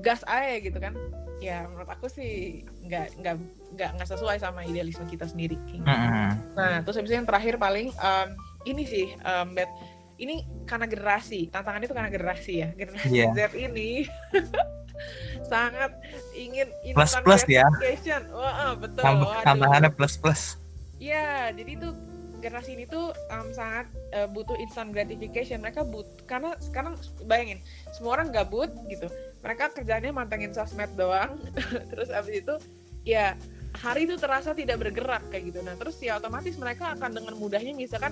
gas 0.05 0.21
aja 0.29 0.61
gitu 0.61 0.77
kan 0.77 0.93
ya 1.39 1.65
menurut 1.71 1.89
aku 1.89 2.11
sih 2.11 2.67
nggak 2.85 3.23
nggak 3.23 3.35
nggak 3.79 3.91
nggak 3.95 4.09
sesuai 4.11 4.43
sama 4.43 4.67
idealisme 4.67 5.07
kita 5.07 5.25
sendiri 5.25 5.55
gitu. 5.71 5.87
Hmm. 5.87 6.35
nah 6.59 6.83
terus 6.83 6.99
habis 6.99 7.15
yang 7.15 7.27
terakhir 7.27 7.57
paling 7.63 7.95
um, 7.95 8.29
ini 8.67 8.83
sih 8.83 9.07
um, 9.23 9.55
Beth, 9.55 9.71
ini 10.19 10.43
karena 10.67 10.91
generasi 10.91 11.47
tantangannya 11.49 11.87
itu 11.87 11.97
karena 11.97 12.11
generasi 12.11 12.53
ya. 12.59 12.69
Generasi 12.75 13.15
yeah. 13.15 13.33
Z 13.33 13.55
ini 13.55 14.05
sangat 15.51 15.95
ingin 16.35 16.69
plus 16.93 17.15
plus 17.23 17.43
ya. 17.47 17.65
Wah, 18.35 18.75
betul. 18.75 19.03
Tambahannya 19.47 19.91
plus 19.95 20.19
plus. 20.19 20.43
Ya 20.99 21.55
jadi 21.55 21.79
itu 21.79 21.89
generasi 22.39 22.79
ini 22.79 22.87
tuh 22.87 23.15
um, 23.35 23.51
sangat 23.55 23.87
uh, 24.11 24.27
butuh 24.27 24.59
instant 24.59 24.91
gratification. 24.91 25.63
Mereka 25.63 25.87
but 25.87 26.07
karena 26.27 26.59
sekarang 26.59 26.99
bayangin 27.27 27.63
semua 27.95 28.19
orang 28.19 28.35
gabut 28.35 28.75
gitu. 28.91 29.07
Mereka 29.47 29.71
kerjanya 29.71 30.11
mantengin 30.11 30.51
sosmed 30.51 30.91
doang. 30.99 31.39
Terus 31.95 32.11
abis 32.11 32.43
itu 32.43 32.55
ya 33.07 33.39
hari 33.79 34.11
itu 34.11 34.19
terasa 34.19 34.51
tidak 34.51 34.83
bergerak 34.83 35.23
kayak 35.31 35.55
gitu. 35.55 35.63
Nah 35.63 35.79
terus 35.79 36.01
ya 36.03 36.19
otomatis 36.19 36.59
mereka 36.59 36.91
akan 36.99 37.15
dengan 37.15 37.39
mudahnya 37.39 37.71
misalkan 37.77 38.11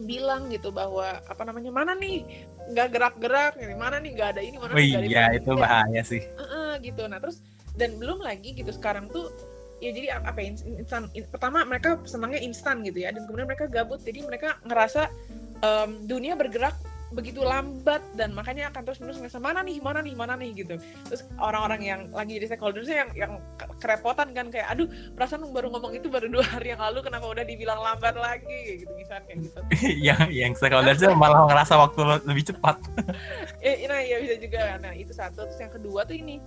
bilang 0.00 0.48
gitu 0.48 0.72
bahwa 0.72 1.20
apa 1.24 1.42
namanya 1.44 1.70
mana 1.74 1.92
nih? 1.92 2.24
Nggak 2.72 2.88
gerak-gerak 2.94 3.52
ini 3.60 3.74
mana 3.76 3.96
nih? 4.00 4.10
Nggak 4.16 4.28
ada 4.38 4.40
ini 4.40 4.56
mana 4.56 4.72
oh, 4.72 4.80
iya 4.80 5.24
itu 5.36 5.50
bahaya 5.52 6.02
sih. 6.06 6.22
Uh 6.38 6.42
-uh, 6.42 6.70
gitu. 6.80 7.04
Nah 7.08 7.18
terus 7.20 7.44
dan 7.76 7.96
belum 7.96 8.20
lagi 8.20 8.52
gitu 8.52 8.72
sekarang 8.72 9.08
tuh 9.08 9.32
ya 9.82 9.90
jadi 9.90 10.22
apa 10.22 10.38
ya 10.38 10.54
instan 10.78 11.10
in, 11.10 11.26
pertama 11.26 11.66
mereka 11.66 11.98
senangnya 12.06 12.38
instan 12.38 12.86
gitu 12.86 13.02
ya 13.02 13.10
dan 13.10 13.26
kemudian 13.26 13.50
mereka 13.50 13.66
gabut 13.66 13.98
jadi 13.98 14.22
mereka 14.22 14.62
ngerasa 14.62 15.10
um, 15.58 16.06
dunia 16.06 16.38
bergerak 16.38 16.78
begitu 17.12 17.44
lambat 17.44 18.00
dan 18.16 18.32
makanya 18.32 18.72
akan 18.72 18.82
terus 18.82 18.98
menerus 18.98 19.20
ngerasa 19.20 19.40
mana 19.40 19.60
nih 19.60 19.78
mana 19.78 20.00
nih 20.00 20.14
mana 20.16 20.34
nih 20.36 20.50
gitu. 20.64 20.74
Terus 21.08 21.22
orang-orang 21.38 21.80
yang 21.84 22.00
lagi 22.10 22.40
jadi 22.40 22.46
stakeholdersnya 22.52 22.96
yang 23.06 23.10
yang 23.14 23.32
kerepotan 23.78 24.32
kan 24.32 24.48
kayak 24.48 24.68
aduh 24.72 24.88
perasaan 25.14 25.46
baru 25.52 25.68
ngomong 25.72 25.92
itu 25.96 26.08
baru 26.08 26.26
dua 26.32 26.44
hari 26.44 26.72
yang 26.72 26.80
lalu 26.80 27.04
kenapa 27.04 27.28
udah 27.28 27.44
dibilang 27.44 27.78
lambat 27.80 28.16
lagi? 28.16 28.82
Gitu 28.84 28.92
misalnya 28.96 29.24
kayak 29.28 29.38
gitu. 29.44 29.60
Yang 30.12 30.22
yang 30.32 30.52
stakeholdersnya 30.56 31.12
malah 31.14 31.46
ngerasa 31.46 31.74
waktu 31.78 32.00
lebih 32.24 32.44
cepat. 32.54 32.76
Eh, 33.62 33.86
nah 33.86 34.02
ya 34.02 34.18
bisa 34.18 34.34
juga. 34.42 34.74
Nah 34.82 34.90
itu 34.90 35.14
satu. 35.14 35.46
Terus 35.46 35.60
yang 35.62 35.70
kedua 35.70 36.02
tuh 36.02 36.18
ini 36.18 36.42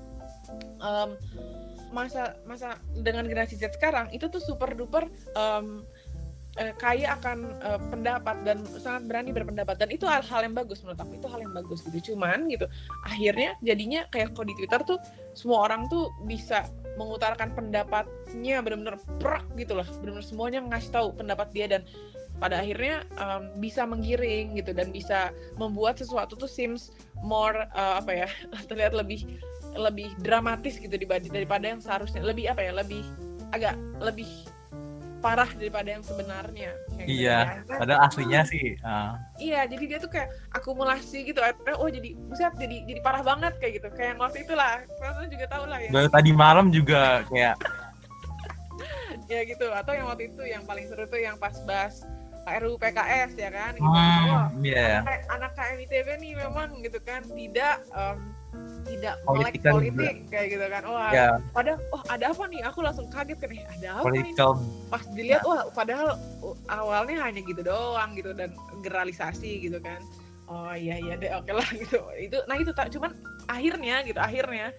um, 0.84 1.16
masa 1.96 2.36
masa 2.44 2.76
dengan 2.92 3.24
generasi 3.24 3.56
Z 3.56 3.80
sekarang 3.80 4.12
itu 4.12 4.28
tuh 4.28 4.44
super 4.44 4.76
duper 4.76 5.08
um, 5.32 5.88
uh, 6.60 6.74
kaya 6.76 7.16
akan 7.20 7.38
uh, 7.62 7.80
pendapat 7.92 8.36
dan 8.44 8.64
sangat 8.80 9.08
berani 9.08 9.32
berpendapat. 9.32 9.76
Dan 9.80 9.90
itu 9.92 10.06
hal-hal 10.08 10.42
yang 10.46 10.56
bagus 10.56 10.82
menurut 10.84 11.00
aku 11.00 11.14
itu 11.18 11.28
hal 11.28 11.40
yang 11.44 11.54
bagus 11.54 11.80
gitu. 11.86 12.14
Cuman 12.14 12.48
gitu 12.52 12.66
akhirnya 13.06 13.56
jadinya 13.64 14.08
kayak 14.12 14.34
kalau 14.34 14.48
di 14.48 14.56
Twitter 14.58 14.82
tuh 14.84 15.00
semua 15.36 15.68
orang 15.68 15.88
tuh 15.92 16.12
bisa 16.24 16.68
mengutarakan 16.96 17.52
pendapatnya 17.52 18.64
benar-benar 18.64 18.96
prak 19.20 19.44
gitu 19.60 19.76
loh 19.76 19.88
benar-benar 20.00 20.24
semuanya 20.24 20.60
ngasih 20.64 20.96
tahu 20.96 21.08
pendapat 21.12 21.48
dia 21.52 21.68
dan 21.68 21.84
pada 22.40 22.60
akhirnya 22.60 23.04
um, 23.16 23.52
bisa 23.64 23.88
menggiring 23.88 24.60
gitu 24.60 24.76
dan 24.76 24.92
bisa 24.92 25.32
membuat 25.56 26.00
sesuatu 26.00 26.36
tuh 26.36 26.52
seems 26.52 26.92
more 27.24 27.68
uh, 27.72 28.00
apa 28.00 28.28
ya 28.28 28.28
terlihat 28.70 28.96
lebih 28.96 29.24
lebih 29.76 30.12
dramatis 30.24 30.80
gitu 30.80 30.92
daripada 31.32 31.66
yang 31.68 31.84
seharusnya. 31.84 32.24
Lebih 32.24 32.52
apa 32.56 32.64
ya 32.64 32.72
lebih 32.76 33.04
agak 33.52 33.76
lebih 34.00 34.28
parah 35.26 35.50
daripada 35.58 35.90
yang 35.90 36.06
sebenarnya. 36.06 36.72
Kayak 36.94 37.08
gitu 37.10 37.18
iya, 37.18 37.38
gitu. 37.66 37.74
padahal 37.82 38.00
aslinya 38.06 38.42
sih. 38.46 38.78
Uh. 38.86 39.18
Iya, 39.42 39.62
jadi 39.66 39.84
dia 39.90 39.98
tuh 39.98 40.12
kayak 40.14 40.30
akumulasi 40.54 41.26
gitu. 41.26 41.42
Akhirnya, 41.42 41.76
oh 41.82 41.90
jadi, 41.90 42.14
buset, 42.14 42.54
jadi 42.62 42.78
jadi 42.86 43.00
parah 43.02 43.26
banget 43.26 43.58
kayak 43.58 43.82
gitu. 43.82 43.88
Kayak 43.98 44.10
yang 44.14 44.22
waktu 44.22 44.38
itulah, 44.46 44.86
kalian 45.02 45.30
juga 45.34 45.46
tahu 45.50 45.64
lah 45.66 45.80
ya. 45.82 45.90
Baru 45.90 46.10
tadi 46.14 46.30
malam 46.30 46.66
juga 46.70 47.26
kayak. 47.34 47.58
ya 49.34 49.42
gitu. 49.50 49.66
Atau 49.74 49.98
yang 49.98 50.06
waktu 50.06 50.30
itu 50.30 50.44
yang 50.46 50.62
paling 50.70 50.86
seru 50.86 51.10
tuh 51.10 51.18
yang 51.18 51.42
pas 51.42 51.58
bahas 51.66 52.06
RUU 52.46 52.78
PKS 52.78 53.32
ya 53.42 53.50
kan. 53.50 53.74
Gitu. 53.74 53.90
Hmm, 53.90 54.30
oh, 54.30 54.46
yeah. 54.62 55.02
anak, 55.02 55.26
anak 55.34 55.52
KMITB 55.58 56.08
nih 56.22 56.34
memang 56.38 56.78
gitu 56.86 57.02
kan 57.02 57.26
tidak 57.26 57.82
um, 57.98 58.38
tidak 58.86 59.16
melek 59.26 59.56
politik 59.66 60.16
kayak 60.30 60.48
gitu 60.54 60.66
kan. 60.70 60.82
Wah 60.86 61.12
yeah. 61.12 61.36
padahal 61.52 61.78
oh 61.92 62.02
ada 62.08 62.26
apa 62.32 62.44
nih? 62.48 62.62
Aku 62.70 62.80
langsung 62.86 63.08
kaget 63.10 63.38
kan 63.42 63.50
eh 63.52 63.64
ada 63.66 63.88
apa 64.00 64.06
Political. 64.08 64.52
nih 64.56 64.90
pas 64.90 65.04
dilihat 65.12 65.42
wah 65.44 65.62
padahal 65.74 66.10
awalnya 66.70 67.18
hanya 67.26 67.42
gitu 67.42 67.62
doang 67.66 68.14
gitu 68.14 68.32
dan 68.32 68.54
generalisasi 68.86 69.68
gitu 69.68 69.78
kan. 69.82 70.00
Oh 70.46 70.74
iya 70.78 71.02
iya 71.02 71.18
deh 71.18 71.32
oke 71.34 71.52
lah 71.52 71.68
gitu. 71.82 72.00
Itu 72.18 72.38
nah 72.46 72.56
itu 72.58 72.72
tak 72.72 72.94
cuman 72.94 73.12
akhirnya 73.50 74.06
gitu 74.06 74.20
akhirnya 74.22 74.72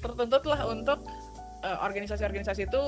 tertuntut 0.00 0.42
lah 0.48 0.60
untuk 0.70 1.04
uh, 1.66 1.78
organisasi-organisasi 1.84 2.70
itu 2.70 2.82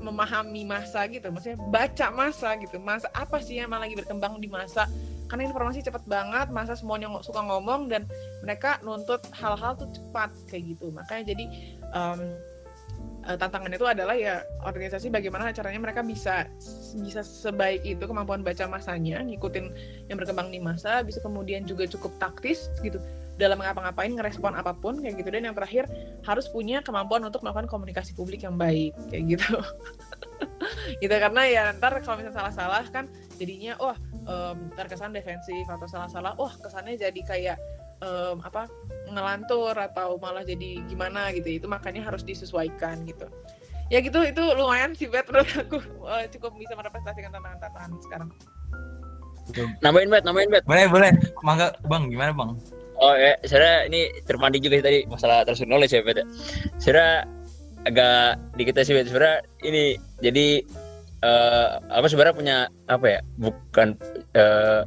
memahami 0.00 0.64
masa 0.64 1.04
gitu. 1.08 1.32
Maksudnya 1.32 1.58
baca 1.68 2.06
masa 2.12 2.56
gitu. 2.60 2.76
Masa 2.80 3.08
apa 3.12 3.40
sih 3.40 3.60
yang 3.60 3.72
lagi 3.72 3.96
berkembang 3.96 4.36
di 4.40 4.48
masa 4.48 4.88
karena 5.32 5.48
informasi 5.48 5.80
cepat 5.80 6.04
banget 6.04 6.52
masa 6.52 6.76
semuanya 6.76 7.08
suka 7.24 7.40
ngomong 7.40 7.88
dan 7.88 8.04
mereka 8.44 8.76
nuntut 8.84 9.24
hal-hal 9.32 9.72
tuh 9.80 9.88
cepat 9.88 10.28
kayak 10.44 10.76
gitu. 10.76 10.92
Makanya 10.92 11.32
jadi 11.32 11.44
um, 11.96 12.20
tantangan 13.40 13.72
itu 13.72 13.88
adalah 13.88 14.12
ya 14.12 14.44
organisasi 14.60 15.08
bagaimana 15.08 15.48
caranya 15.56 15.80
mereka 15.80 16.04
bisa 16.04 16.44
bisa 17.00 17.24
sebaik 17.24 17.80
itu 17.80 18.04
kemampuan 18.04 18.44
baca 18.44 18.68
masanya 18.68 19.24
ngikutin 19.24 19.72
yang 20.12 20.20
berkembang 20.20 20.52
di 20.52 20.60
masa 20.60 21.00
bisa 21.00 21.24
kemudian 21.24 21.64
juga 21.64 21.88
cukup 21.88 22.12
taktis 22.20 22.68
gitu. 22.84 23.00
Dalam 23.40 23.56
ngapa-ngapain 23.56 24.12
ngerespon 24.12 24.52
apa 24.52 24.76
pun 24.76 25.00
kayak 25.00 25.16
gitu. 25.16 25.32
Dan 25.32 25.48
yang 25.48 25.56
terakhir 25.56 25.88
harus 26.28 26.44
punya 26.52 26.84
kemampuan 26.84 27.24
untuk 27.24 27.40
melakukan 27.40 27.72
komunikasi 27.72 28.12
publik 28.12 28.44
yang 28.44 28.60
baik 28.60 28.92
kayak 29.08 29.40
gitu. 29.40 29.56
Gitu 31.02 31.10
karena 31.10 31.42
ya 31.50 31.62
ntar 31.74 31.98
kalau 32.06 32.22
misalnya 32.22 32.38
salah-salah 32.38 32.86
kan 32.94 33.10
jadinya 33.34 33.74
wah 33.82 33.98
um, 34.26 34.70
terkesan 34.74 35.14
defensif 35.14 35.64
atau 35.66 35.86
salah-salah 35.86 36.34
wah 36.38 36.52
kesannya 36.58 36.98
jadi 36.98 37.20
kayak 37.22 37.58
um, 38.02 38.42
apa 38.42 38.66
ngelantur 39.08 39.74
atau 39.78 40.18
malah 40.18 40.42
jadi 40.42 40.82
gimana 40.90 41.30
gitu. 41.32 41.62
Itu 41.62 41.66
makanya 41.70 42.06
harus 42.06 42.26
disesuaikan 42.26 43.06
gitu. 43.06 43.30
Ya 43.92 44.00
gitu 44.00 44.24
itu 44.24 44.42
lumayan 44.56 44.96
sih 44.96 45.06
bet 45.08 45.28
menurut 45.28 45.52
aku. 45.52 45.78
Uh, 46.02 46.24
cukup 46.32 46.56
bisa 46.56 46.72
merepresentasikan 46.74 47.30
tantangan-tantangan 47.30 47.90
sekarang. 48.02 48.28
Nambahin 49.84 50.08
bet 50.08 50.24
nambahin 50.24 50.50
bet 50.50 50.64
boleh 50.64 50.86
boleh. 50.88 51.10
Mangga 51.44 51.76
bang 51.86 52.08
gimana 52.08 52.32
bang? 52.32 52.50
Oh 53.02 53.14
ya 53.18 53.34
saya 53.44 53.86
ini 53.86 54.08
terpandi 54.24 54.62
juga 54.62 54.82
tadi. 54.82 55.04
Masalah 55.06 55.44
terus 55.44 55.62
knowledge 55.66 55.94
ya 55.94 56.02
bet 56.02 56.24
saya 56.78 57.26
agak 57.82 58.38
dikit 58.54 58.78
sih 58.86 58.94
bet 58.94 59.10
sebenarnya 59.10 59.42
ini 59.66 59.98
jadi 60.22 60.62
uh, 61.22 61.80
apa 61.88 62.06
sebenarnya 62.10 62.34
punya 62.36 62.56
apa 62.90 63.06
ya 63.18 63.20
bukan 63.38 63.96
uh, 64.36 64.82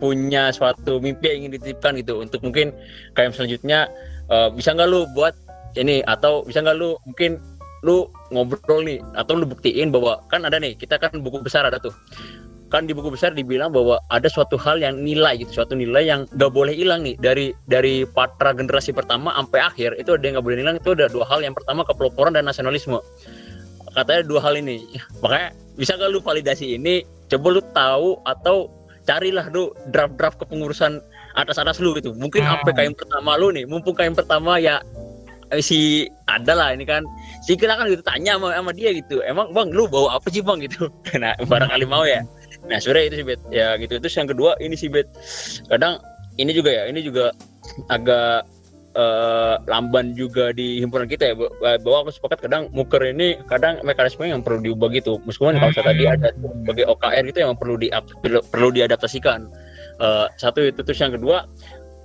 punya 0.00 0.48
suatu 0.50 0.96
mimpi 0.98 1.28
yang 1.28 1.38
ingin 1.46 1.52
dititipkan 1.60 1.92
gitu. 2.00 2.18
Untuk 2.24 2.40
mungkin 2.40 2.72
kayak 3.14 3.36
selanjutnya 3.36 3.86
uh, 4.32 4.48
bisa 4.50 4.72
nggak 4.72 4.88
lu 4.88 5.04
buat 5.12 5.36
ini? 5.76 6.00
Atau 6.08 6.42
bisa 6.48 6.64
nggak 6.64 6.76
lu 6.80 6.96
mungkin 7.04 7.38
lu 7.80 8.08
ngobrol 8.28 8.84
nih 8.84 9.00
atau 9.16 9.40
lu 9.40 9.48
buktiin 9.48 9.88
bahwa 9.88 10.20
kan 10.28 10.44
ada 10.44 10.60
nih 10.60 10.76
kita 10.76 11.00
kan 11.00 11.12
buku 11.20 11.44
besar 11.44 11.68
ada 11.68 11.76
tuh. 11.76 11.92
Kan 12.70 12.86
di 12.86 12.94
buku 12.94 13.10
besar 13.10 13.34
dibilang 13.34 13.74
bahwa 13.74 13.98
ada 14.14 14.30
suatu 14.30 14.54
hal 14.54 14.78
yang 14.78 15.02
nilai 15.02 15.42
gitu 15.42 15.58
suatu 15.58 15.74
nilai 15.74 16.06
yang 16.06 16.24
nggak 16.32 16.52
boleh 16.54 16.72
hilang 16.72 17.04
nih. 17.04 17.20
Dari 17.20 17.52
dari 17.68 18.08
patra 18.08 18.56
generasi 18.56 18.96
pertama 18.96 19.36
sampai 19.36 19.60
akhir 19.60 19.90
itu 20.00 20.16
ada 20.16 20.24
yang 20.24 20.34
nggak 20.40 20.46
boleh 20.48 20.58
hilang 20.64 20.76
itu 20.80 20.90
ada 20.96 21.12
dua 21.12 21.28
hal. 21.28 21.44
Yang 21.44 21.60
pertama 21.60 21.84
kepeloporan 21.84 22.32
dan 22.32 22.48
nasionalisme 22.48 22.96
katanya 23.94 24.22
dua 24.26 24.40
hal 24.42 24.54
ini. 24.58 24.86
Makanya 25.22 25.54
bisa 25.78 25.96
gak 25.96 26.10
lu 26.12 26.20
validasi 26.22 26.76
ini? 26.76 27.02
Coba 27.30 27.46
lu 27.58 27.62
tahu 27.74 28.18
atau 28.26 28.70
carilah 29.08 29.46
lu 29.50 29.72
draft-draft 29.90 30.38
kepengurusan 30.42 31.00
atas 31.34 31.56
atas 31.58 31.78
lu 31.78 31.94
gitu. 31.98 32.14
Mungkin 32.14 32.42
hmm. 32.44 32.50
sampai 32.50 32.72
kayak 32.74 32.98
pertama 32.98 33.38
lu 33.38 33.54
nih. 33.54 33.64
Mumpung 33.66 33.94
kayak 33.94 34.18
pertama 34.18 34.58
ya 34.58 34.82
eh, 35.50 35.62
si 35.62 36.06
ada 36.30 36.54
lah 36.54 36.68
ini 36.74 36.86
kan. 36.86 37.02
Si 37.42 37.54
kira 37.58 37.74
kan 37.78 37.90
gitu 37.90 38.02
tanya 38.02 38.38
sama, 38.38 38.54
sama 38.54 38.70
dia 38.74 38.94
gitu. 38.94 39.22
Emang 39.26 39.50
bang 39.54 39.70
lu 39.70 39.86
bawa 39.86 40.18
apa 40.18 40.28
sih 40.30 40.42
bang? 40.42 40.62
gitu. 40.62 40.90
Nah 41.22 41.34
barangkali 41.42 41.86
mau 41.86 42.06
ya. 42.06 42.22
Nah 42.66 42.78
sebenarnya 42.78 43.14
itu 43.14 43.16
sih 43.22 43.26
bet. 43.26 43.40
Ya 43.50 43.74
gitu. 43.78 43.98
Terus 43.98 44.14
yang 44.14 44.28
kedua 44.30 44.54
ini 44.62 44.74
sih 44.78 44.90
bet. 44.90 45.06
Kadang 45.70 46.02
ini 46.38 46.50
juga 46.54 46.70
ya 46.70 46.86
ini 46.86 47.02
juga 47.02 47.34
agak 47.90 48.46
uh, 48.96 49.60
lamban 49.68 50.16
juga 50.16 50.50
di 50.54 50.80
himpunan 50.82 51.06
kita 51.06 51.32
ya. 51.32 51.34
Bahwa 51.82 52.06
aku 52.06 52.10
sepakat 52.14 52.46
kadang 52.46 52.72
muker 52.74 53.02
ini 53.04 53.38
kadang 53.46 53.78
mekanisme 53.86 54.26
yang 54.26 54.42
perlu 54.42 54.62
diubah 54.62 54.90
gitu. 54.94 55.18
Meskipun 55.26 55.58
kalau 55.58 55.72
saya 55.74 55.92
tadi 55.92 56.04
ada 56.06 56.28
sebagai 56.34 56.84
OKR 56.90 57.24
itu 57.26 57.38
yang 57.42 57.54
perlu 57.58 57.74
di 57.78 57.88
perlu 58.24 58.68
diadaptasikan. 58.72 59.50
Uh, 60.00 60.26
satu 60.40 60.64
itu. 60.64 60.80
Terus 60.80 61.00
yang 61.02 61.12
kedua 61.12 61.44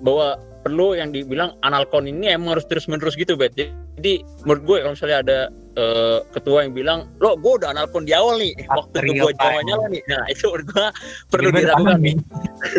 bahwa 0.03 0.35
perlu 0.65 0.97
yang 0.97 1.13
dibilang 1.13 1.53
analkon 1.61 2.09
ini 2.09 2.33
emang 2.33 2.57
harus 2.57 2.65
terus 2.65 2.89
menerus 2.89 3.13
gitu 3.13 3.37
bet. 3.37 3.53
Jadi 3.55 4.25
menurut 4.43 4.61
gue 4.65 4.77
kalau 4.81 4.93
misalnya 4.97 5.17
ada 5.21 5.39
uh, 5.77 6.19
ketua 6.33 6.65
yang 6.65 6.73
bilang 6.73 6.99
lo 7.21 7.37
gue 7.37 7.53
udah 7.61 7.69
analkon 7.71 8.03
di 8.03 8.11
awal 8.17 8.41
nih 8.41 8.51
waktu 8.67 9.13
gue 9.13 9.31
jawabannya 9.37 9.75
lah 9.77 9.87
nih. 9.93 10.01
Nah 10.09 10.25
itu 10.27 10.49
menurut 10.49 10.67
gue 10.73 10.85
perlu 11.29 11.49
dilakukan. 11.53 11.97
nih? 12.01 12.15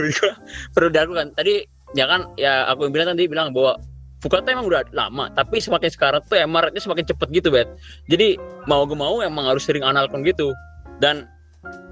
Perlu 0.75 0.89
dilakukan. 0.91 1.27
Tadi 1.39 1.55
ya 1.95 2.05
kan 2.11 2.21
ya 2.35 2.67
aku 2.69 2.91
yang 2.91 2.93
bilang 2.93 3.09
tadi 3.15 3.25
bilang 3.31 3.49
bahwa 3.55 3.79
Fukata 4.27 4.51
emang 4.51 4.67
udah 4.67 4.83
lama, 4.91 5.31
tapi 5.31 5.63
semakin 5.63 5.87
sekarang 5.87 6.19
tuh 6.27 6.35
MR-nya 6.35 6.83
semakin 6.83 7.07
cepet 7.07 7.29
gitu, 7.31 7.55
Bet. 7.55 7.71
Jadi 8.11 8.35
mau 8.67 8.83
gue 8.83 8.99
mau 8.99 9.23
emang 9.23 9.47
harus 9.47 9.63
sering 9.63 9.87
analkan 9.87 10.27
gitu. 10.27 10.51
Dan 10.99 11.31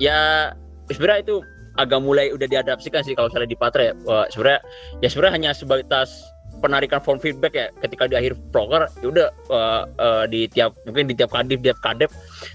ya 0.02 0.50
sebenarnya 0.90 1.30
itu 1.30 1.36
agak 1.78 2.02
mulai 2.02 2.34
udah 2.34 2.50
diadaptasikan 2.50 3.06
sih 3.06 3.14
kalau 3.14 3.30
misalnya 3.30 3.54
di 3.54 3.58
Patra 3.58 3.82
ya. 3.86 3.94
Sebenarnya 4.34 4.60
ya 4.98 5.08
sebenarnya 5.14 5.34
hanya 5.38 5.50
sebatas 5.54 6.34
penarikan 6.58 7.02
form 7.02 7.18
feedback 7.22 7.54
ya 7.54 7.66
ketika 7.82 8.10
di 8.10 8.16
akhir 8.18 8.38
proker 8.54 8.86
ya 9.02 9.06
udah 9.10 9.28
uh, 9.50 9.82
uh, 9.98 10.24
di 10.24 10.46
tiap 10.50 10.72
mungkin 10.86 11.10
di 11.10 11.14
tiap 11.18 11.30
kadif 11.34 11.58
tiap 11.60 11.78
kadep 11.82 12.10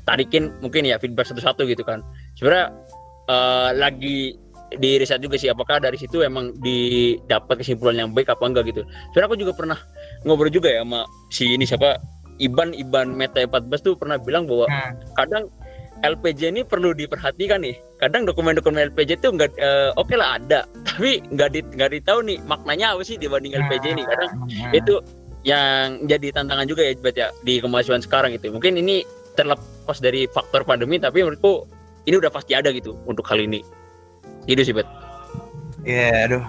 tarikin 0.08 0.50
mungkin 0.64 0.88
ya 0.88 0.96
feedback 0.98 1.28
satu-satu 1.28 1.68
gitu 1.68 1.84
kan 1.84 2.02
sebenarnya 2.34 2.72
uh, 3.30 3.70
lagi 3.76 4.40
di 4.78 5.02
riset 5.02 5.18
juga 5.18 5.40
sih 5.42 5.50
apakah 5.50 5.82
dari 5.82 5.98
situ 5.98 6.22
emang 6.22 6.54
didapat 6.62 7.66
kesimpulan 7.66 8.06
yang 8.06 8.10
baik 8.14 8.30
apa 8.30 8.44
enggak 8.46 8.70
gitu. 8.70 8.86
Soalnya 9.12 9.28
aku 9.34 9.38
juga 9.40 9.54
pernah 9.58 9.80
ngobrol 10.28 10.54
juga 10.54 10.70
ya 10.70 10.86
sama 10.86 11.10
si 11.34 11.58
ini 11.58 11.66
siapa 11.66 11.98
Iban 12.38 12.78
Iban 12.78 13.18
Meta 13.18 13.42
14 13.42 13.66
tuh 13.82 13.94
pernah 13.98 14.22
bilang 14.22 14.46
bahwa 14.46 14.70
hmm. 14.70 15.18
kadang 15.18 15.50
LPJ 16.00 16.56
ini 16.56 16.62
perlu 16.64 16.94
diperhatikan 16.94 17.66
nih. 17.66 17.76
Kadang 18.00 18.24
dokumen-dokumen 18.24 18.94
LPJ 18.94 19.20
itu 19.20 19.28
enggak 19.34 19.52
uh, 19.60 19.92
oke 19.98 20.08
okay 20.08 20.16
lah 20.22 20.38
ada, 20.38 20.64
tapi 20.88 21.20
nggak 21.34 21.50
di 21.52 21.60
nggak 21.76 21.90
ditahu 22.00 22.20
nih 22.24 22.38
maknanya 22.46 22.94
apa 22.96 23.02
sih 23.04 23.18
dibanding 23.18 23.58
LPJ 23.58 23.86
ini. 23.98 24.04
Kadang 24.06 24.30
hmm. 24.48 24.72
itu 24.78 24.96
yang 25.48 26.04
jadi 26.04 26.36
tantangan 26.36 26.68
juga 26.68 26.84
ya 26.84 26.94
ya 27.16 27.28
di 27.42 27.58
kemahasiswaan 27.58 28.06
sekarang 28.06 28.32
itu. 28.38 28.54
Mungkin 28.54 28.78
ini 28.78 29.02
terlepas 29.34 29.98
dari 30.04 30.28
faktor 30.30 30.68
pandemi 30.68 31.00
tapi 31.00 31.24
menurutku 31.24 31.64
ini 32.08 32.16
udah 32.20 32.32
pasti 32.32 32.56
ada 32.56 32.72
gitu 32.76 32.96
untuk 33.08 33.24
kali 33.24 33.48
ini 33.48 33.64
itu 34.46 34.62
sih 34.62 34.74
bet. 34.76 34.88
Ya 35.84 36.12
yeah, 36.12 36.26
aduh. 36.30 36.46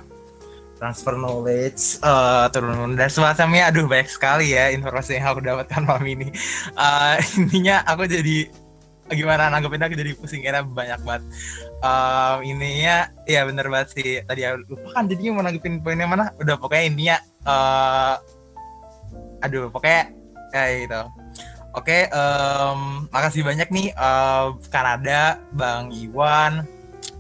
Transfer 0.81 1.13
knowledge 1.13 2.01
uh, 2.01 2.49
turun 2.49 2.97
dan 2.97 3.13
semacamnya 3.13 3.69
aduh 3.69 3.85
banyak 3.85 4.09
sekali 4.09 4.57
ya 4.57 4.73
informasi 4.73 5.21
yang 5.21 5.29
aku 5.29 5.45
dapatkan 5.45 5.85
malam 5.85 6.09
ini. 6.09 6.33
Uh, 6.73 7.21
intinya 7.41 7.85
aku 7.85 8.09
jadi 8.09 8.49
gimana 9.13 9.53
nanggepin 9.53 9.83
aku 9.83 9.93
jadi 9.99 10.17
pusing 10.17 10.41
karena 10.41 10.65
banyak 10.65 10.97
banget. 11.05 11.23
Uh, 11.85 12.41
ininya 12.41 13.13
ya 13.29 13.45
bener 13.45 13.69
banget 13.69 13.89
sih. 13.93 14.25
Tadi 14.25 14.41
aku 14.49 14.73
lupa 14.73 14.89
kan 14.97 15.05
jadinya 15.05 15.31
mau 15.37 15.45
nanggepin 15.45 15.85
poinnya 15.85 16.09
mana. 16.09 16.33
Udah 16.41 16.57
pokoknya 16.57 16.85
intinya 16.89 17.17
uh, 17.45 18.15
aduh 19.45 19.69
pokoknya 19.69 20.17
kayak 20.49 20.89
gitu. 20.89 21.03
Oke 21.77 22.09
um, 22.11 23.07
makasih 23.13 23.45
banyak 23.45 23.69
nih 23.69 23.93
uh, 23.95 24.57
Kanada 24.73 25.39
Bang 25.53 25.95
Iwan 25.95 26.67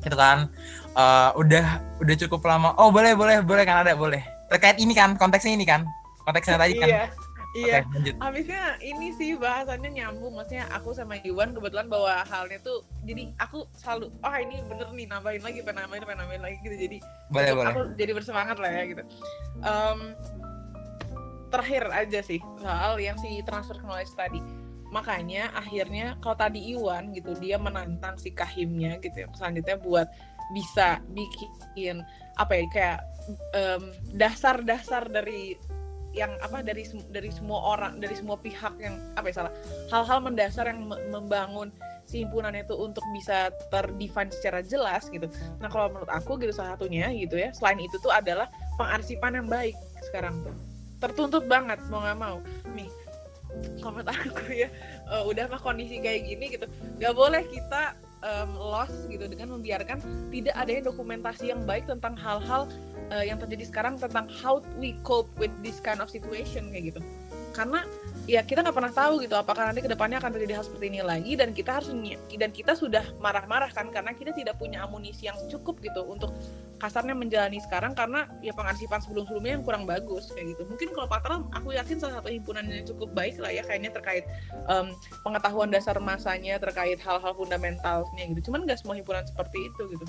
gitu 0.00 0.16
kan 0.16 0.48
uh, 0.96 1.30
udah 1.36 1.80
udah 2.00 2.14
cukup 2.26 2.40
lama 2.48 2.72
oh 2.80 2.88
boleh 2.88 3.12
boleh 3.14 3.44
boleh 3.44 3.64
kan 3.68 3.84
ada 3.84 3.92
boleh 3.94 4.20
terkait 4.48 4.80
ini 4.80 4.96
kan 4.96 5.14
konteksnya 5.14 5.54
ini 5.54 5.64
kan 5.68 5.84
konteksnya 6.24 6.56
tadi 6.58 6.74
kan 6.76 6.88
iya 6.88 7.04
Iya. 7.50 7.82
Lanjut. 7.82 8.14
Habisnya 8.22 8.78
ini 8.78 9.10
sih 9.18 9.34
bahasannya 9.34 9.90
nyambung, 9.90 10.38
maksudnya 10.38 10.70
aku 10.70 10.94
sama 10.94 11.18
Iwan 11.26 11.50
kebetulan 11.50 11.90
bawa 11.90 12.22
halnya 12.22 12.62
tuh, 12.62 12.86
jadi 13.02 13.34
aku 13.42 13.66
selalu, 13.74 14.06
oh 14.22 14.36
ini 14.38 14.62
bener 14.70 14.86
nih 14.94 15.06
nambahin 15.10 15.42
lagi, 15.42 15.58
pengen 15.66 15.82
nambahin, 15.82 16.02
pengen 16.06 16.18
nambahin 16.22 16.42
lagi 16.46 16.56
gitu, 16.62 16.76
jadi 16.78 16.98
Boleh, 17.26 17.50
boleh. 17.58 17.70
aku 17.74 17.80
jadi 17.98 18.12
bersemangat 18.14 18.56
lah 18.62 18.70
ya 18.70 18.82
gitu. 18.86 19.02
Em, 19.66 19.98
terakhir 21.50 21.90
aja 21.90 22.20
sih 22.22 22.38
soal 22.62 23.02
yang 23.02 23.18
si 23.18 23.42
transfer 23.42 23.82
knowledge 23.82 24.14
tadi. 24.14 24.38
Makanya 24.90 25.54
akhirnya 25.54 26.18
kalau 26.18 26.36
tadi 26.36 26.74
Iwan 26.74 27.14
gitu 27.14 27.34
dia 27.38 27.56
menantang 27.56 28.18
si 28.18 28.34
Kahimnya 28.34 28.98
gitu 28.98 29.22
ya 29.22 29.26
selanjutnya 29.34 29.78
buat 29.78 30.10
bisa 30.50 30.98
bikin 31.14 32.02
apa 32.34 32.52
ya 32.58 32.64
kayak 32.74 32.98
dasar-dasar 34.18 35.06
dari 35.06 35.54
yang 36.10 36.34
apa 36.42 36.66
dari 36.66 36.82
dari 37.06 37.30
semua 37.30 37.78
orang 37.78 38.02
dari 38.02 38.18
semua 38.18 38.34
pihak 38.34 38.82
yang 38.82 38.98
apa 39.14 39.30
ya 39.30 39.34
salah 39.38 39.52
hal-hal 39.94 40.18
mendasar 40.18 40.66
yang 40.66 40.90
me- 40.90 40.98
membangun 41.06 41.70
si 42.02 42.26
itu 42.26 42.74
untuk 42.74 43.06
bisa 43.14 43.54
terdefine 43.70 44.34
secara 44.34 44.66
jelas 44.66 45.06
gitu. 45.06 45.30
Nah 45.62 45.70
kalau 45.70 45.94
menurut 45.94 46.10
aku 46.10 46.42
gitu 46.42 46.50
salah 46.50 46.74
satunya 46.74 47.06
gitu 47.14 47.38
ya 47.38 47.54
selain 47.54 47.78
itu 47.78 47.94
tuh 48.02 48.10
adalah 48.10 48.50
pengarsipan 48.74 49.38
yang 49.38 49.46
baik 49.46 49.78
sekarang 50.10 50.42
tuh 50.42 50.54
tertuntut 50.98 51.46
banget 51.46 51.78
mau 51.86 52.02
nggak 52.02 52.18
mau 52.18 52.36
nih 52.74 52.90
komentar 53.80 54.14
aku 54.26 54.52
ya 54.52 54.68
eh, 55.08 55.22
udah 55.24 55.48
mah 55.48 55.60
kondisi 55.60 56.00
kayak 56.00 56.28
gini 56.28 56.56
gitu 56.56 56.66
nggak 56.98 57.14
boleh 57.14 57.42
kita 57.48 57.96
em, 58.24 58.50
lost 58.56 59.08
gitu 59.08 59.24
dengan 59.26 59.56
membiarkan 59.56 60.00
tidak 60.28 60.54
adanya 60.56 60.82
dokumentasi 60.92 61.52
yang 61.52 61.64
baik 61.64 61.88
tentang 61.88 62.14
hal-hal 62.16 62.68
eh, 63.10 63.24
yang 63.28 63.38
terjadi 63.40 63.64
sekarang 63.68 63.94
tentang 63.96 64.28
how 64.30 64.60
we 64.78 64.96
cope 65.02 65.28
with 65.40 65.52
this 65.64 65.80
kind 65.82 65.98
of 65.98 66.08
situation 66.08 66.70
kayak 66.70 66.94
gitu. 66.94 67.00
Karena 67.50 67.82
ya 68.30 68.46
kita 68.46 68.62
nggak 68.62 68.76
pernah 68.78 68.94
tahu 68.94 69.26
gitu 69.26 69.34
apakah 69.34 69.66
nanti 69.66 69.82
ke 69.82 69.90
depannya 69.90 70.22
akan 70.22 70.30
terjadi 70.30 70.62
hal 70.62 70.64
seperti 70.70 70.86
ini 70.86 71.02
lagi 71.02 71.34
dan 71.34 71.50
kita 71.50 71.82
harus 71.82 71.90
dan 72.30 72.50
kita 72.54 72.78
sudah 72.78 73.02
marah-marah 73.18 73.74
kan 73.74 73.90
karena 73.90 74.14
kita 74.14 74.30
tidak 74.30 74.54
punya 74.54 74.86
amunisi 74.86 75.26
yang 75.26 75.34
cukup 75.50 75.82
gitu 75.82 76.06
untuk 76.06 76.30
kasarnya 76.78 77.12
menjalani 77.12 77.58
sekarang 77.58 77.92
karena 77.92 78.30
ya 78.38 78.54
pengarsipan 78.54 79.02
sebelum-sebelumnya 79.02 79.58
yang 79.58 79.64
kurang 79.66 79.84
bagus 79.84 80.30
kayak 80.30 80.56
gitu. 80.56 80.62
Mungkin 80.64 80.88
kalau 80.94 81.08
Patra 81.10 81.42
aku 81.52 81.74
yakin 81.74 81.98
salah 81.98 82.22
satu 82.22 82.30
himpunan 82.30 82.64
yang 82.70 82.86
cukup 82.86 83.10
baik 83.12 83.36
lah 83.42 83.50
ya 83.50 83.66
kayaknya 83.66 83.90
terkait 83.92 84.24
em, 84.70 84.94
pengetahuan 85.26 85.68
dasar 85.68 85.98
masanya 85.98 86.56
terkait 86.62 87.02
hal-hal 87.02 87.34
fundamentalnya 87.34 88.24
gitu. 88.30 88.48
Cuman 88.48 88.64
nggak 88.64 88.78
semua 88.78 88.94
himpunan 88.94 89.26
seperti 89.26 89.58
itu 89.58 89.82
gitu. 89.92 90.06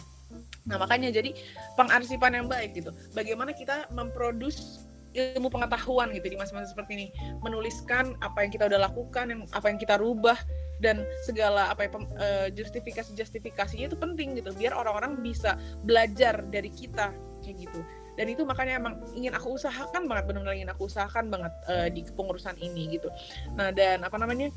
Nah 0.70 0.78
makanya 0.78 1.10
jadi 1.10 1.34
pengarsipan 1.76 2.38
yang 2.38 2.48
baik 2.48 2.78
gitu. 2.78 2.94
Bagaimana 3.18 3.52
kita 3.52 3.90
memproduksi 3.92 4.91
ilmu 5.12 5.52
pengetahuan 5.52 6.12
gitu 6.16 6.28
di 6.32 6.38
masa-masa 6.40 6.72
seperti 6.72 6.92
ini. 6.96 7.08
Menuliskan 7.44 8.16
apa 8.24 8.44
yang 8.44 8.52
kita 8.52 8.68
udah 8.68 8.80
lakukan 8.88 9.26
yang 9.32 9.42
apa 9.52 9.66
yang 9.68 9.80
kita 9.80 9.96
rubah 10.00 10.38
dan 10.82 11.06
segala 11.24 11.70
apa 11.70 11.86
ya, 11.86 11.90
pem- 11.94 12.12
eh, 12.18 12.48
justifikasi 12.56 13.14
justifikasinya 13.14 13.86
itu 13.92 13.98
penting 14.00 14.40
gitu 14.40 14.50
biar 14.58 14.74
orang-orang 14.74 15.22
bisa 15.22 15.60
belajar 15.86 16.42
dari 16.50 16.74
kita 16.74 17.14
kayak 17.44 17.70
gitu. 17.70 17.82
Dan 18.20 18.28
itu 18.28 18.44
makanya 18.44 18.78
emang 18.78 19.00
ingin 19.16 19.32
aku 19.32 19.56
usahakan 19.56 20.06
banget 20.06 20.28
benar-benar 20.28 20.56
ingin 20.58 20.72
aku 20.74 20.90
usahakan 20.90 21.32
banget 21.32 21.54
eh, 21.70 21.88
di 21.94 22.02
kepengurusan 22.04 22.58
ini 22.60 22.98
gitu. 23.00 23.08
Nah 23.56 23.72
dan 23.72 24.04
apa 24.04 24.18
namanya 24.20 24.52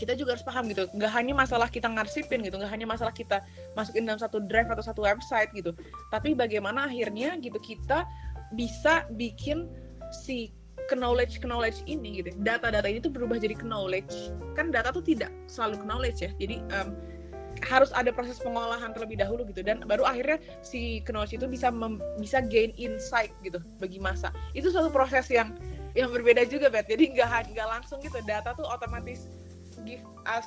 kita 0.00 0.16
juga 0.16 0.32
harus 0.32 0.44
paham 0.44 0.64
gitu 0.72 0.88
nggak 0.96 1.12
hanya 1.12 1.36
masalah 1.36 1.68
kita 1.68 1.88
ngarsipin 1.88 2.40
gitu 2.40 2.56
nggak 2.56 2.72
hanya 2.72 2.88
masalah 2.88 3.12
kita 3.12 3.44
masukin 3.76 4.08
dalam 4.08 4.16
satu 4.16 4.40
drive 4.40 4.68
atau 4.72 4.80
satu 4.80 5.04
website 5.04 5.52
gitu 5.52 5.76
tapi 6.08 6.32
bagaimana 6.32 6.88
akhirnya 6.88 7.36
gitu 7.36 7.60
kita 7.60 8.08
bisa 8.54 9.06
bikin 9.14 9.70
si 10.10 10.50
knowledge 10.90 11.38
knowledge 11.46 11.86
ini 11.86 12.18
gitu. 12.22 12.34
Data-data 12.42 12.86
ini 12.90 12.98
tuh 12.98 13.14
berubah 13.14 13.38
jadi 13.38 13.54
knowledge. 13.62 14.34
Kan 14.58 14.74
data 14.74 14.90
tuh 14.90 15.04
tidak 15.04 15.30
selalu 15.46 15.86
knowledge 15.86 16.26
ya. 16.26 16.30
Jadi 16.34 16.58
em, 16.74 16.88
harus 17.62 17.94
ada 17.94 18.10
proses 18.10 18.40
pengolahan 18.42 18.90
terlebih 18.90 19.20
dahulu 19.22 19.46
gitu. 19.54 19.62
Dan 19.62 19.86
baru 19.86 20.02
akhirnya 20.02 20.42
si 20.66 21.04
knowledge 21.06 21.38
itu 21.38 21.46
bisa 21.46 21.70
mem- 21.70 22.02
bisa 22.18 22.42
gain 22.42 22.74
insight 22.74 23.30
gitu 23.46 23.62
bagi 23.78 24.02
masa. 24.02 24.34
Itu 24.50 24.74
suatu 24.74 24.90
proses 24.90 25.30
yang 25.30 25.54
yang 25.94 26.10
berbeda 26.14 26.46
juga 26.46 26.70
bet 26.70 26.86
jadi 26.86 27.10
nggak 27.14 27.54
nggak 27.54 27.68
langsung 27.68 28.02
gitu. 28.02 28.18
Data 28.26 28.54
tuh 28.54 28.66
otomatis 28.66 29.30
give 29.86 30.02
us 30.26 30.46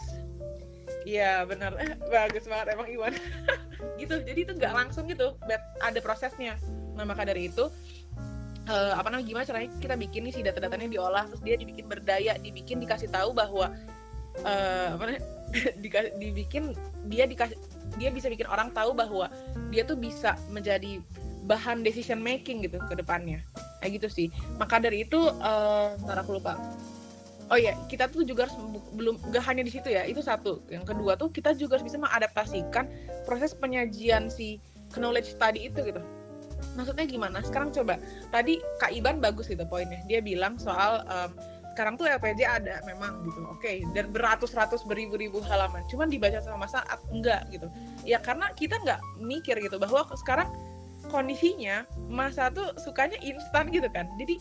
Iya 1.04 1.44
benar, 1.44 1.76
eh, 1.84 2.00
bagus 2.08 2.48
banget 2.48 2.80
emang 2.80 2.88
Iwan. 2.88 3.14
gitu, 4.02 4.24
jadi 4.24 4.40
itu 4.48 4.54
nggak 4.56 4.72
langsung 4.72 5.04
gitu, 5.12 5.36
bet 5.44 5.60
ada 5.84 6.00
prosesnya. 6.00 6.56
Nah 6.96 7.04
maka 7.04 7.28
dari 7.28 7.52
itu 7.52 7.68
eh, 8.70 8.94
apa 8.96 9.08
namanya 9.12 9.28
gimana 9.28 9.44
caranya 9.44 9.70
kita 9.80 9.96
bikin 10.00 10.22
nih 10.28 10.34
si 10.34 10.42
data-datanya 10.44 10.88
diolah 10.88 11.24
terus 11.28 11.42
dia 11.44 11.56
dibikin 11.60 11.86
berdaya 11.88 12.40
dibikin 12.40 12.80
dikasih 12.80 13.12
tahu 13.12 13.36
bahwa 13.36 13.72
eh, 14.44 14.88
apa 14.96 15.02
namanya 15.04 15.24
dibikin 16.22 16.74
dia 17.08 17.28
dikasih 17.28 17.58
dia 18.00 18.10
bisa 18.10 18.32
bikin 18.32 18.50
orang 18.50 18.74
tahu 18.74 18.96
bahwa 18.96 19.30
dia 19.70 19.86
tuh 19.86 20.00
bisa 20.00 20.34
menjadi 20.50 20.98
bahan 21.44 21.84
decision 21.84 22.24
making 22.24 22.64
gitu 22.64 22.80
ke 22.88 22.96
depannya. 22.96 23.44
Kayak 23.84 24.02
gitu 24.02 24.08
sih. 24.10 24.28
Maka 24.58 24.80
dari 24.80 25.04
itu 25.04 25.20
eh 25.20 25.88
ntar 26.08 26.24
aku 26.24 26.40
lupa. 26.40 26.58
Oh 27.52 27.60
iya 27.60 27.76
kita 27.92 28.10
tuh 28.10 28.24
juga 28.26 28.48
harus 28.48 28.56
belum 28.96 29.20
gak 29.30 29.44
hanya 29.46 29.62
di 29.62 29.70
situ 29.70 29.92
ya 29.92 30.08
itu 30.08 30.24
satu. 30.24 30.64
Yang 30.72 30.96
kedua 30.96 31.20
tuh 31.20 31.30
kita 31.30 31.54
juga 31.54 31.78
harus 31.78 31.86
bisa 31.86 32.00
mengadaptasikan 32.02 32.88
proses 33.28 33.54
penyajian 33.54 34.32
si 34.32 34.58
knowledge 34.98 35.36
tadi 35.38 35.70
itu 35.70 35.82
gitu 35.84 36.02
maksudnya 36.76 37.06
gimana? 37.06 37.40
Sekarang 37.46 37.70
coba. 37.70 38.00
Tadi 38.32 38.60
Kak 38.80 38.92
Iban 38.96 39.20
bagus 39.20 39.50
gitu 39.50 39.64
poinnya. 39.68 40.02
Dia 40.10 40.20
bilang 40.20 40.56
soal 40.58 41.04
em, 41.08 41.32
sekarang 41.74 41.98
tuh 41.98 42.06
LPJ 42.06 42.42
ada 42.46 42.76
memang 42.86 43.26
gitu. 43.26 43.42
Oke. 43.50 43.84
Dan 43.92 44.14
beratus-ratus 44.14 44.86
beribu-ribu 44.86 45.42
halaman. 45.46 45.82
Cuman 45.90 46.10
dibaca 46.10 46.40
sama 46.42 46.70
saat 46.70 47.00
enggak 47.10 47.50
gitu. 47.50 47.68
Ya 48.06 48.22
karena 48.22 48.52
kita 48.54 48.78
nggak 48.82 49.02
mikir 49.22 49.58
gitu 49.60 49.82
bahwa 49.82 50.06
sekarang 50.18 50.50
kondisinya 51.12 51.84
masa 52.08 52.48
tuh 52.54 52.74
sukanya 52.80 53.18
instan 53.20 53.70
gitu 53.74 53.90
kan. 53.90 54.08
Jadi 54.18 54.40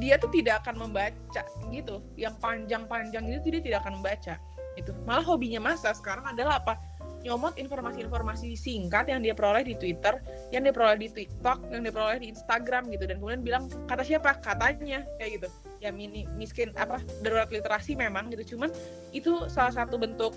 dia 0.00 0.16
tuh 0.16 0.32
tidak 0.32 0.64
akan 0.64 0.88
membaca 0.88 1.42
gitu. 1.68 2.00
Yang 2.16 2.34
panjang-panjang 2.40 3.24
itu 3.28 3.48
dia 3.52 3.62
tidak 3.62 3.78
akan 3.84 4.00
membaca 4.00 4.36
itu 4.76 4.92
malah 5.04 5.24
hobinya 5.24 5.60
masa 5.60 5.92
sekarang 5.92 6.24
adalah 6.32 6.60
apa 6.64 6.80
nyomot 7.22 7.54
informasi-informasi 7.54 8.58
singkat 8.58 9.06
yang 9.06 9.22
dia 9.22 9.34
peroleh 9.34 9.62
di 9.62 9.78
Twitter, 9.78 10.18
yang 10.50 10.66
dia 10.66 10.74
peroleh 10.74 10.98
di 10.98 11.08
TikTok, 11.10 11.70
yang 11.70 11.82
dia 11.86 11.92
peroleh 11.94 12.18
di 12.18 12.28
Instagram 12.34 12.90
gitu 12.90 13.04
dan 13.06 13.16
kemudian 13.22 13.42
bilang 13.42 13.64
kata 13.86 14.02
siapa? 14.02 14.38
Katanya 14.42 15.06
kayak 15.18 15.42
gitu. 15.42 15.48
Ya 15.78 15.90
mini 15.90 16.26
miskin 16.38 16.74
apa 16.78 17.02
darurat 17.22 17.50
literasi 17.50 17.94
memang 17.98 18.30
gitu 18.30 18.54
cuman 18.54 18.70
itu 19.14 19.46
salah 19.50 19.74
satu 19.74 19.98
bentuk 19.98 20.34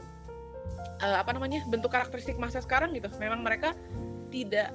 eh, 1.02 1.18
apa 1.18 1.34
namanya? 1.34 1.66
bentuk 1.70 1.90
karakteristik 1.90 2.38
masa 2.38 2.62
sekarang 2.62 2.94
gitu. 2.94 3.10
Memang 3.18 3.42
mereka 3.42 3.74
tidak 4.30 4.74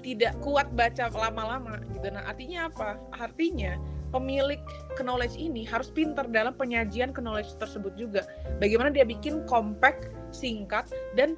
tidak 0.00 0.32
kuat 0.40 0.72
baca 0.72 1.12
lama-lama 1.12 1.80
gitu. 1.92 2.08
Nah, 2.08 2.24
artinya 2.24 2.72
apa? 2.72 2.96
Artinya 3.12 3.76
pemilik 4.10 4.60
knowledge 4.98 5.38
ini 5.38 5.62
harus 5.64 5.88
pintar 5.92 6.26
dalam 6.28 6.52
penyajian 6.56 7.14
knowledge 7.14 7.54
tersebut 7.56 7.94
juga. 7.94 8.26
Bagaimana 8.58 8.90
dia 8.90 9.06
bikin 9.06 9.46
compact, 9.46 10.10
singkat 10.30 10.88
dan 11.18 11.34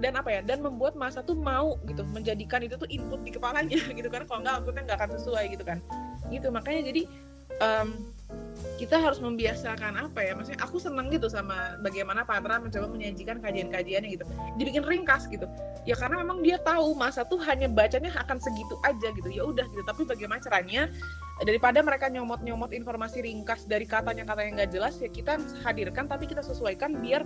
dan 0.00 0.12
apa 0.16 0.28
ya? 0.28 0.40
Dan 0.44 0.62
membuat 0.62 0.94
masa 0.94 1.20
tuh 1.24 1.36
mau 1.36 1.76
gitu 1.88 2.04
menjadikan 2.12 2.62
itu 2.62 2.76
tuh 2.76 2.88
input 2.88 3.20
di 3.24 3.32
kepalanya 3.34 3.80
gitu 3.98 4.08
kan. 4.08 4.24
Kalau 4.24 4.40
nggak 4.44 4.54
outputnya 4.62 4.82
nggak 4.86 4.98
akan 5.00 5.10
sesuai 5.18 5.44
gitu 5.52 5.64
kan. 5.64 5.78
Gitu 6.28 6.48
makanya 6.52 6.82
jadi 6.90 7.02
em, 7.60 7.88
kita 8.76 9.00
harus 9.00 9.20
membiasakan 9.24 9.96
apa 9.96 10.20
ya 10.20 10.36
maksudnya 10.36 10.60
aku 10.60 10.76
seneng 10.76 11.08
gitu 11.08 11.32
sama 11.32 11.80
bagaimana 11.80 12.28
Patra 12.28 12.60
mencoba 12.60 12.92
menyajikan 12.92 13.40
kajian-kajiannya 13.40 14.10
gitu 14.20 14.24
dibikin 14.60 14.84
ringkas 14.84 15.24
gitu 15.32 15.48
ya 15.88 15.96
karena 15.96 16.20
memang 16.20 16.44
dia 16.44 16.60
tahu 16.60 16.92
masa 16.92 17.24
tuh 17.24 17.40
hanya 17.44 17.68
bacanya 17.72 18.12
akan 18.20 18.36
segitu 18.36 18.76
aja 18.84 19.08
gitu 19.16 19.28
ya 19.32 19.48
udah 19.48 19.64
gitu 19.64 19.82
tapi 19.84 20.04
bagaimana 20.04 20.40
caranya 20.44 20.92
daripada 21.40 21.80
mereka 21.80 22.12
nyomot-nyomot 22.12 22.72
informasi 22.72 23.24
ringkas 23.24 23.64
dari 23.64 23.88
katanya 23.88 24.28
kata 24.28 24.40
yang 24.44 24.54
nggak 24.60 24.72
jelas 24.72 24.94
ya 25.00 25.08
kita 25.08 25.40
hadirkan 25.64 26.04
tapi 26.04 26.28
kita 26.28 26.44
sesuaikan 26.44 27.00
biar 27.00 27.24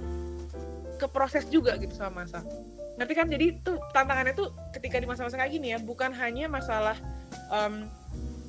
ke 1.01 1.09
proses 1.09 1.49
juga 1.49 1.81
gitu 1.81 1.97
sama 1.97 2.29
masa. 2.29 2.45
Ngerti 3.01 3.15
kan? 3.17 3.27
Jadi 3.33 3.47
tuh 3.65 3.81
tantangannya 3.97 4.37
tuh 4.37 4.53
ketika 4.77 5.01
di 5.01 5.09
masa-masa 5.09 5.41
kayak 5.41 5.57
gini 5.57 5.73
ya 5.73 5.79
bukan 5.81 6.13
hanya 6.13 6.53
masalah 6.53 7.01
em, 7.49 7.89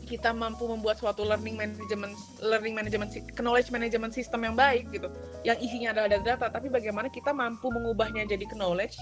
kita 0.03 0.35
mampu 0.35 0.67
membuat 0.67 0.99
suatu 0.99 1.23
learning 1.23 1.55
management 1.55 2.11
learning 2.43 2.75
management 2.75 3.15
knowledge 3.39 3.71
management 3.71 4.11
system 4.11 4.43
yang 4.43 4.59
baik 4.59 4.91
gitu 4.91 5.07
yang 5.47 5.55
isinya 5.63 5.95
adalah 5.95 6.19
data 6.19 6.51
tapi 6.51 6.67
bagaimana 6.67 7.07
kita 7.07 7.31
mampu 7.31 7.71
mengubahnya 7.71 8.27
jadi 8.27 8.43
knowledge 8.51 8.99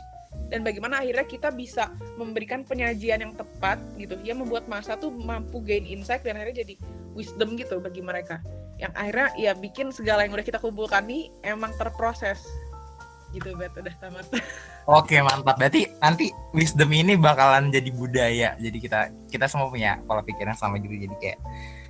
dan 0.49 0.65
bagaimana 0.65 1.01
akhirnya 1.01 1.25
kita 1.25 1.49
bisa 1.53 1.93
memberikan 2.17 2.65
penyajian 2.65 3.21
yang 3.21 3.33
tepat 3.37 3.81
gitu. 3.97 4.17
Yang 4.21 4.45
membuat 4.45 4.65
masa 4.69 4.97
tuh 4.97 5.13
mampu 5.13 5.61
gain 5.61 5.85
insight 5.85 6.25
dan 6.25 6.37
akhirnya 6.37 6.65
jadi 6.65 6.73
wisdom 7.13 7.57
gitu 7.57 7.77
bagi 7.81 8.01
mereka. 8.01 8.41
Yang 8.81 8.93
akhirnya 8.97 9.27
ya 9.37 9.51
bikin 9.57 9.93
segala 9.93 10.25
yang 10.25 10.33
udah 10.33 10.45
kita 10.45 10.61
kumpulkan 10.61 11.05
nih 11.05 11.29
emang 11.45 11.73
terproses 11.77 12.41
gitu 13.33 13.53
bet 13.57 13.73
udah 13.77 13.95
tamat 14.01 14.25
Oke 14.89 15.21
mantap. 15.21 15.61
Berarti 15.61 15.85
nanti 16.01 16.33
wisdom 16.49 16.89
ini 16.89 17.13
bakalan 17.13 17.69
jadi 17.69 17.93
budaya. 17.93 18.49
Jadi 18.57 18.77
kita 18.81 19.13
kita 19.29 19.45
semua 19.45 19.69
punya 19.69 20.01
pola 20.01 20.25
pikir 20.25 20.49
yang 20.49 20.57
sama 20.57 20.81
juga. 20.81 21.05
Jadi 21.05 21.15
kayak 21.21 21.37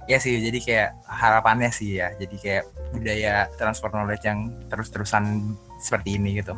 ya 0.09 0.17
sih 0.17 0.41
jadi 0.41 0.59
kayak 0.59 0.89
harapannya 1.05 1.69
sih 1.69 2.01
ya 2.01 2.09
jadi 2.17 2.35
kayak 2.41 2.63
budaya 2.97 3.45
transfer 3.61 3.93
knowledge 3.93 4.25
yang 4.25 4.49
terus-terusan 4.65 5.53
seperti 5.77 6.17
ini 6.17 6.41
gitu 6.41 6.57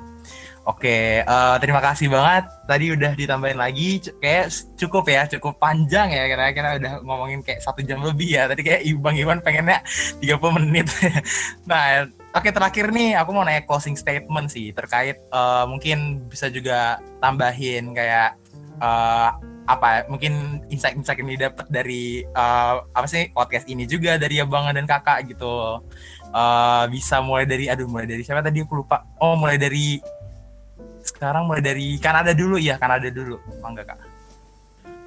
Oke, 0.62 1.26
uh, 1.26 1.58
terima 1.58 1.82
kasih 1.82 2.06
banget. 2.06 2.46
Tadi 2.70 2.94
udah 2.94 3.18
ditambahin 3.18 3.58
lagi, 3.58 3.98
kayak 4.22 4.54
cukup 4.78 5.10
ya, 5.10 5.26
cukup 5.26 5.58
panjang 5.58 6.14
ya. 6.14 6.30
Kira-kira 6.30 6.78
udah 6.78 6.94
ngomongin 7.02 7.42
kayak 7.42 7.66
satu 7.66 7.82
jam 7.82 8.06
lebih 8.06 8.38
ya. 8.38 8.46
Tadi 8.46 8.62
kayak 8.62 8.86
Bang 9.02 9.18
Iwan 9.18 9.42
pengennya 9.42 9.82
30 10.22 10.38
menit. 10.62 10.86
nah, 11.70 12.06
oke 12.32 12.50
terakhir 12.50 12.92
nih, 12.92 13.16
aku 13.20 13.30
mau 13.36 13.44
nanya 13.44 13.64
closing 13.64 13.96
statement 13.96 14.52
sih 14.52 14.72
terkait 14.72 15.20
uh, 15.32 15.68
mungkin 15.68 16.24
bisa 16.28 16.48
juga 16.48 17.00
tambahin 17.20 17.92
kayak 17.92 18.36
uh, 18.80 19.36
apa 19.70 20.10
mungkin 20.10 20.66
insight-insight 20.68 21.22
ini 21.22 21.38
dapat 21.38 21.70
dari 21.70 22.26
uh, 22.36 22.84
apa 22.92 23.08
sih 23.08 23.30
podcast 23.32 23.70
ini 23.70 23.88
juga 23.88 24.18
dari 24.20 24.42
abang 24.42 24.68
dan 24.74 24.90
kakak 24.90 25.32
gitu. 25.32 25.80
Uh, 26.32 26.88
bisa 26.88 27.20
mulai 27.20 27.44
dari 27.44 27.68
aduh 27.68 27.88
mulai 27.88 28.08
dari 28.08 28.24
siapa 28.24 28.44
tadi 28.44 28.64
aku 28.64 28.84
lupa. 28.84 29.04
Oh 29.22 29.38
mulai 29.40 29.56
dari 29.56 30.00
sekarang 31.06 31.48
mulai 31.48 31.64
dari 31.64 31.96
Kanada 32.02 32.36
dulu. 32.36 32.60
Ya 32.60 32.76
Kanada 32.76 33.08
dulu. 33.08 33.40
Mangga 33.64 33.86
kak 33.86 34.11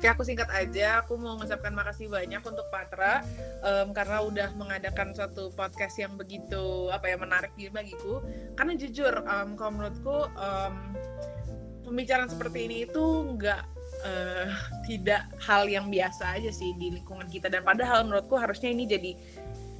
Oke, 0.05 0.21
aku 0.21 0.29
singkat 0.29 0.53
aja. 0.53 1.01
Aku 1.01 1.17
mau 1.17 1.33
mengucapkan 1.33 1.73
makasih 1.73 2.13
banyak 2.13 2.45
untuk 2.45 2.69
Patra 2.69 3.25
um, 3.65 3.97
karena 3.97 4.21
udah 4.21 4.49
mengadakan 4.53 5.17
satu 5.17 5.49
podcast 5.57 5.97
yang 5.97 6.13
begitu 6.21 6.93
apa 6.93 7.09
ya 7.09 7.17
menarik 7.17 7.57
bagiku. 7.73 8.21
Karena 8.53 8.77
jujur, 8.77 9.25
um, 9.25 9.57
kalau 9.57 9.73
menurutku 9.73 10.29
um, 10.37 10.93
pembicaraan 11.89 12.29
seperti 12.29 12.69
ini 12.69 12.77
itu 12.85 13.01
nggak 13.33 13.65
uh, 14.05 14.53
tidak 14.85 15.25
hal 15.41 15.65
yang 15.73 15.89
biasa 15.89 16.37
aja 16.37 16.53
sih 16.53 16.77
di 16.77 17.01
lingkungan 17.01 17.25
kita. 17.25 17.49
Dan 17.49 17.65
padahal 17.65 18.05
menurutku 18.05 18.37
harusnya 18.37 18.77
ini 18.77 18.85
jadi 18.85 19.17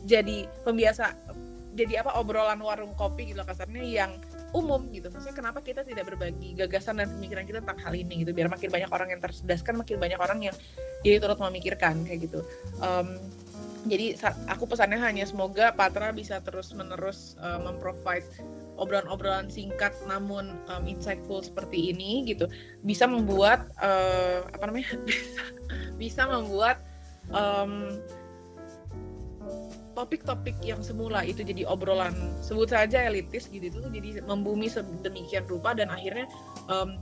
jadi 0.09 0.49
pembiasa 0.65 1.13
jadi 1.77 2.01
apa 2.01 2.17
obrolan 2.17 2.65
warung 2.65 2.97
kopi 2.97 3.37
gitu 3.37 3.45
kasarnya 3.45 3.85
yang 3.85 4.17
umum 4.55 4.87
gitu. 4.95 5.11
Maksudnya 5.11 5.35
kenapa 5.35 5.59
kita 5.61 5.83
tidak 5.83 6.07
berbagi 6.07 6.55
gagasan 6.55 7.03
dan 7.03 7.11
pemikiran 7.11 7.45
kita 7.45 7.59
tentang 7.61 7.81
hal 7.83 7.95
ini 7.99 8.23
gitu 8.23 8.31
biar 8.31 8.47
makin 8.47 8.71
banyak 8.71 8.91
orang 8.95 9.09
yang 9.11 9.21
tersedaskan 9.21 9.83
makin 9.83 9.99
banyak 9.99 10.21
orang 10.23 10.39
yang 10.47 10.57
jadi 11.03 11.19
turut 11.19 11.43
memikirkan 11.43 12.07
kayak 12.07 12.31
gitu. 12.31 12.41
Um, 12.79 13.19
jadi 13.85 14.17
aku 14.49 14.65
pesannya 14.65 14.97
hanya 14.97 15.29
semoga 15.29 15.69
Patra 15.77 16.09
bisa 16.09 16.41
terus 16.41 16.73
menerus 16.73 17.37
uh, 17.37 17.61
memprovide 17.61 18.25
obrolan-obrolan 18.81 19.53
singkat 19.53 19.93
namun 20.09 20.57
um, 20.73 20.83
insightful 20.89 21.45
seperti 21.45 21.93
ini 21.93 22.25
gitu. 22.25 22.49
Bisa 22.81 23.05
membuat 23.05 23.69
uh, 23.83 24.49
apa 24.49 24.65
namanya? 24.71 24.97
Bisa 25.05 25.43
bisa 26.03 26.23
membuat 26.25 26.81
um, 27.29 28.01
topik-topik 29.95 30.59
yang 30.61 30.83
semula 30.83 31.23
itu 31.23 31.47
jadi 31.47 31.65
obrolan 31.65 32.13
sebut 32.43 32.75
saja 32.75 33.07
elitis 33.07 33.47
gitu 33.49 33.71
itu 33.71 33.79
jadi 33.89 34.21
membumi 34.27 34.67
sedemikian 34.67 35.47
rupa 35.47 35.73
dan 35.73 35.89
akhirnya 35.89 36.27
um, 36.67 36.99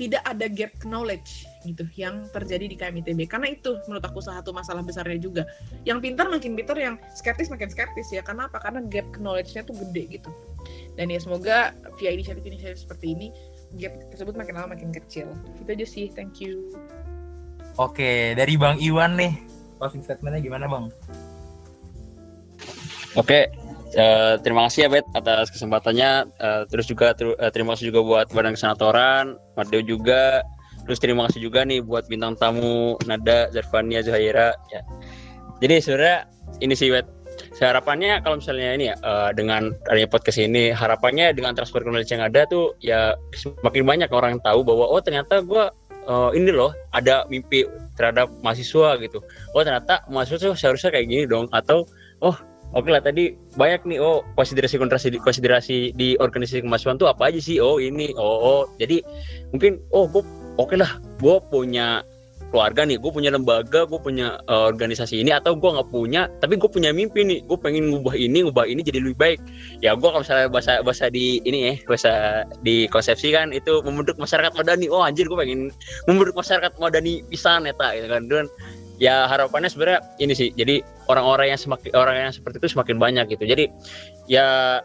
tidak 0.00 0.24
ada 0.24 0.48
gap 0.48 0.72
knowledge 0.88 1.44
gitu 1.68 1.84
yang 1.92 2.24
terjadi 2.32 2.72
di 2.72 2.76
KMITB 2.80 3.28
karena 3.28 3.52
itu 3.52 3.76
menurut 3.84 4.00
aku 4.00 4.24
salah 4.24 4.40
satu 4.40 4.56
masalah 4.56 4.80
besarnya 4.80 5.20
juga. 5.20 5.44
Yang 5.84 6.08
pintar 6.08 6.32
makin 6.32 6.56
pintar 6.56 6.80
yang 6.80 6.96
skeptis 7.12 7.52
makin 7.52 7.68
skeptis 7.68 8.08
ya. 8.08 8.24
Karena 8.24 8.48
apa? 8.48 8.64
Karena 8.64 8.80
gap 8.88 9.12
knowledge-nya 9.20 9.60
tuh 9.68 9.76
gede 9.76 10.16
gitu. 10.16 10.32
Dan 10.96 11.12
ya 11.12 11.20
semoga 11.20 11.76
via 12.00 12.16
inisiatif-inisiatif 12.16 12.80
seperti 12.80 13.12
ini 13.12 13.28
gap 13.76 13.92
tersebut 14.08 14.40
makin 14.40 14.56
lama 14.56 14.72
makin 14.72 14.88
kecil. 14.88 15.28
Itu 15.60 15.68
aja 15.68 15.84
sih. 15.84 16.08
Thank 16.16 16.40
you. 16.40 16.72
Oke 17.76 18.32
dari 18.32 18.56
Bang 18.56 18.80
Iwan 18.80 19.20
nih. 19.20 19.36
Closing 19.76 20.00
statementnya 20.00 20.40
gimana 20.40 20.64
Bang 20.64 20.88
Oke, 23.18 23.50
uh, 23.98 24.38
terima 24.38 24.70
kasih 24.70 24.86
ya 24.86 24.88
Bet 24.88 25.06
atas 25.18 25.50
kesempatannya. 25.50 26.30
Uh, 26.38 26.62
terus 26.70 26.86
juga 26.86 27.10
ter 27.10 27.34
uh, 27.34 27.50
terima 27.50 27.74
kasih 27.74 27.90
juga 27.90 28.00
buat 28.06 28.26
Badan 28.30 28.54
Kesenatoran, 28.54 29.34
Madeo 29.58 29.82
juga. 29.82 30.46
Terus 30.86 30.98
terima 31.02 31.26
kasih 31.26 31.50
juga 31.50 31.66
nih 31.66 31.82
buat 31.82 32.06
bintang 32.06 32.38
tamu 32.38 32.94
Nada, 33.06 33.50
Zarvania, 33.50 34.02
Zuhaira. 34.02 34.54
Ya. 34.70 34.86
Jadi 35.58 35.74
sebenarnya 35.82 36.18
ini 36.62 36.74
sih 36.78 36.90
Bet. 36.90 37.06
Harapannya 37.60 38.24
kalau 38.24 38.40
misalnya 38.40 38.72
ini 38.72 38.84
ya 38.88 38.96
uh, 39.04 39.30
dengan 39.36 39.72
adanya 39.92 40.08
podcast 40.08 40.40
ini 40.40 40.72
harapannya 40.72 41.36
dengan 41.36 41.52
transfer 41.52 41.84
knowledge 41.84 42.08
yang 42.08 42.24
ada 42.24 42.48
tuh 42.48 42.72
ya 42.80 43.12
semakin 43.36 43.84
banyak 43.84 44.08
orang 44.12 44.36
yang 44.36 44.42
tahu 44.44 44.64
bahwa 44.64 44.88
oh 44.88 45.00
ternyata 45.00 45.44
gue 45.44 45.68
uh, 46.08 46.30
ini 46.32 46.52
loh 46.52 46.72
ada 46.96 47.28
mimpi 47.28 47.68
terhadap 48.00 48.32
mahasiswa 48.40 48.96
gitu. 49.04 49.20
Oh 49.52 49.60
ternyata 49.60 50.04
mahasiswa 50.08 50.56
seharusnya 50.56 50.88
kayak 50.88 51.06
gini 51.08 51.24
dong 51.28 51.52
atau 51.52 51.84
oh 52.24 52.36
Oke 52.70 52.94
lah 52.94 53.02
tadi 53.02 53.34
banyak 53.58 53.82
nih 53.82 53.98
oh 53.98 54.22
konsiderasi 54.38 54.78
konsiderasi 54.78 55.18
konsiderasi 55.18 55.76
di 55.98 56.14
organisasi 56.22 56.62
kemahasiswaan 56.62 57.02
tuh 57.02 57.10
apa 57.10 57.34
aja 57.34 57.42
sih? 57.42 57.58
Oh 57.58 57.82
ini 57.82 58.14
oh, 58.14 58.38
oh. 58.38 58.62
jadi 58.78 59.02
mungkin 59.50 59.82
oh 59.90 60.06
gue 60.06 60.22
oke 60.54 60.70
okay 60.70 60.78
lah 60.78 61.02
gue 61.18 61.36
punya 61.50 62.06
keluarga 62.50 62.82
nih 62.82 62.98
gue 62.98 63.10
punya 63.14 63.30
lembaga 63.30 63.86
gue 63.86 63.98
punya 64.02 64.42
uh, 64.50 64.66
organisasi 64.66 65.22
ini 65.22 65.30
atau 65.30 65.54
gue 65.54 65.70
nggak 65.70 65.90
punya 65.94 66.26
tapi 66.42 66.58
gue 66.58 66.66
punya 66.66 66.90
mimpi 66.90 67.22
nih 67.22 67.46
gue 67.46 67.58
pengen 67.58 67.94
ngubah 67.94 68.14
ini 68.18 68.42
ngubah 68.42 68.66
ini 68.66 68.82
jadi 68.82 68.98
lebih 68.98 69.18
baik. 69.18 69.38
Ya 69.80 69.94
gue 69.94 70.06
kalau 70.06 70.22
misalnya 70.22 70.50
bahasa 70.50 70.82
bahasa 70.82 71.06
di 71.08 71.38
ini 71.46 71.58
ya 71.70 71.74
bahasa 71.86 72.12
di 72.66 72.90
konsepsi 72.90 73.30
kan 73.30 73.54
itu 73.54 73.82
membentuk 73.86 74.18
masyarakat 74.18 74.50
madani. 74.54 74.86
Oh 74.90 75.02
anjir 75.02 75.30
gue 75.30 75.38
pengen 75.38 75.70
membentuk 76.10 76.34
masyarakat 76.34 76.74
madani 76.82 77.22
pisan 77.30 77.70
eta 77.70 77.94
gitu 77.94 78.06
kan. 78.10 78.22
Dan 78.26 78.44
ya 79.00 79.24
harapannya 79.26 79.72
sebenarnya 79.72 80.00
ini 80.20 80.36
sih 80.36 80.52
jadi 80.52 80.84
orang-orang 81.08 81.56
yang 81.56 81.60
semakin 81.60 81.90
orang 81.96 82.14
yang 82.28 82.32
seperti 82.36 82.60
itu 82.60 82.76
semakin 82.76 83.00
banyak 83.00 83.32
gitu. 83.32 83.48
Jadi 83.48 83.72
ya 84.28 84.78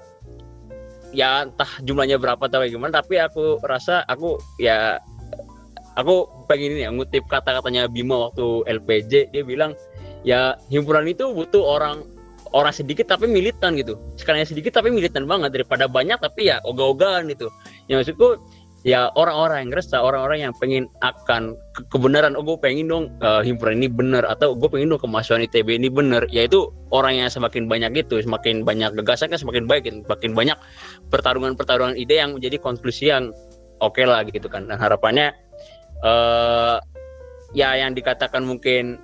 ya 1.12 1.44
entah 1.44 1.70
jumlahnya 1.84 2.18
berapa 2.18 2.40
atau 2.40 2.64
gimana 2.64 3.04
tapi 3.04 3.20
aku 3.20 3.60
rasa 3.68 4.08
aku 4.08 4.40
ya 4.58 5.04
aku 6.00 6.28
pengen 6.48 6.80
ini 6.80 6.82
ya 6.88 6.90
ngutip 6.92 7.28
kata-katanya 7.28 7.92
Bima 7.92 8.32
waktu 8.32 8.64
LPJ 8.68 9.36
dia 9.36 9.44
bilang 9.44 9.76
ya 10.24 10.60
himpunan 10.72 11.08
itu 11.08 11.32
butuh 11.32 11.64
orang 11.64 12.04
orang 12.56 12.72
sedikit 12.72 13.12
tapi 13.12 13.28
militan 13.28 13.76
gitu. 13.76 14.00
Sekalinya 14.16 14.48
sedikit 14.48 14.80
tapi 14.80 14.92
militan 14.92 15.28
banget 15.28 15.52
daripada 15.52 15.92
banyak 15.92 16.20
tapi 16.24 16.48
ya 16.48 16.64
ogah-ogahan 16.64 17.28
gitu. 17.32 17.52
Ya 17.92 18.00
maksudku 18.00 18.40
ya 18.86 19.10
orang-orang 19.18 19.66
yang 19.66 19.70
ngerasa 19.74 19.98
orang-orang 19.98 20.40
yang 20.46 20.54
pengen 20.62 20.86
akan 21.02 21.58
ke 21.74 21.82
kebenaran 21.90 22.38
oh 22.38 22.46
gue 22.46 22.54
pengen 22.62 22.86
dong 22.86 23.10
uh, 23.26 23.42
himpunan 23.42 23.82
ini 23.82 23.90
benar 23.90 24.22
atau 24.30 24.54
gue 24.54 24.70
pengen 24.70 24.94
dong 24.94 25.02
kemasukan 25.02 25.42
ITB 25.50 25.82
ini 25.82 25.90
benar. 25.90 26.30
Yaitu 26.30 26.70
orang 26.94 27.18
yang 27.18 27.34
semakin 27.34 27.66
banyak 27.66 28.06
itu 28.06 28.22
semakin 28.22 28.62
banyak 28.62 28.94
gagasan 29.02 29.34
kan 29.34 29.42
semakin 29.42 29.66
baik 29.66 29.90
semakin 29.90 30.38
banyak 30.38 30.58
pertarungan-pertarungan 31.10 31.98
ide 31.98 32.22
yang 32.22 32.38
menjadi 32.38 32.62
konklusi 32.62 33.10
yang 33.10 33.34
oke 33.82 33.98
okay 33.98 34.06
lah 34.06 34.22
gitu 34.30 34.46
kan. 34.46 34.70
Dan 34.70 34.78
harapannya 34.78 35.34
uh, 36.06 36.78
ya 37.58 37.74
yang 37.82 37.98
dikatakan 37.98 38.46
mungkin 38.46 39.02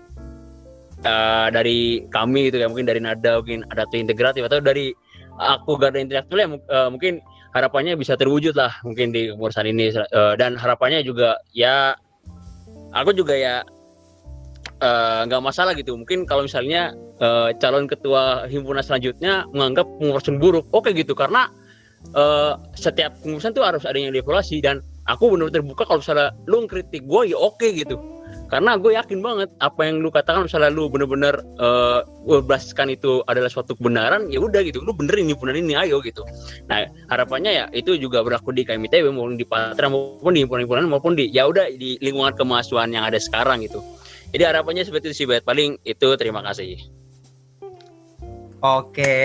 uh, 1.10 1.50
dari 1.50 2.06
kami 2.14 2.54
gitu 2.54 2.62
ya 2.62 2.70
mungkin 2.70 2.86
dari 2.86 3.02
nada 3.02 3.42
mungkin 3.42 3.66
ada 3.74 3.90
tuh 3.90 3.98
integratif 3.98 4.46
atau 4.46 4.62
dari 4.62 4.94
aku 5.42 5.74
garda 5.80 5.98
intelektual 5.98 6.38
ya 6.38 6.48
uh, 6.54 6.90
mungkin 6.94 7.18
harapannya 7.52 8.00
bisa 8.00 8.16
terwujud 8.16 8.56
lah 8.56 8.72
mungkin 8.84 9.12
di 9.12 9.32
urusan 9.32 9.68
ini. 9.68 9.92
Uh, 10.12 10.36
dan 10.40 10.56
harapannya 10.56 11.04
juga 11.04 11.40
ya 11.52 11.96
aku 12.92 13.16
juga 13.16 13.36
ya 13.36 13.56
eh, 14.82 15.20
nggak 15.28 15.42
uh, 15.42 15.46
masalah 15.46 15.72
gitu. 15.76 15.96
Mungkin 15.96 16.28
kalau 16.28 16.48
misalnya 16.48 16.96
uh, 17.24 17.52
calon 17.60 17.88
ketua 17.88 18.48
himpunan 18.48 18.84
selanjutnya 18.84 19.48
menganggap 19.56 19.88
pengurusan 20.00 20.40
buruk 20.40 20.68
oke 20.72 20.92
gitu. 20.92 21.16
Karena 21.16 21.48
uh, 22.16 22.58
setiap 22.76 23.16
pengurusan 23.22 23.56
tuh 23.56 23.64
harus 23.64 23.84
ada 23.88 23.96
yang 23.96 24.12
dievaluasi 24.12 24.60
dan 24.64 24.84
aku 25.08 25.34
benar-benar 25.34 25.62
terbuka 25.62 25.84
kalau 25.88 26.00
misalnya 26.02 26.30
lu 26.48 26.66
kritik 26.66 27.04
gue 27.06 27.22
ya 27.34 27.38
oke 27.38 27.68
gitu 27.74 27.98
karena 28.52 28.76
gue 28.76 28.92
yakin 29.00 29.24
banget 29.24 29.48
apa 29.64 29.88
yang 29.88 30.04
lu 30.04 30.12
katakan 30.12 30.44
misalnya 30.44 30.68
lu 30.68 30.92
bener-bener 30.92 31.40
uh, 31.56 32.04
itu 32.92 33.24
adalah 33.24 33.48
suatu 33.48 33.80
kebenaran 33.80 34.28
ya 34.28 34.44
udah 34.44 34.60
gitu. 34.68 34.84
Lu 34.84 34.92
benerin 34.92 35.32
himpunan 35.32 35.56
ini 35.56 35.80
ayo 35.80 36.04
gitu. 36.04 36.28
Nah 36.68 36.84
harapannya 37.08 37.52
ya 37.56 37.66
itu 37.72 37.96
juga 37.96 38.20
berlaku 38.20 38.52
di 38.52 38.68
KMITB 38.68 39.08
maupun 39.16 39.40
di 39.40 39.48
Patra 39.48 39.88
maupun 39.88 40.36
di 40.36 40.44
himpunan-himpunan 40.44 40.84
maupun 40.92 41.16
di 41.16 41.32
ya 41.32 41.48
udah 41.48 41.72
di 41.72 41.96
lingkungan 42.04 42.36
kemahasiswaan 42.36 42.92
yang 42.92 43.08
ada 43.08 43.24
sekarang 43.24 43.64
gitu. 43.64 43.80
Jadi 44.36 44.44
harapannya 44.44 44.84
seperti 44.84 45.16
itu 45.16 45.24
sih 45.24 45.28
paling 45.40 45.80
itu 45.88 46.08
terima 46.20 46.44
kasih. 46.44 46.76
Oke 48.60 49.16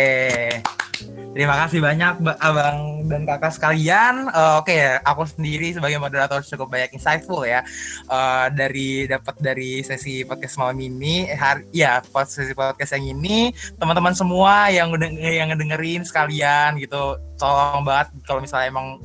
Terima 1.36 1.52
kasih 1.60 1.84
banyak 1.84 2.24
abang 2.40 3.04
dan 3.12 3.28
kakak 3.28 3.52
sekalian. 3.52 4.32
Uh, 4.32 4.56
Oke 4.56 4.72
okay, 4.72 4.96
aku 5.04 5.28
sendiri 5.28 5.68
sebagai 5.68 6.00
moderator 6.00 6.40
cukup 6.40 6.72
banyak 6.72 6.96
insightful 6.96 7.44
ya 7.44 7.60
uh, 8.08 8.48
dari 8.48 9.04
dapat 9.04 9.36
dari 9.36 9.84
sesi 9.84 10.24
podcast 10.24 10.56
malam 10.56 10.80
ini. 10.80 11.28
Eh, 11.28 11.36
hari, 11.36 11.68
ya 11.76 12.00
sesi 12.24 12.56
podcast 12.56 12.96
yang 12.96 13.20
ini 13.20 13.52
teman-teman 13.76 14.16
semua 14.16 14.72
yang 14.72 14.96
yang 15.20 15.52
ngedengerin 15.52 16.08
sekalian 16.08 16.80
gitu, 16.80 17.20
tolong 17.36 17.84
banget 17.84 18.16
kalau 18.24 18.40
misalnya 18.40 18.72
emang 18.72 18.96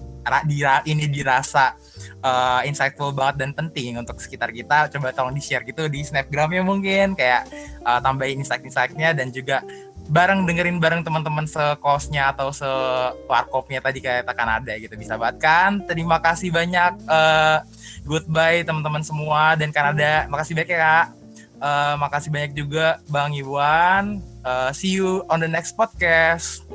ini 0.87 1.09
dirasa 1.09 1.75
uh, 2.23 2.61
insightful 2.63 3.11
banget 3.11 3.45
dan 3.45 3.51
penting 3.51 3.97
untuk 3.97 4.21
sekitar 4.21 4.53
kita 4.53 4.87
coba 4.93 5.11
tolong 5.11 5.33
di 5.33 5.41
share 5.41 5.65
gitu 5.65 5.89
di 5.89 6.05
snapgramnya 6.05 6.61
mungkin 6.61 7.17
kayak 7.17 7.49
uh, 7.83 7.99
tambahin 7.99 8.41
insight-insightnya 8.41 9.17
dan 9.17 9.33
juga 9.33 9.65
bareng 10.09 10.47
dengerin 10.47 10.81
bareng 10.81 11.01
teman-teman 11.05 11.45
sekosnya 11.45 12.33
atau 12.33 12.49
se 12.49 12.67
warkopnya 13.29 13.83
tadi 13.83 14.01
kayak 14.01 14.25
tekan 14.25 14.49
ada 14.49 14.73
gitu. 14.79 14.93
Bisa 14.97 15.19
banget 15.19 15.37
kan? 15.43 15.83
Terima 15.85 16.17
kasih 16.17 16.49
banyak 16.49 17.05
uh, 17.05 17.61
goodbye 18.05 18.65
teman-teman 18.65 19.05
semua 19.05 19.53
dan 19.59 19.69
Kanada 19.69 20.25
makasih 20.31 20.57
banyak 20.57 20.71
ya 20.73 20.79
kak. 20.79 21.07
Uh, 21.61 21.93
makasih 22.01 22.29
banyak 22.33 22.51
juga 22.57 22.97
Bang 23.05 23.37
Iwan. 23.37 24.17
Uh, 24.41 24.73
see 24.73 24.97
you 24.97 25.21
on 25.29 25.37
the 25.37 25.49
next 25.49 25.77
podcast 25.77 26.65